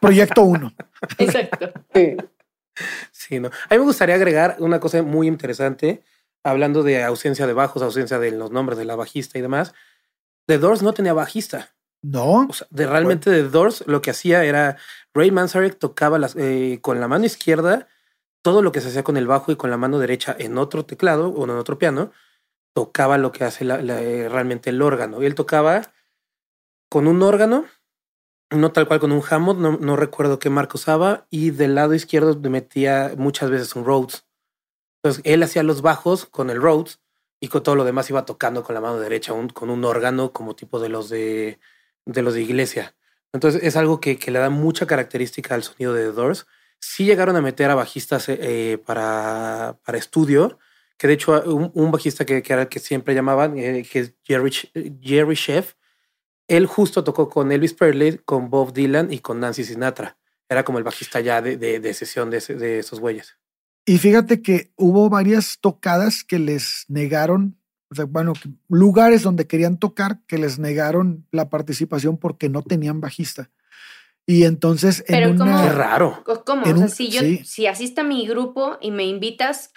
[0.00, 0.72] proyecto uno.
[1.18, 1.72] Exacto.
[1.94, 2.16] Sí.
[3.10, 3.48] Sí, no.
[3.48, 6.02] A mí me gustaría agregar una cosa muy interesante,
[6.44, 9.74] hablando de ausencia de bajos, ausencia de los nombres de la bajista y demás.
[10.46, 11.74] The Doors no tenía bajista.
[12.02, 12.46] No.
[12.48, 14.76] O sea, de realmente The Doors lo que hacía era
[15.14, 17.88] Ray Manzarek tocaba las, eh, con la mano izquierda
[18.46, 20.86] todo lo que se hacía con el bajo y con la mano derecha en otro
[20.86, 22.12] teclado o en otro piano,
[22.76, 25.20] tocaba lo que hace eh, realmente el órgano.
[25.20, 25.82] Y él tocaba
[26.88, 27.64] con un órgano,
[28.50, 31.92] no tal cual con un Hammond, no, no recuerdo qué marca usaba, y del lado
[31.94, 34.24] izquierdo metía muchas veces un Rhodes.
[35.02, 37.00] Entonces él hacía los bajos con el Rhodes
[37.40, 40.54] y con todo lo demás iba tocando con la mano derecha, con un órgano como
[40.54, 41.58] tipo de los de,
[42.06, 42.94] de los de iglesia.
[43.32, 46.46] Entonces es algo que, que le da mucha característica al sonido de The Doors.
[46.80, 50.58] Sí llegaron a meter a bajistas eh, eh, para, para estudio,
[50.96, 54.14] que de hecho un, un bajista que, que era que siempre llamaban, eh, que es
[54.24, 54.50] Jerry,
[55.02, 55.74] Jerry Sheff,
[56.48, 60.16] él justo tocó con Elvis Presley, con Bob Dylan y con Nancy Sinatra.
[60.48, 63.36] Era como el bajista ya de, de, de sesión de, de esos güeyes.
[63.84, 67.58] Y fíjate que hubo varias tocadas que les negaron,
[67.96, 68.32] sea, bueno,
[68.68, 73.50] lugares donde querían tocar que les negaron la participación porque no tenían bajista.
[74.26, 75.44] Y entonces en Pero ¿cómo?
[75.52, 75.62] una.
[75.62, 76.24] Qué raro.
[76.44, 76.64] ¿Cómo?
[76.66, 77.42] En o sea, un- si yo, sí.
[77.44, 79.72] si asiste a mi grupo y me invitas,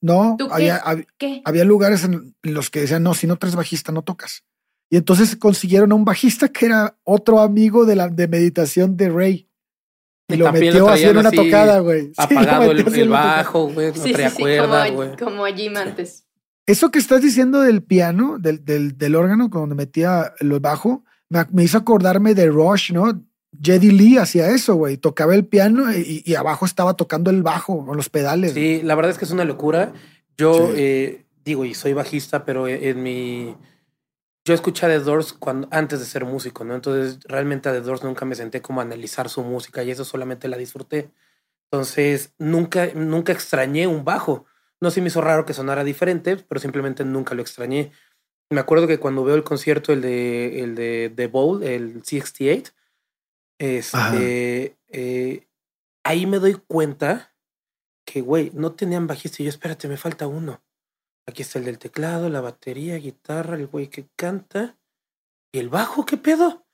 [0.00, 0.54] No, ¿Tú qué?
[0.54, 1.42] había, hab- ¿qué?
[1.44, 4.42] había lugares en los que decían, no, si no traes bajista, no tocas.
[4.90, 9.08] Y entonces consiguieron a un bajista que era otro amigo de la de meditación de
[9.08, 9.48] Ray.
[10.28, 12.06] Y, Y lo metió lo así en una así, tocada, güey.
[12.08, 13.88] Sí, Apagado el, en bajo, güey.
[13.88, 15.08] No Sí, sí, traía como, güey.
[15.12, 16.26] a- como Jim antes.
[16.66, 21.44] Eso que estás diciendo del piano, del, del, del órgano, cuando metía el bajo, me,
[21.52, 23.20] me hizo acordarme de Rush, ¿no?
[23.60, 24.96] Jedi Lee hacía eso, güey.
[24.96, 28.52] Tocaba el piano y, y abajo estaba tocando el bajo con los pedales.
[28.54, 29.92] Sí, la verdad es que es una locura.
[30.38, 30.72] Yo Sí.
[30.76, 33.56] eh, digo, y soy bajista, pero en, en mi.
[34.44, 36.74] Yo escuché a The Doors cuando, antes de ser músico, ¿no?
[36.74, 40.04] Entonces, realmente a The Doors nunca me senté como a analizar su música y eso
[40.04, 41.10] solamente la disfruté.
[41.70, 44.46] Entonces, nunca, nunca extrañé un bajo.
[44.82, 47.92] No se me hizo raro que sonara diferente, pero simplemente nunca lo extrañé.
[48.50, 52.72] Me acuerdo que cuando veo el concierto, el de, el de The Bowl, el 68,
[53.92, 54.14] Ajá.
[54.14, 55.46] este, eh,
[56.04, 57.32] ahí me doy cuenta
[58.04, 59.40] que, güey, no tenían bajista.
[59.40, 60.64] Y yo, espérate, me falta uno.
[61.28, 64.76] Aquí está el del teclado, la batería, guitarra, el güey que canta.
[65.54, 66.66] ¿Y el bajo qué pedo?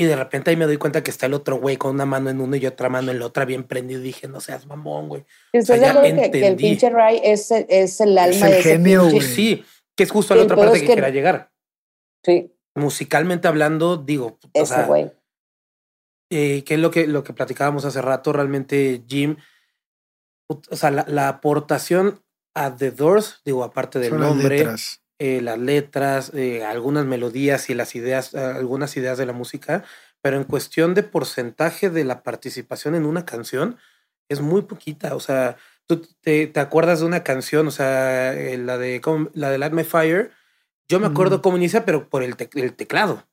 [0.00, 2.30] Y de repente ahí me doy cuenta que está el otro güey con una mano
[2.30, 4.00] en uno y otra mano en la otra, bien prendido.
[4.00, 5.24] Y dije, no seas mamón, güey.
[5.52, 8.52] ¿Estás O sea, ya que, que el pinche Ray es, el- es el alma el
[8.52, 9.20] de ese genio, pinche- güey.
[9.26, 9.64] sí,
[9.96, 11.50] que es justo Sí, la otra parte es que, que- quería llegar.
[12.24, 15.10] Sí, Musicalmente hablando, digo, o ese sea, güey.
[16.30, 19.36] eh, que es lo que, lo que platicábamos hace rato, realmente Jim,
[20.48, 22.22] o sea, la, la aportación
[22.54, 25.02] a The Doors, digo, aparte del Son las nombre, letras.
[25.18, 29.84] Eh, las letras, eh, algunas melodías y las ideas, algunas ideas de la música,
[30.22, 33.76] pero en cuestión de porcentaje de la participación en una canción,
[34.28, 35.14] es muy poquita.
[35.14, 39.00] O sea, tú te, te acuerdas de una canción, o sea, eh, la de
[39.34, 40.30] la de Light My Fire.
[40.88, 43.24] Yo me acuerdo cómo inicia, pero por el, tec- el teclado.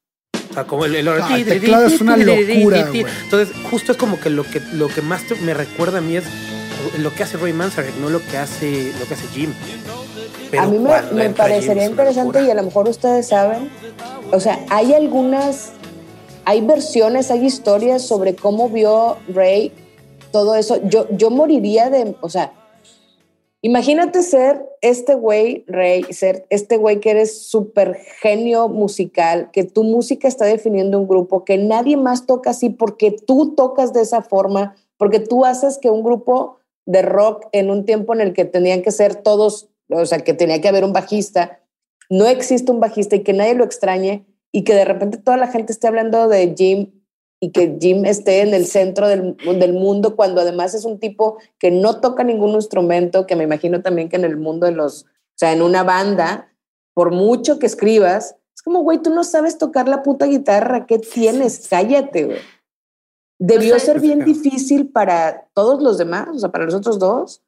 [0.50, 2.78] O sea, como el, el, Ah, el teclado es una locura.
[3.24, 6.26] Entonces, justo es como que lo que, lo que más me recuerda a mí es
[7.00, 9.54] lo que hace Ray Manzarek, no lo que hace, lo que hace Jim.
[10.56, 10.80] Pero a mí
[11.14, 13.70] me, parecería interesante y a lo mejor ustedes saben,
[14.32, 15.74] o sea, hay algunas,
[16.46, 19.72] hay versiones, hay historias sobre cómo vio Ray
[20.32, 20.80] todo eso.
[20.88, 22.54] Yo, yo moriría de, o sea,
[23.62, 29.84] imagínate ser este güey, Ray, ser este güey que eres súper genio musical, que tu
[29.84, 34.22] música está definiendo un grupo, que nadie más toca así porque tú tocas de esa
[34.22, 38.46] forma, porque tú haces que un grupo de rock en un tiempo en el que
[38.46, 41.60] tenían que ser todos, o sea, que tenía que haber un bajista,
[42.10, 45.48] no existe un bajista y que nadie lo extrañe y que de repente toda la
[45.48, 46.92] gente esté hablando de Jim
[47.40, 51.38] y que Jim esté en el centro del, del mundo cuando además es un tipo
[51.60, 55.04] que no toca ningún instrumento, que me imagino también que en el mundo de los,
[55.04, 56.52] o sea, en una banda,
[56.94, 60.98] por mucho que escribas, es como, güey, tú no sabes tocar la puta guitarra, ¿qué
[60.98, 61.68] tienes?
[61.68, 62.40] Cállate, güey.
[63.38, 63.86] Debió No sé.
[63.88, 67.44] ser bien difícil para todos los demás, o sea, para los otros dos,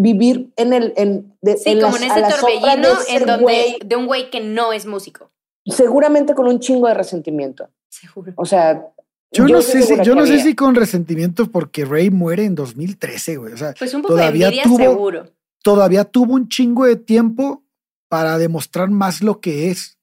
[0.00, 3.78] vivir en el, en, de, Sí, en como las- en ese de torbellino en donde,
[3.84, 5.30] de un güey que no es músico.
[5.66, 7.68] seguramente con un chingo de resentimiento.
[7.88, 8.32] Seguro.
[8.36, 8.86] O sea,
[9.32, 13.36] Yo, no sé si, yo no sé si con resentimiento porque Rey muere en 2013,
[13.36, 13.52] güey.
[13.52, 15.26] O sea, Pues un poco Todavía de tuvo- seguro.
[15.62, 17.62] todavía tuvo un chingo de tiempo
[18.08, 19.98] para demostrar más lo que es,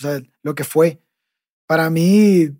[0.00, 1.00] o sea, lo que fue.
[1.66, 2.50] Para mí,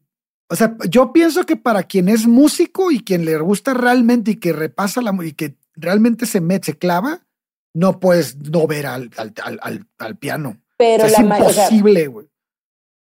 [0.51, 4.37] o sea, yo pienso que para quien es músico y quien le gusta realmente y
[4.37, 7.27] que repasa la y que realmente se mete, se clava,
[7.75, 10.51] no puedes no ver al, al, al, al- al piano.
[10.51, 12.29] O Pero es la o sea, imposible, güey.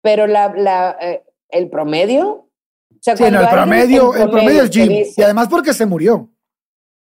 [0.02, 2.28] pero la, la, eh, el promedio.
[2.30, 2.48] O
[3.00, 4.88] sea, Sí, no, cuando el promedio, el promedio es Jim.
[4.88, 6.28] dice- Y además porque se murió.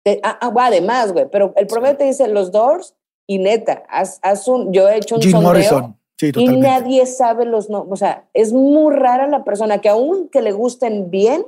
[0.06, 2.96] te- ah, ah, además, güey, pero el promedio te dice los Doors
[3.28, 6.00] y neta, haz, haz un, yo he hecho un Jim sondeo Morrison.
[6.20, 7.92] Sí, y nadie sabe los nombres.
[7.94, 11.46] O sea, es muy rara la persona que aún que le gusten bien,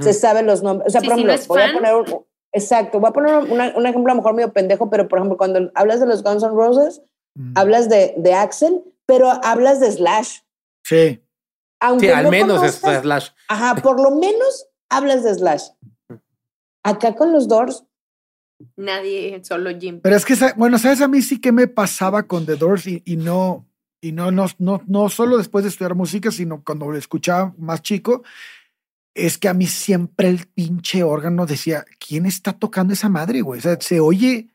[0.00, 0.88] se sabe los nombres.
[0.88, 1.70] O sea, Sí, por si ejemplo, no es voy fan.
[1.70, 4.88] a poner un, exacto, voy a poner una- un ejemplo a lo mejor medio pendejo,
[4.90, 7.02] pero por ejemplo, cuando hablas de los Guns N' Roses,
[7.34, 7.52] Mm.
[7.56, 10.40] hablas de, de Axel, pero hablas de Slash.
[10.84, 11.22] Sí.
[11.80, 13.28] Aunque Sí, al no menos es Slash.
[13.48, 15.64] Ajá, por lo menos hablas de Slash.
[16.84, 17.84] Acá con los Doors,
[18.76, 20.00] Nadie, solo Jim.
[20.02, 21.00] Pero es que, bueno, ¿sabes?
[21.00, 23.66] A mí sí que me pasaba con The Doors y, y no,
[24.00, 27.82] y no, no, no, no solo después de estudiar música, sino cuando lo escuchaba más
[27.82, 28.22] chico,
[29.14, 33.58] es que a mí siempre el pinche órgano decía, ¿quién está tocando esa madre, güey?
[33.58, 34.48] O sea, se oye,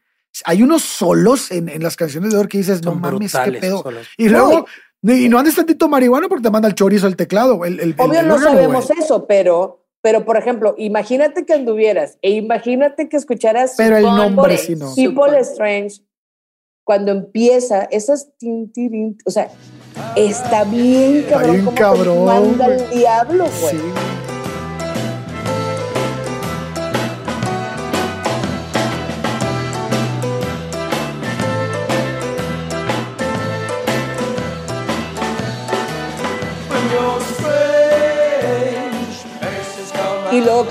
[0.46, 3.84] hay unos solos en, en las canciones de Doors que dices, no mames, qué pedo.
[3.84, 4.08] solos.
[4.18, 4.66] Y luego,
[5.04, 7.96] y no andes tantito marihuana porque te manda el chorizo el teclado, el, el, el-
[8.00, 9.00] obvio el no órgano, sabemos güey.
[9.00, 14.58] eso, pero, pero por ejemplo, imagínate que anduvieras e imagínate que escucharas Pero el nombre
[14.58, 14.94] sí no.
[14.96, 15.40] People.
[15.42, 16.02] Strange,
[16.84, 18.72] cuando empieza, esas tin,
[19.26, 19.50] o sea,
[20.16, 21.52] está bien cabrón.
[21.52, 23.76] bien cómo te cabrón, manda el diablo, güey.
[23.76, 23.82] Sí.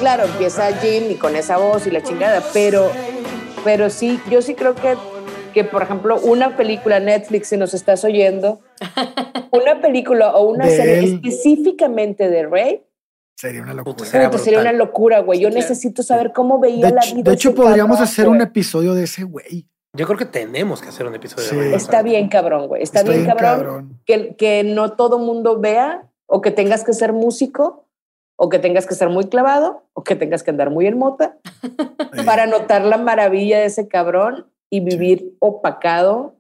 [0.07, 2.89] Claro, empieza Jim y con esa voz y la chingada, pero,
[3.65, 4.95] pero sí, yo sí creo que,
[5.53, 8.61] que, por ejemplo, una película Netflix, si nos estás oyendo,
[9.51, 11.15] una película o una De serie él.
[11.15, 12.83] específicamente de Rey,
[13.39, 13.97] Sería una locura.
[13.97, 15.41] Puta, Sería puta, sería una locura, güey.
[15.41, 17.31] Yo necesito saber cómo veía De la hecho, vida.
[17.31, 18.37] de hecho podríamos cabrón, hacer güey.
[18.37, 19.67] un episodio de ese güey.
[19.93, 21.57] Yo creo que tenemos que hacer un episodio Sí.
[21.57, 21.75] de Rey.
[21.75, 22.83] Está bien cabrón, güey.
[22.83, 27.86] Está, bien, cabrón, Que, que no todo mundo vea o que tengas que ser músico
[28.39, 31.39] o que tengas que ser muy clavado o que tengas que andar muy en mota
[32.27, 36.37] para notar la maravilla de ese cabrón y vivir opacado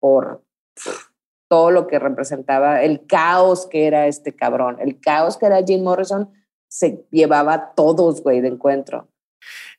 [0.00, 0.42] por
[0.74, 1.08] pff,
[1.48, 4.78] todo lo que representaba el caos que era este cabrón.
[4.80, 6.30] El caos que era Jim Morrison
[6.68, 9.08] se llevaba a todos, güey, de encuentro.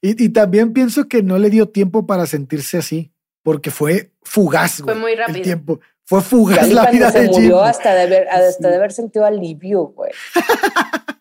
[0.01, 3.11] Y, y también pienso que no le dio tiempo para sentirse así,
[3.43, 5.41] porque fue fugaz, Fue güey, muy El rápido.
[5.41, 5.79] tiempo.
[6.05, 7.33] Fue fugaz ni la vida se de Jim.
[7.41, 8.63] murió hasta de haber, hasta Sí.
[8.63, 10.11] de haber sentido alivio, güey.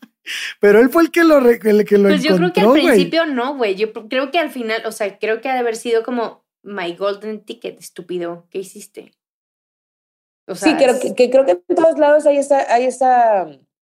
[0.60, 2.72] Pero él fue el que lo, re- el que lo Pues yo creo que al
[2.72, 3.74] principio no, güey.
[3.76, 6.94] Yo creo que al final, o sea, creo que ha de haber sido como my
[6.96, 8.46] golden ticket, estúpido.
[8.50, 9.12] ¿Qué hiciste?
[10.48, 13.48] O Sí, creo es- que, que creo que en todos lados hay esta, hay esta,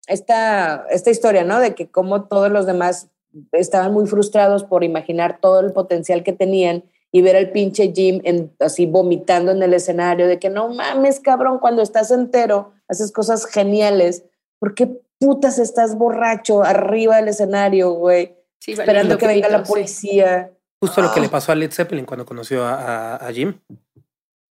[0.07, 1.59] esta, esta historia, ¿no?
[1.59, 3.09] De que como todos los demás
[3.53, 6.83] estaban muy frustrados por imaginar todo el potencial que tenían
[7.13, 11.19] y ver al pinche Jim en- así vomitando en el escenario, de que no mames,
[11.19, 14.25] cabrón, cuando estás entero, haces cosas geniales.
[14.59, 14.89] ¿Por qué
[15.21, 18.35] putas estás borracho arriba del escenario, güey?
[18.59, 20.51] sí, Esperando que venga la policía.
[20.81, 21.23] Justo lo que Ah.
[21.23, 23.53] le pasó a Led Zeppelin cuando conoció a, a- a Jim.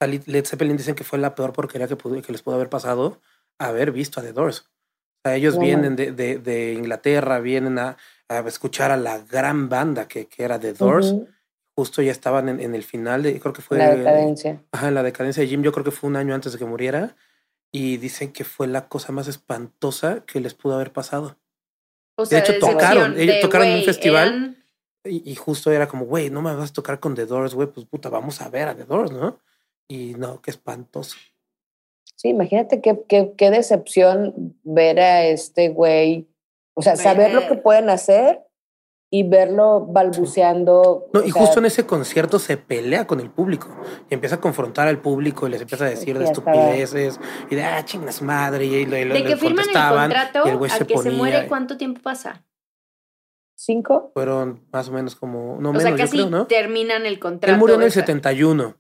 [0.01, 2.69] A Led Zeppelin dicen que fue la peor porquería que, pudo- que les pudo haber
[2.71, 3.21] pasado
[3.59, 4.61] haber visto a The Doors.
[4.61, 5.65] O sea, ellos Wow.
[5.65, 7.97] vienen de, de- de Inglaterra, vienen a,
[8.29, 11.13] a escuchar a la gran banda que, que era The Doors.
[11.13, 11.29] Ujú,
[11.77, 13.79] Justo ya estaban en, en el final de, creo que fue...
[13.79, 14.63] La decadencia.
[14.73, 16.65] Ajá, en la decadencia de Jim, yo creo que fue un año antes de que
[16.65, 17.15] muriera.
[17.73, 21.37] Y dicen que fue la cosa más espantosa que les pudo haber pasado.
[22.17, 24.29] O sea, hecho, tocaron, ellos de, tocaron en un festival.
[24.29, 24.65] eran-
[25.05, 27.69] Y, y justo era como, güey, no me vas a tocar con The Doors, güey,
[27.69, 29.39] pues puta, vamos a ver a The Doors, ¿no?
[29.89, 31.17] Y no, qué espantoso.
[32.17, 36.29] Sí, imagínate qué, qué, qué decepción ver a este güey,
[36.75, 38.43] o sea, saber lo que pueden hacer
[39.13, 41.09] y verlo balbuceando.
[41.13, 43.69] No, y sea, justo en ese concierto se pelea con el público
[44.09, 47.19] y empieza a confrontar al público y les empieza a decir de estupideces
[47.51, 50.49] y de, ah, chingas madre, y, lo- y lo- De que firman el contrato y
[50.51, 51.19] el güey a se que se ponía.
[51.19, 52.45] muere, ¿cuánto tiempo pasa?
[53.57, 54.11] ¿Cinco?
[54.15, 56.47] Fueron más o menos como, no o menos, sea, yo casi creo, ¿no?
[56.47, 57.53] terminan el contrato.
[57.53, 58.77] Él murió en el esa- 71.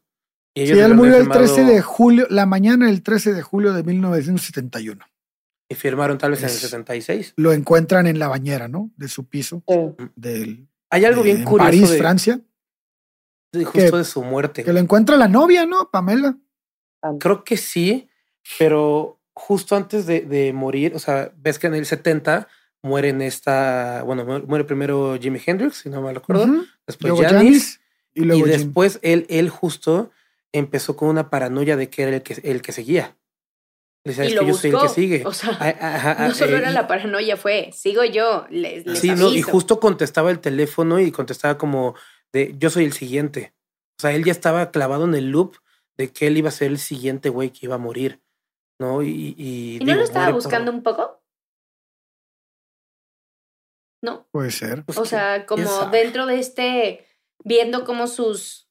[0.54, 3.32] Y Sí, ellos él habían murió el firmado- 13 de julio, la mañana del 13
[3.32, 5.04] de julio de 1971.
[5.70, 7.32] Y firmaron tal vez en el Es- 76.
[7.36, 8.90] Lo encuentran en la bañera, ¿no?
[8.96, 9.74] De su piso, Sí.
[10.16, 12.40] del, Hay algo de- bien en curioso París, de, Francia,
[13.52, 14.64] de- justo que- de su muerte.
[14.64, 15.88] que lo encuentra la novia, ¿no?
[15.90, 16.36] Pamela.
[17.20, 18.08] Creo que sí,
[18.58, 22.48] pero justo antes de, de morir, o sea, ves que en el 70
[22.82, 26.64] muere en esta, bueno, mu- muere primero Jimi Hendrix, si no mal recuerdo, Ujú.
[26.86, 27.80] después Luego Janis, Janis
[28.12, 30.10] y y, luego después él, él justo
[30.52, 33.16] empezó con una paranoia de que era el que, el que seguía.
[34.04, 34.94] Y "Es lo que yo soy el que buscó.
[34.94, 35.22] sigue.
[35.26, 39.10] O sea, ajá, no solo eh, era la paranoia, fue, sigo yo, les, les Sí,
[39.10, 41.94] no, y justo contestaba el teléfono y contestaba como
[42.32, 43.52] de yo soy el siguiente.
[43.98, 45.56] O sea, él ya estaba clavado en el loop
[45.98, 48.20] de que él iba a ser el siguiente güey que iba a morir.
[48.80, 49.02] ¿No?
[49.02, 51.22] Y, y, ¿Y no lo estaba buscando un poco?
[54.02, 54.84] No, Puede ser.
[54.86, 57.06] pues, o ¿quién- sea, como dentro de este,
[57.44, 58.70] viendo cómo sus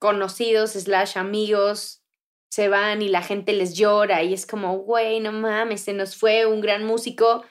[0.00, 2.01] conocidos slash amigos
[2.52, 6.16] se van y la gente les llora y es como, güey, no mames, se nos
[6.16, 7.46] fue un gran músico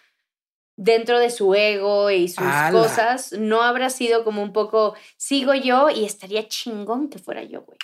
[0.78, 5.90] dentro de su ego y sus cosas, no habrá sido como un poco, sigo yo
[5.90, 7.80] y estaría chingón que fuera yo, güey.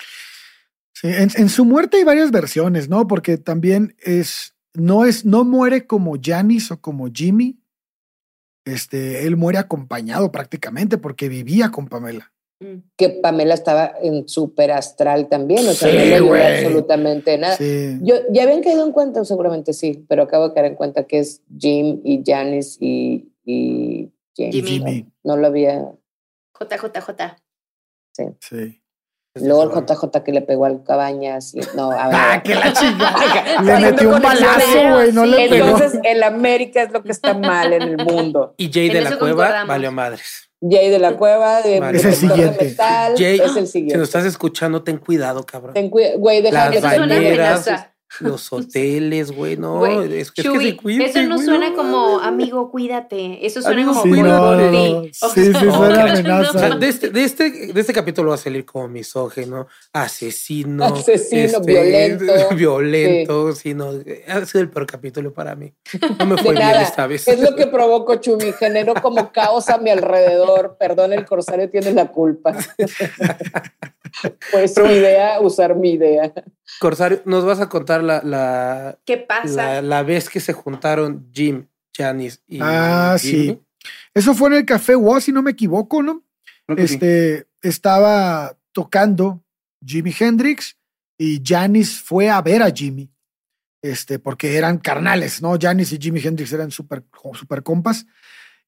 [0.93, 3.07] Sí, en, en su muerte hay varias versiones, ¿no?
[3.07, 7.59] Porque también es, no es, no muere como Janis o como Jimmy.
[8.63, 12.31] Este, él muere acompañado prácticamente porque vivía con Pamela.
[12.59, 12.77] Mm.
[12.95, 17.55] Que Pamela estaba en súper astral también, o sea, Sí, no le ayudó absolutamente nada.
[17.55, 17.99] Sí.
[18.01, 21.19] Yo ya habían caído en cuenta, seguramente sí, pero acabo de caer en cuenta que
[21.19, 24.55] es Jim y Janice y, y James.
[24.55, 24.69] Jimmy.
[24.69, 25.05] Jimmy.
[25.23, 25.91] No lo había.
[26.59, 27.37] JJJ.
[28.39, 28.81] Sí.
[29.41, 31.53] Luego el JJ que le pegó al cabañas.
[31.55, 32.15] Y, no, a ver.
[32.19, 33.15] Ah, que la chingada.
[33.63, 35.65] Le metió un balazo, güey, no Sí, le pegó.
[35.67, 38.53] Entonces, el América es lo que está mal en el mundo.
[38.57, 40.49] Y Jay de la Cueva valió madres.
[40.61, 41.97] Jay de la Cueva, de Vale.
[41.99, 42.65] Es el detector de siguiente.
[42.65, 44.03] metal, Jay, es el si nos siguiente.
[44.03, 45.73] estás escuchando, ten cuidado, cabrón.
[45.75, 47.93] Ten cuida- güey, deja Las bañeras, amenaza.
[48.19, 49.79] Los hoteles, güey, no.
[49.79, 53.45] Güey, es que, es que Chuy, se cuide, eso no suena no como amigo, cuídate.
[53.45, 56.51] Eso suena Amigo, como muy no, Sí, sí, suena amenaza.
[56.51, 56.79] O sea, no.
[56.79, 60.85] de este, de, este, de este capítulo va a salir como misógeno, asesino.
[60.95, 62.33] este, Asesino, violento.
[62.55, 63.91] Violento, sí, no.
[64.27, 65.73] Ha sido el peor capítulo para mí.
[66.19, 66.81] No me De fue bien nada.
[66.81, 67.27] esta vez.
[67.27, 68.51] Es lo que provoco, Chumi.
[68.53, 70.77] Generó como caos a mi alrededor.
[70.79, 72.55] Perdón, el corsario tiene la culpa.
[74.51, 76.33] Pues su idea, usar mi idea.
[76.79, 79.55] Corsario, ¿nos vas a contar la, la, ¿Qué pasa?
[79.55, 83.45] la, la vez que se juntaron Jim, Janice y Ah, Jimmy?
[83.47, 83.59] sí.
[84.13, 86.23] Eso fue en el Café Woz, si no me equivoco, ¿no?
[86.67, 86.75] Sí.
[86.77, 89.43] Este, estaba tocando
[89.85, 90.75] Jimi Hendrix
[91.17, 93.09] y Janis fue a ver a Jimmy.
[93.81, 95.55] Este, porque eran carnales, ¿no?
[95.59, 98.05] Janis y Jimi Hendrix eran súper super compas.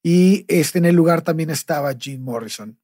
[0.02, 2.78] Y este, en el lugar también estaba Jim Morrison.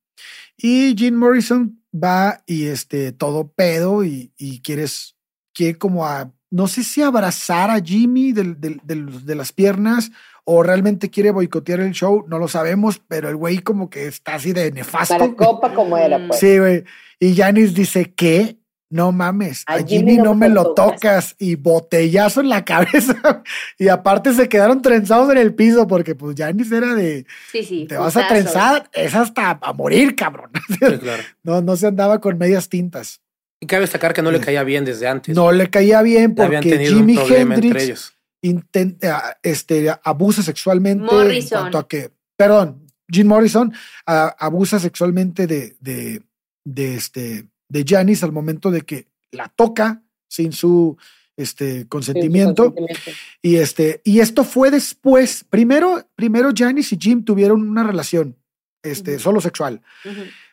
[0.59, 5.17] Y Jim Morrison va y este, todo pedo y, y quieres,
[5.55, 10.11] quiere como a, no sé si abrazar a Jimmy del- del- del- de las piernas
[10.45, 14.35] o realmente quiere boicotear el show, no lo sabemos, pero el güey como que está
[14.35, 15.19] así de nefasto.
[15.19, 16.29] Para copa como era, Mm.
[16.29, 16.41] pues.
[16.41, 16.85] Sí, güey.
[17.19, 18.57] Y Janis dice, ¿qué?
[18.89, 21.35] No mames, a, A Jimmy, Jimmy no me lo tocas.
[21.41, 23.43] Y botellazo en la cabeza.
[23.77, 27.87] y aparte se quedaron trenzados en el piso porque pues Janis era de, Sí, sí.
[27.89, 30.51] te vas a trenzar, es hasta a morir, cabrón.
[30.69, 31.23] Sí, claro.
[31.43, 33.21] no, no se andaba con medias tintas.
[33.61, 35.35] Y cabe destacar que no le caía bien desde antes.
[35.35, 38.13] No le caía bien porque Jimi Hendrix
[38.43, 41.59] intenta, este, abusa sexualmente Morrison.
[41.59, 43.73] en cuanto a que, perdón, Jim Morrison
[44.07, 46.23] ah, abusa sexualmente de, de,
[46.65, 50.97] de, este, de Janis al momento de que la toca sin su
[51.37, 52.75] este, consentimiento.
[52.75, 53.23] consentimiento.
[53.43, 55.45] Y, este, y esto fue después.
[55.49, 58.37] Primero, primero Janis y Jim tuvieron una relación
[58.83, 59.83] este, solo sexual.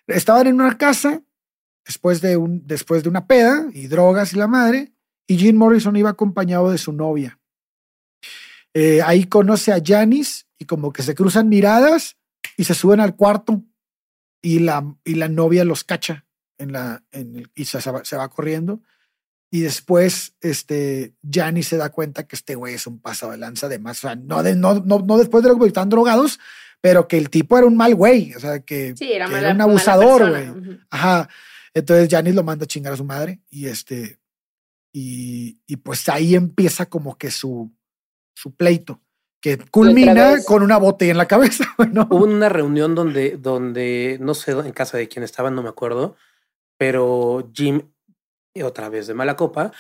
[0.08, 1.22] Estaban en una casa
[1.86, 4.94] después de, un, después de una peda y drogas y la madre,
[5.28, 7.40] y Jim Morrison iba acompañado de su novia.
[8.74, 12.18] Eh, ahí conoce a Janis y como que se cruzan miradas
[12.58, 13.64] y se suben al cuarto
[14.42, 16.26] y la, y la novia los cacha
[16.58, 18.82] en la, en el- y se, se va, se va corriendo.
[19.52, 23.70] Y después, este, Janis se da cuenta que este güey es un pasado de lanza
[23.70, 24.00] de más.
[24.00, 26.40] O sea, no, de, no, no, no después de lo que están drogados,
[26.82, 28.34] pero que el tipo era un mal güey.
[28.34, 30.80] O sea, que, Sí, era, que mala- era un abusador, güey.
[30.90, 31.30] Ajá.
[31.74, 34.20] Entonces Janis lo manda a chingar a su madre y este,
[34.94, 37.72] y, y pues ahí empieza como que su,
[38.36, 39.02] su pleito,
[39.42, 42.08] que culmina con una botella en la cabeza, ¿no?
[42.12, 46.16] Hubo una reunión donde, donde, no sé en casa de quién estaban, no me acuerdo,
[46.78, 47.82] pero Jim,
[48.64, 49.72] otra vez de mala copa,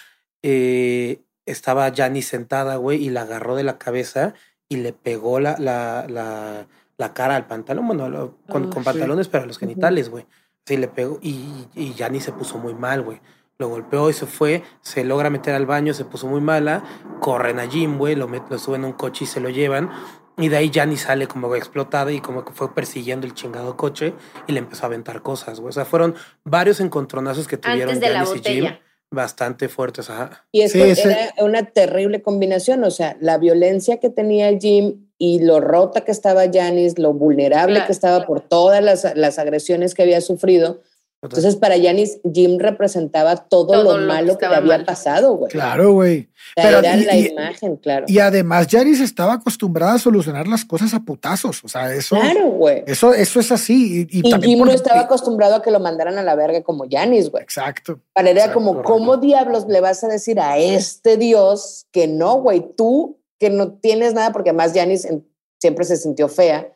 [0.41, 4.33] eh, estaba Janice sentada, güey, y la agarró de la cabeza
[4.69, 6.67] y le pegó la, la, la,
[6.97, 8.85] la cara al pantalón, bueno, lo- con, Ah, con sí.
[8.85, 10.25] pantalones, pero a los genitales, güey.
[10.65, 13.19] Sí, le pegó y, y Janice se puso muy mal, güey.
[13.59, 16.83] Lo golpeó y se fue, se logra meter al baño, se puso muy mala,
[17.19, 19.89] corren a Jim, güey, lo, met- lo suben a un coche y se lo llevan.
[20.37, 24.15] Y de ahí Janice sale como explotada y como que fue persiguiendo el chingado coche
[24.47, 25.69] y le empezó a aventar cosas, güey.
[25.69, 28.65] O sea, fueron varios encontronazos que tuvieron Janice y Jim
[29.11, 30.47] bastante fuertes, ajá.
[30.51, 31.01] Y esto Sí, sí.
[31.07, 36.11] era una terrible combinación, o sea, la violencia que tenía Jim y lo rota que
[36.11, 37.87] estaba Janis, lo vulnerable Claro.
[37.87, 40.81] que estaba por todas las, las agresiones que había sufrido.
[41.21, 44.77] Entonces, para Janis, Jim representaba todo, Todo lo, lo que malo que, le estaba había
[44.79, 44.85] mal.
[44.85, 45.49] pasado, güey.
[45.49, 46.27] Claro, güey.
[46.57, 48.05] O sea, Pero era y- la y- imagen, claro.
[48.09, 51.63] Y además, Janis estaba acostumbrada a solucionar las cosas a putazos.
[51.63, 52.83] O sea, eso, claro, güey.
[52.87, 54.05] eso, eso es así.
[54.11, 57.29] Y, y Jim no estaba acostumbrado a que lo mandaran a la verga como Janis,
[57.31, 57.41] güey.
[57.41, 58.01] Exacto.
[58.11, 58.91] Para él era Exacto, como, correcto.
[58.91, 62.65] ¿cómo diablos le vas a decir a este Dios que no, güey?
[62.75, 65.27] Tú que no tienes nada, porque además Janis en-
[65.61, 66.71] siempre se sintió fea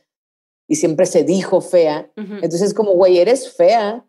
[0.67, 2.09] y siempre se dijo fea.
[2.15, 4.05] Entonces, como, güey, eres fea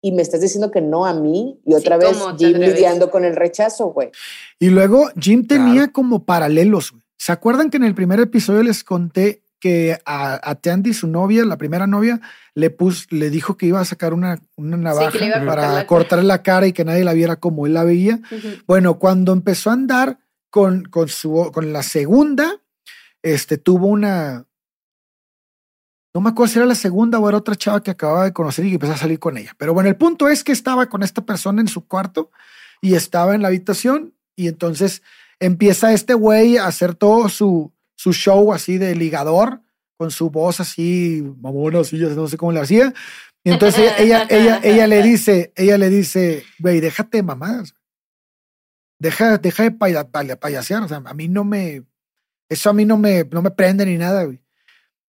[0.00, 1.60] y me estás diciendo que no a mí.
[1.66, 2.74] Y otra Sí, vez ¿cómo te Jim atreves?
[2.74, 4.10] lidiando con el rechazo, güey.
[4.60, 5.92] Y luego Jim tenía Claro.
[5.92, 6.94] como paralelos.
[7.16, 11.44] ¿Se acuerdan que en el primer episodio les conté que a, a Tandy, su novia,
[11.44, 12.20] la primera novia,
[12.54, 15.46] le, pus, le dijo que iba a sacar una, una navaja le iba a cortar
[15.56, 15.86] para la cara.
[15.88, 18.20] cortarle la cara y que nadie la viera como él la veía?
[18.68, 20.20] Bueno, cuando empezó a andar
[20.50, 22.60] con, con, su, con la segunda,
[23.22, 24.46] este, tuvo una...
[26.14, 28.64] No me acuerdo si era la segunda o era otra chava que acababa de conocer
[28.64, 29.54] y empezó a salir con ella.
[29.58, 32.30] Pero bueno, el punto es que estaba con esta persona en su cuarto
[32.80, 35.02] y estaba en la habitación y entonces
[35.38, 39.60] empieza este güey a hacer todo su, su show así de ligador
[39.96, 42.94] con su voz así, mamona, así, ya no sé cómo le hacía.
[43.44, 47.74] Y entonces ella, ella, ella, ella le dice, ella le dice, güey, déjate de mamadas.
[48.98, 50.82] Deja, deja de paya- paya- payasear.
[50.82, 51.84] O sea, a mí no me,
[52.48, 54.40] eso a mí no me, no me prende ni nada, güey.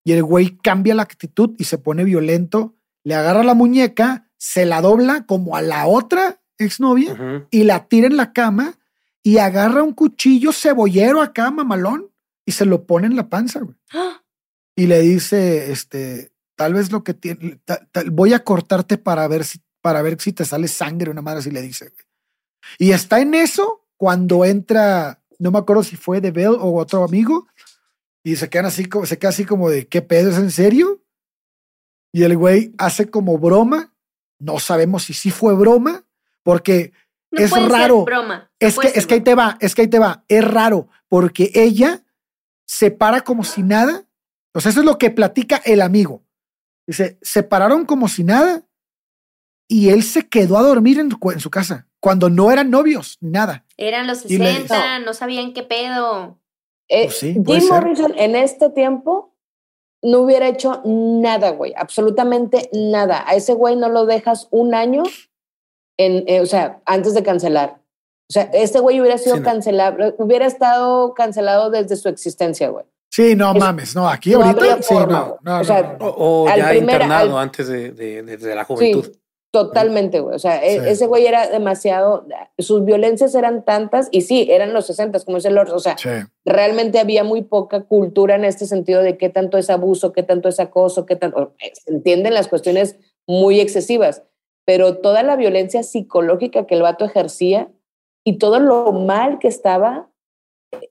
[0.03, 4.65] Y el güey cambia la actitud y se pone violento, le agarra la muñeca, se
[4.65, 8.79] la dobla como a la otra exnovia y la tira en la cama
[9.23, 12.11] y agarra un cuchillo cebollero acá, mamalón,
[12.45, 13.75] y se lo pone en la panza, güey.
[13.93, 14.23] ¡Ah!
[14.75, 19.43] Y le dice, este, tal vez lo que tiene, ta- voy a cortarte para ver
[19.43, 22.05] si, para ver si te sale sangre, una madre así le dice, güey.
[22.77, 27.03] Y está en eso cuando entra, no me acuerdo si fue de Bell o otro
[27.03, 27.47] amigo,
[28.23, 31.03] y se quedan así, como, se queda así como de, ¿qué pedo es en serio?
[32.13, 33.93] Y el güey hace como broma,
[34.39, 36.05] no sabemos si sí fue broma,
[36.43, 36.93] porque
[37.29, 38.05] No Es puede ser raro.
[38.05, 38.49] broma.
[38.61, 40.23] no es que, ser es que ahí te va, es que ahí te va.
[40.29, 42.03] Es raro porque ella
[42.65, 44.05] se para como si nada.
[44.53, 46.23] O sea, eso es lo que platica el amigo.
[46.87, 48.65] Dice, se pararon como si nada
[49.69, 53.17] y él se quedó a dormir en, su- en su casa cuando no eran novios
[53.21, 53.65] ni nada.
[53.77, 56.37] Eran los Y le- 60, no sabían qué pedo.
[56.89, 57.71] Eh, Pues sí, Jim ser.
[57.71, 59.35] Morrison en este tiempo
[60.01, 61.73] no hubiera hecho nada, güey.
[61.77, 63.23] Absolutamente nada.
[63.27, 65.03] A ese güey no lo dejas un año,
[65.97, 67.81] en, eh, o sea, antes de cancelar.
[68.29, 69.45] O sea, este güey hubiera sido Sí, no.
[69.45, 72.85] cancelado, hubiera estado cancelado desde su existencia, güey.
[73.11, 75.97] Sí, no Es- mames, no, aquí no ahorita sí, forma, no, no, O sea, no,
[75.97, 76.05] no.
[76.11, 79.05] O, o ya primer- internado al- antes de, de- de- de la juventud.
[79.05, 79.19] Sí,
[79.51, 80.35] totalmente, güey.
[80.35, 80.85] O sea, e- Sí.
[80.89, 82.25] ese güey era demasiado,
[82.57, 85.71] sus violencias eran tantas y sí, eran los 60, como dice Lord.
[85.71, 86.09] O sea, Sí.
[86.45, 90.49] realmente había muy poca cultura en este sentido de qué tanto es abuso, qué tanto
[90.49, 91.53] es acoso, qué tanto...
[91.73, 92.97] Se entienden las cuestiones
[93.27, 94.23] muy excesivas,
[94.65, 97.69] pero toda la violencia psicológica que el vato ejercía
[98.23, 100.09] y todo lo mal que estaba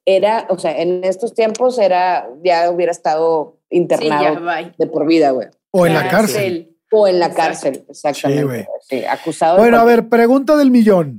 [0.04, 4.40] era, o sea, en estos tiempos era, ya hubiera estado Sí, internado
[4.78, 5.48] de por vida, güey.
[5.70, 6.74] O en la cárcel.
[6.90, 7.42] O en la Exacto.
[7.42, 8.68] cárcel, exactamente.
[8.82, 8.98] Sí.
[9.00, 11.18] Sí, acusado de Bueno, a ver, pregunta del millón.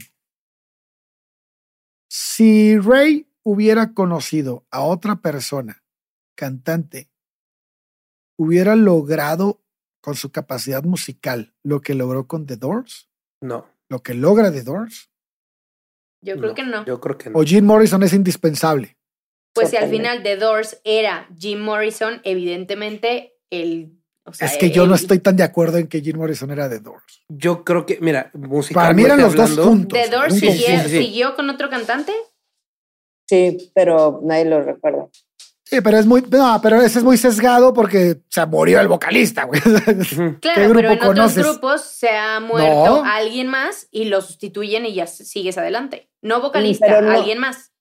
[2.10, 5.84] Si Ray hubiera conocido a otra persona,
[6.36, 7.10] cantante,
[8.38, 9.62] hubiera logrado
[10.02, 13.10] con su capacidad musical lo que logró con The Doors,
[13.42, 13.68] No.
[13.90, 15.12] lo que logra The Doors,
[16.22, 16.86] Yo creo no, que no.
[16.86, 17.40] Yo creo que no.
[17.40, 18.98] o Jim Morrison es indispensable.
[19.54, 23.99] Pues si al final The Doors era Jim Morrison, evidentemente el...
[24.30, 26.70] o sea, es que yo no estoy tan de acuerdo en que Jim Morrison era
[26.70, 27.24] The Doors.
[27.30, 30.00] Yo creo que, mira, musicalmente Para mí eran los dos juntos.
[30.00, 30.98] ¿The Doors un Sí, sí, siguió, sí, sí.
[31.04, 32.14] siguió con otro cantante?
[33.28, 35.08] Sí, pero nadie lo recuerda.
[35.64, 39.44] Sí, pero es muy, no, pero ese es muy sesgado porque se murió el vocalista,
[39.44, 39.62] güey.
[39.62, 41.38] Claro, ¿Qué grupo pero en conoces?
[41.38, 43.06] otros grupos se ha muerto No.
[43.06, 46.10] alguien más y lo sustituyen y ya sigues adelante.
[46.24, 47.12] No vocalista, pero no.
[47.12, 47.72] alguien más.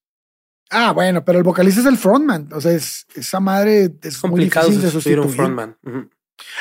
[0.69, 2.51] Ah, bueno, pero el vocalista es el frontman.
[2.53, 5.77] O sea, es, esa madre es Es muy complicado difícil de sustituir un frontman.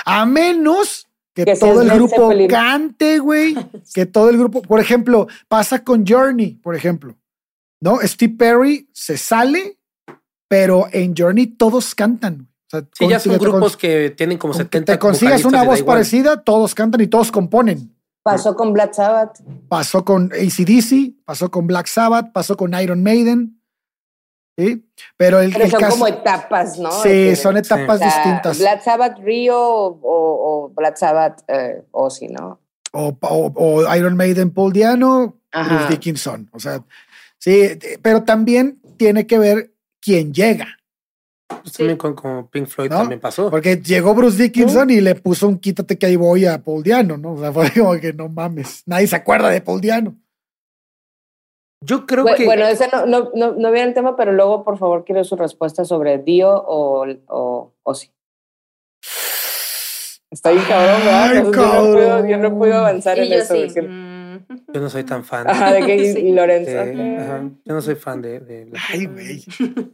[0.06, 2.48] A menos que, Que todo el grupo Zeppelin.
[2.49, 3.56] cante, güey.
[3.94, 7.16] Que todo el grupo, por ejemplo, pasa con Journey, por ejemplo.
[7.80, 7.99] ¿No?
[8.02, 9.78] Steve Perry se sale,
[10.48, 12.48] pero en Journey todos cantan.
[12.66, 15.45] O sea, Sí, ya son grupos con- que tienen como con que 70 te consigas
[15.45, 17.94] una voz parecida, todos cantan y todos componen.
[18.24, 19.40] Pasó con Black Sabbath.
[19.70, 23.57] Pasó con ACDC, pasó con Black Sabbath, pasó con Iron Maiden.
[24.58, 24.90] ¿Sí?
[25.18, 26.92] Pero el, Pero el son caso- como etapas, ¿no?
[26.92, 28.58] Sí, que- son etapas distintas.
[28.58, 32.60] Black Sabbath Rio o, o Black Sabbath eh, Ozzy, ¿no?
[32.94, 36.50] o, o- o Iron Maiden Paul Diano, Bruce Bruce Dickinson.
[36.54, 36.84] O sea,
[37.38, 40.68] sí, pero también tiene que ver quién llega.
[41.48, 42.98] Pues también con, como Pink Floyd ¿No?
[43.00, 43.52] también pasó.
[43.52, 47.16] Porque llegó Bruce Dickinson y le puso un quítate que ahí voy a Paul Diano,
[47.18, 47.34] ¿no?
[47.34, 48.82] O sea, fue como que no mames.
[48.88, 50.16] Nadie se acuerda de Paul Diano.
[51.88, 52.46] Yo creo que.
[52.46, 55.36] Bueno, ese no, no, no, no viene el tema, pero luego, por favor, quiero su
[55.38, 58.12] respuesta sobre Dio o, o, o sí.
[60.30, 61.24] Está bien cabrón, ¿verdad?
[61.32, 62.58] Ay, Entonces, yo, no puedo, yo no cabrón.
[62.60, 63.54] puedo avanzar Y en yo eso.
[63.56, 63.68] sí.
[63.74, 65.50] de mm, yo no soy tan fan.
[65.50, 66.20] Ajá, de que y- Sí.
[66.20, 66.72] y Lorenzo.
[66.72, 68.40] de- ajá, yo no soy fan de.
[68.42, 69.44] de Ay, güey.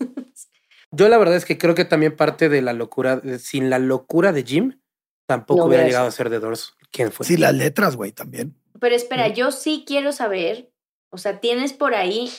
[0.96, 3.80] Yo la verdad es que creo que también parte de la locura, de- sin la
[3.80, 4.80] locura de Jim,
[5.26, 6.76] tampoco No hubiera llegado a ser The Doors.
[6.92, 7.26] ¿Quién fue?
[7.26, 8.56] Sí, las letras, güey, también.
[8.80, 10.72] Pero espera, yo sí quiero saber,
[11.14, 12.30] o sea, tienes por ahí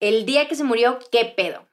[0.00, 1.66] el día que se murió, ¿qué pedo?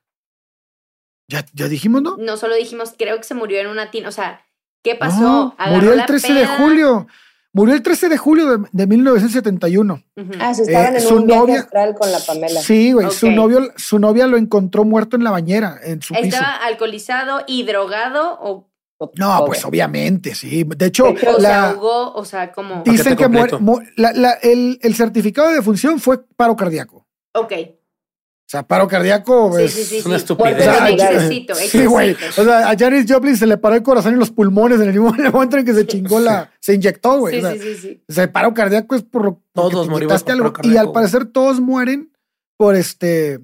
[1.28, 2.18] Ya, ya dijimos, ¿no?
[2.18, 4.46] No solo dijimos, creo que se murió en una tina, o sea,
[4.84, 5.22] ¿qué pasó?
[5.22, 7.08] No, ¿Agarró murió el la 13 de julio.
[7.52, 10.04] Murió el 13 de julio de, de 1971.
[10.18, 10.32] Ujú.
[10.42, 12.60] Ah, se estaban Eh, en su un viaje novia- astral con la Pamela.
[12.60, 13.10] Sí, güey.
[13.12, 16.26] Su, novio, su novia lo encontró muerto en la bañera, en su piso.
[16.28, 18.70] ¿Estaba alcoholizado y drogado o,
[19.18, 19.48] No, Pobre.
[19.48, 20.64] pues obviamente, sí.
[20.64, 22.14] De hecho, De hecho, o se ahogó?
[22.14, 22.82] O sea, como...
[22.84, 23.60] Di- dicen que muere- completo.
[23.60, 27.06] mu- la- la- el, el certificado de defunción fue paro cardíaco.
[27.34, 27.52] Ok.
[27.68, 29.74] O sea, paro cardíaco Sí, es...
[29.74, 29.98] sí, sí.
[29.98, 30.22] es una sí.
[30.22, 30.60] estupidez.
[30.60, 30.90] O sea.
[30.90, 32.16] Exercito, Sí, güey.
[32.38, 34.94] O sea, a Janis Joplin se le paró el corazón y los pulmones en el
[35.00, 36.52] mismo momento en que se chingó la...
[36.62, 37.34] Se inyectó, güey.
[37.34, 38.04] Sí, o sea, sí, sí, sí.
[38.08, 40.54] O sea, paro cardíaco es por lo Todos morimos inyectaste por algo.
[40.54, 42.14] paro Y al parecer todos mueren
[42.58, 43.40] por este...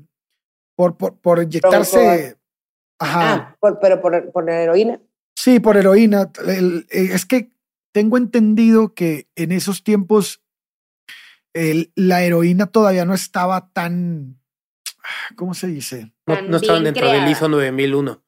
[0.77, 2.37] Por, por, por inyectarse...
[2.99, 3.33] Ajá.
[3.33, 5.01] Ah, por- pero por, por heroína.
[5.35, 6.29] Sí, por heroína.
[6.45, 7.51] El- eh, es que
[7.93, 10.41] tengo entendido que en esos tiempos
[11.53, 14.39] el- la heroína todavía no estaba tan...
[15.35, 16.13] ¿Cómo se dice?
[16.27, 17.27] No, estaban dentro del.
[17.31, 18.23] ISO 9001.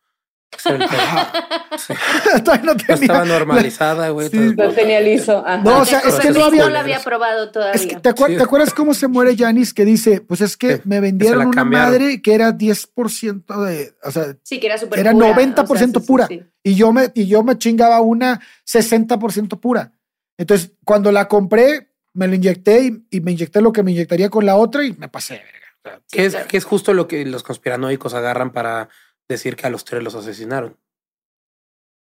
[0.65, 0.77] No
[2.63, 2.95] No tenía...
[2.95, 4.29] estaba normalizada, güey.
[4.29, 4.53] Sí.
[4.55, 5.43] Lo tenía liso.
[5.45, 5.57] Ajá.
[5.63, 7.73] No, o sea, es que no había- No lo había probado todavía.
[7.73, 8.37] Es que, ¿te, acuer- Sí.
[8.37, 9.73] te acuerdas cómo se muere Janis?
[9.73, 13.95] Que dice, pues es que Sí, me vendieron la una madre que era 10% de...
[14.03, 16.27] O sea, sí, que era súper era pura, 90% o sea, sí, sí, pura.
[16.27, 16.41] sí.
[16.63, 19.91] y yo me, y yo me chingaba una 60% pura.
[20.37, 24.29] Entonces, cuando la compré, me lo inyecté y, y me inyecté lo que me inyectaría
[24.29, 25.59] con la otra y me pasé de verga.
[25.85, 28.89] O sea, que, es, que es justo lo que los conspiranoicos agarran para
[29.29, 30.77] decir que a los tres los asesinaron.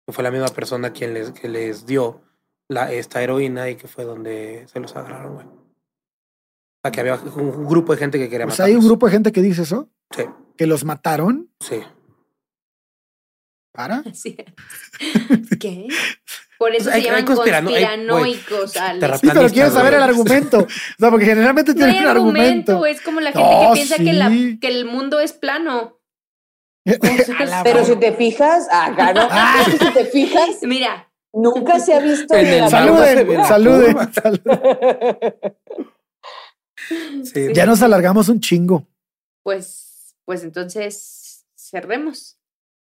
[0.06, 2.22] Que fue la misma persona quien les, que les dio
[2.68, 5.47] la, esta heroína y que fue donde se los agarraron, güey.
[5.47, 8.74] O sea, que había un, un grupo de gente que quería Pues matarlos.
[8.76, 10.24] hay un grupo de gente que dice eso, Sí,
[10.56, 11.51] que los mataron.
[11.60, 11.81] sí.
[13.72, 14.02] ¿Para?
[14.12, 14.36] Sí.
[15.60, 15.89] ¿Qué?
[16.59, 19.20] Por eso Hay- se hay llaman conspirano- hay- conspiranoicos, Alex.
[19.20, 20.59] Sí, pero quiero saber el argumento.
[20.68, 22.72] O sea, porque generalmente No tienen hay un argumento.
[22.72, 25.98] argumento, es como la gente No, que piensa que, la- que el mundo es plano.
[27.65, 29.23] Pero si te fijas, acá no.
[29.31, 29.65] Ah.
[29.70, 35.35] Si te fijas, Mira, nunca se ha visto En el Saluden, saluden, saluden.
[37.24, 37.52] Sí.
[37.55, 38.86] Ya nos alargamos un chingo.
[39.43, 42.39] pues, pues entonces cerremos.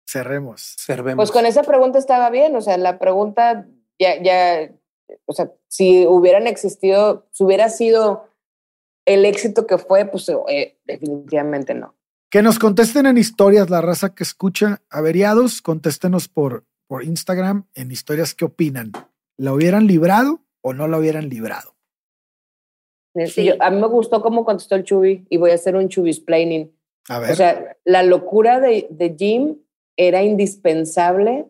[0.08, 0.76] Cerremos.
[0.78, 1.18] Servemos.
[1.18, 3.68] Pues con esa pregunta estaba bien, o sea, la pregunta
[4.00, 4.72] ya, ya,
[5.26, 8.28] o sea, si hubieran existido, si hubiera sido
[9.06, 11.96] el éxito que fue, pues eh, definitivamente no.
[12.30, 15.62] Que nos contesten en historias la raza que escucha averiados.
[15.62, 18.92] Contéstenos por, por Instagram en historias qué opinan.
[19.38, 21.76] ¿La hubieran librado o no la hubieran librado?
[23.28, 23.46] Sí.
[23.46, 26.20] Yo- a mí me gustó cómo contestó el Chubi y voy a hacer un Chubis
[26.20, 26.72] planning.
[27.08, 27.32] A ver.
[27.32, 29.58] O sea, la locura de, de Jim
[29.98, 31.48] era indispensable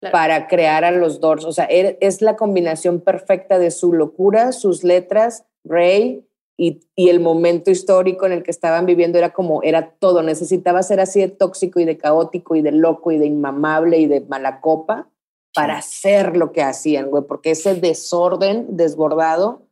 [0.00, 0.12] Claro.
[0.12, 1.44] para crear a los Doors.
[1.44, 6.26] O sea, er- es la combinación perfecta de su locura, sus letras, Ray
[6.58, 9.18] y, y el momento histórico en el que estaban viviendo.
[9.18, 10.22] Era como, era todo.
[10.22, 14.06] Necesitaba ser así de tóxico y de caótico y de loco y de inmamable y
[14.06, 15.08] de mala copa
[15.54, 19.66] para hacer lo que hacían, güey, porque ese desorden desbordado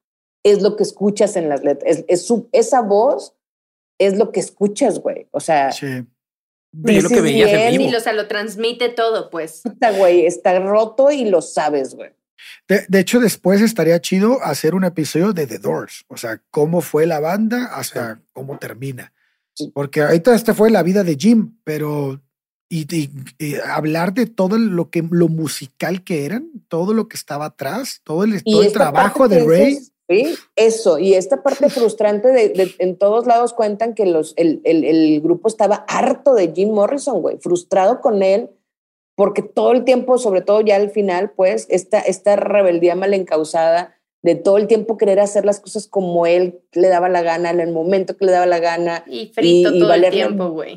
[0.44, 1.98] es lo que escuchas en las letras.
[1.98, 3.34] Es, es su- esa voz
[3.98, 5.26] es lo que escuchas, güey.
[5.30, 5.86] O sea, Sí.
[6.72, 7.90] Yo lo que dices veías en bien, vivo.
[7.90, 9.62] Sí, o sea, lo transmite todo, pues.
[9.64, 12.10] puta, güey, está roto y lo sabes, güey.
[12.68, 16.04] De, de hecho, después estaría chido hacer un episodio de The Doors.
[16.08, 19.12] O sea, cómo fue la banda hasta cómo termina.
[19.54, 19.70] Sí.
[19.74, 22.20] Porque ahorita esta fue la vida de Jim, pero
[22.68, 27.16] y, y- y hablar de todo lo que lo musical que eran, todo lo que
[27.16, 29.66] estaba atrás, todo el, todo el esta trabajo de Ray.
[29.70, 30.98] dices, Sí, eso.
[30.98, 35.20] Y esta parte frustrante de, de- en todos lados cuentan que los, el, el- el
[35.20, 38.50] grupo estaba harto de Jim Morrison, güey, frustrado con él,
[39.20, 43.94] porque todo el tiempo, sobre todo ya al final, pues, esta, esta rebeldía mal encausada
[44.22, 47.60] de todo el tiempo querer hacer las cosas como él le daba la gana, en
[47.60, 49.04] el momento que le daba la gana.
[49.06, 50.76] Y frito Y- y todo valerle- el tiempo, güey.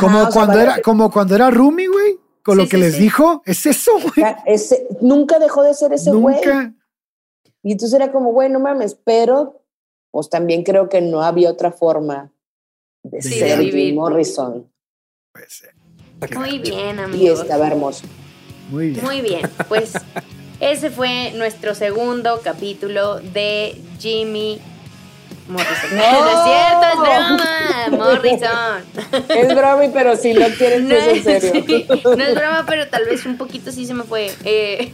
[0.00, 2.82] Como o sea, cuando era, como cuando era Rumi, güey, con Sí, lo que sí,
[2.82, 3.00] les sí.
[3.00, 4.34] dijo, es eso, güey.
[4.44, 6.34] ese- nunca dejó de ser ese güey.
[6.36, 6.74] Nunca.
[7.62, 9.62] Y entonces era como, güey, no mames, pero
[10.10, 12.32] pues también creo que no había otra forma
[13.02, 13.94] de Sí, ser de Jim vivir.
[13.94, 14.70] Morrison.
[15.32, 15.77] Pues, eh,
[16.34, 17.40] Muy bien, Y amigos.
[17.40, 18.04] estaba hermoso.
[18.70, 19.04] Muy bien.
[19.04, 19.92] Muy bien, pues
[20.60, 24.60] ese fue nuestro segundo capítulo de Jimmy
[25.48, 25.96] Morrison.
[25.96, 26.12] ¡No!
[26.12, 29.28] No, es cierto, es broma, Morrison.
[29.38, 31.64] Es broma, pero si no quieres No que es en serio.
[31.66, 34.34] sí, no es broma, pero tal vez un poquito sí se me fue.
[34.44, 34.92] Eh,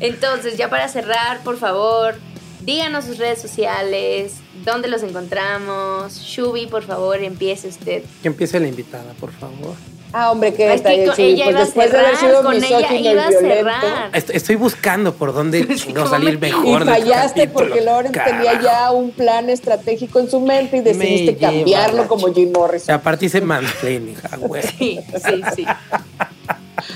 [0.00, 2.16] entonces, ya para cerrar, por favor,
[2.62, 6.18] díganos sus redes sociales, dónde los encontramos.
[6.20, 8.02] Shubi, por favor, empiece usted.
[8.20, 9.74] Que empiece la invitada, por favor.
[10.12, 11.24] Ah, hombre, qué es que detalle, Chuy.
[11.34, 14.10] ella Pues iba a después de haber cerrar, sido con ella iba a y cerrar.
[14.12, 16.84] Est- Estoy buscando por dónde ¿cómo salir me- Y mejor.
[16.84, 20.80] de este fallaste capítulo, porque Lawrence tenía ya un plan estratégico en su mente y
[20.80, 22.86] decidiste Me cambiarlo como Jim O Morrison.
[22.86, 24.62] sea, aparte hice mansplaining, güey.
[24.62, 25.66] Sí, sí, sí.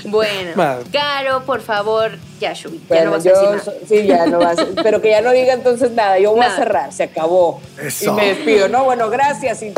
[0.05, 0.51] Bueno.
[0.91, 3.63] Caro, por favor, ya, Shubi, ya Bueno, no vas a yo decir nada.
[3.63, 6.53] so- sí, ya no vas, pero que ya no diga entonces nada, yo voy Nada.
[6.53, 7.61] a cerrar, se acabó.
[7.81, 8.11] Eso.
[8.11, 8.67] Y me despido.
[8.67, 9.61] No, bueno, gracias.
[9.63, 9.73] Y,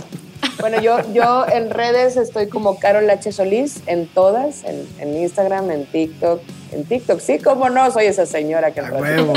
[0.60, 3.32] bueno, yo, yo en redes estoy como Carol H.
[3.32, 6.42] Solís, en todas, en, en Instagram, en TikTok.
[6.72, 9.34] En TikTok, sí, cómo no, soy esa señora que huevo.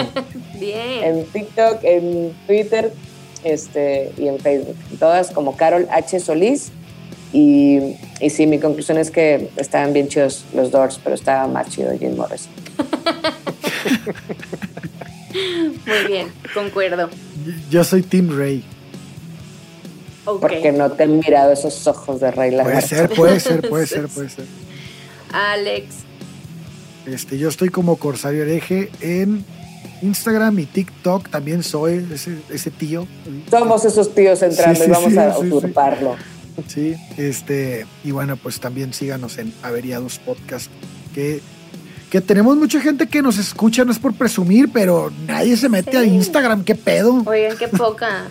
[0.58, 1.04] Bien.
[1.04, 2.92] En TikTok, en Twitter
[3.44, 4.76] este, y en Facebook.
[4.90, 6.20] En todas como Carol H.
[6.20, 6.72] Solís.
[7.32, 11.68] Y, y sí, mi conclusión es que estaban bien chidos los Doors, pero estaba más
[11.68, 12.52] chido Jim Morrison.
[15.86, 17.08] Muy bien, concuerdo.
[17.70, 18.64] Yo soy Tim Ray.
[20.24, 24.08] Porque no te han mirado esos ojos de Rey Puede ser, puede ser, puede ser,
[24.08, 24.44] puede ser.
[25.32, 25.86] Alex,
[27.06, 29.44] Este, yo estoy como Corsario Hereje en
[30.02, 31.28] Instagram y TikTok.
[31.30, 33.06] También soy ese, ese tío.
[33.50, 35.46] Somos esos tíos entrando Sí, sí, y vamos sí, a sí, sí.
[35.52, 36.16] usurparlo.
[36.66, 40.70] Sí, este, y bueno, pues también síganos en Averiados Podcast,
[41.14, 41.40] que,
[42.10, 45.96] que tenemos mucha gente que nos escucha, no es por presumir, pero nadie se mete
[45.96, 46.04] a.
[46.04, 47.22] Instagram, qué pedo.
[47.24, 48.28] oigan, qué poca.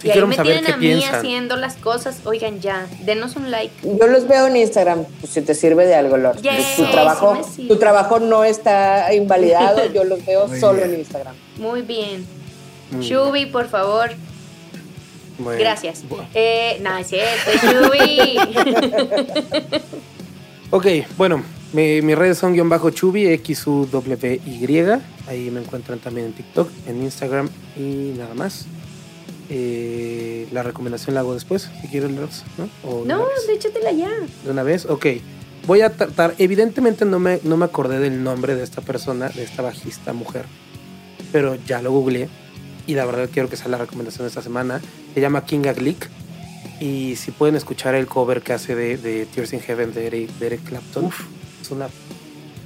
[0.00, 1.14] Sí, y ahí me saber tienen qué a mí piensan.
[1.16, 2.20] haciendo las cosas.
[2.24, 3.74] Oigan, ya, denos un like.
[3.82, 6.40] Yo los veo en Instagram, pues si te sirve de algo, Lord.
[6.40, 10.92] Yes, tu, trabajo, sí tu trabajo no está invalidado, yo los veo Muy solo bien.
[10.94, 11.34] en Instagram.
[11.58, 12.24] Muy bien.
[12.92, 14.10] Mm, Shubi, por favor.
[15.38, 15.58] bueno.
[15.60, 16.04] Gracias.
[16.08, 16.26] Bueno.
[16.34, 18.38] Eh, no, es cierto, Shubi.
[20.70, 21.42] Ok, bueno,
[21.72, 25.00] mi- mis redes son guion bajo chubi, X-U-W-Y.
[25.26, 28.66] Ahí me encuentran también en TikTok, en Instagram y nada más.
[29.50, 32.68] Eh, la recomendación la hago después, si quieren leerlos, ¿no?
[32.88, 34.10] O no, échatela ya.
[34.44, 34.86] ¿De una vez?
[34.86, 35.06] Ok.
[35.66, 39.42] Voy a tratar, evidentemente no me, no me acordé del nombre de esta persona, de
[39.42, 40.46] esta bajista mujer,
[41.32, 42.28] pero ya lo googleé
[42.86, 44.80] y la verdad quiero que sea la recomendación de esta semana.
[45.14, 46.08] Se llama Kinga Glick
[46.80, 50.30] y si pueden escuchar el cover que hace de, de Tears in Heaven de Eric,
[50.38, 51.10] de Eric Clapton,
[51.60, 51.88] es una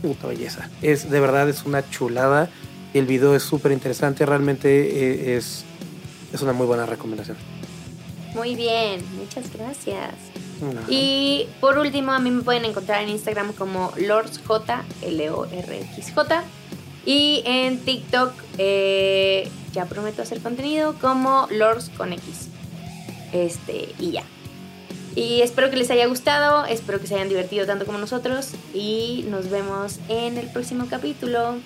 [0.00, 0.70] puta belleza.
[0.80, 2.50] Es, de verdad es una chulada
[2.94, 5.64] y el video es súper interesante, realmente eh, es,
[6.32, 7.36] es una muy buena recomendación.
[8.34, 10.14] Muy bien, muchas gracias.
[10.62, 10.86] Ajá.
[10.88, 14.50] Y por último, a mí me pueden encontrar en Instagram como LordsJ,
[15.02, 16.44] L-O-R-X-J.
[17.04, 22.48] Y en TikTok, eh, ya prometo hacer contenido como Lords con X.
[23.32, 24.24] Este, y ya.
[25.14, 28.52] Y espero que les haya gustado, espero que se hayan divertido tanto como nosotros.
[28.72, 31.56] Y nos vemos en el próximo capítulo.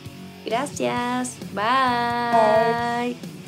[0.44, 1.36] Gracias.
[1.55, 3.36] Bye.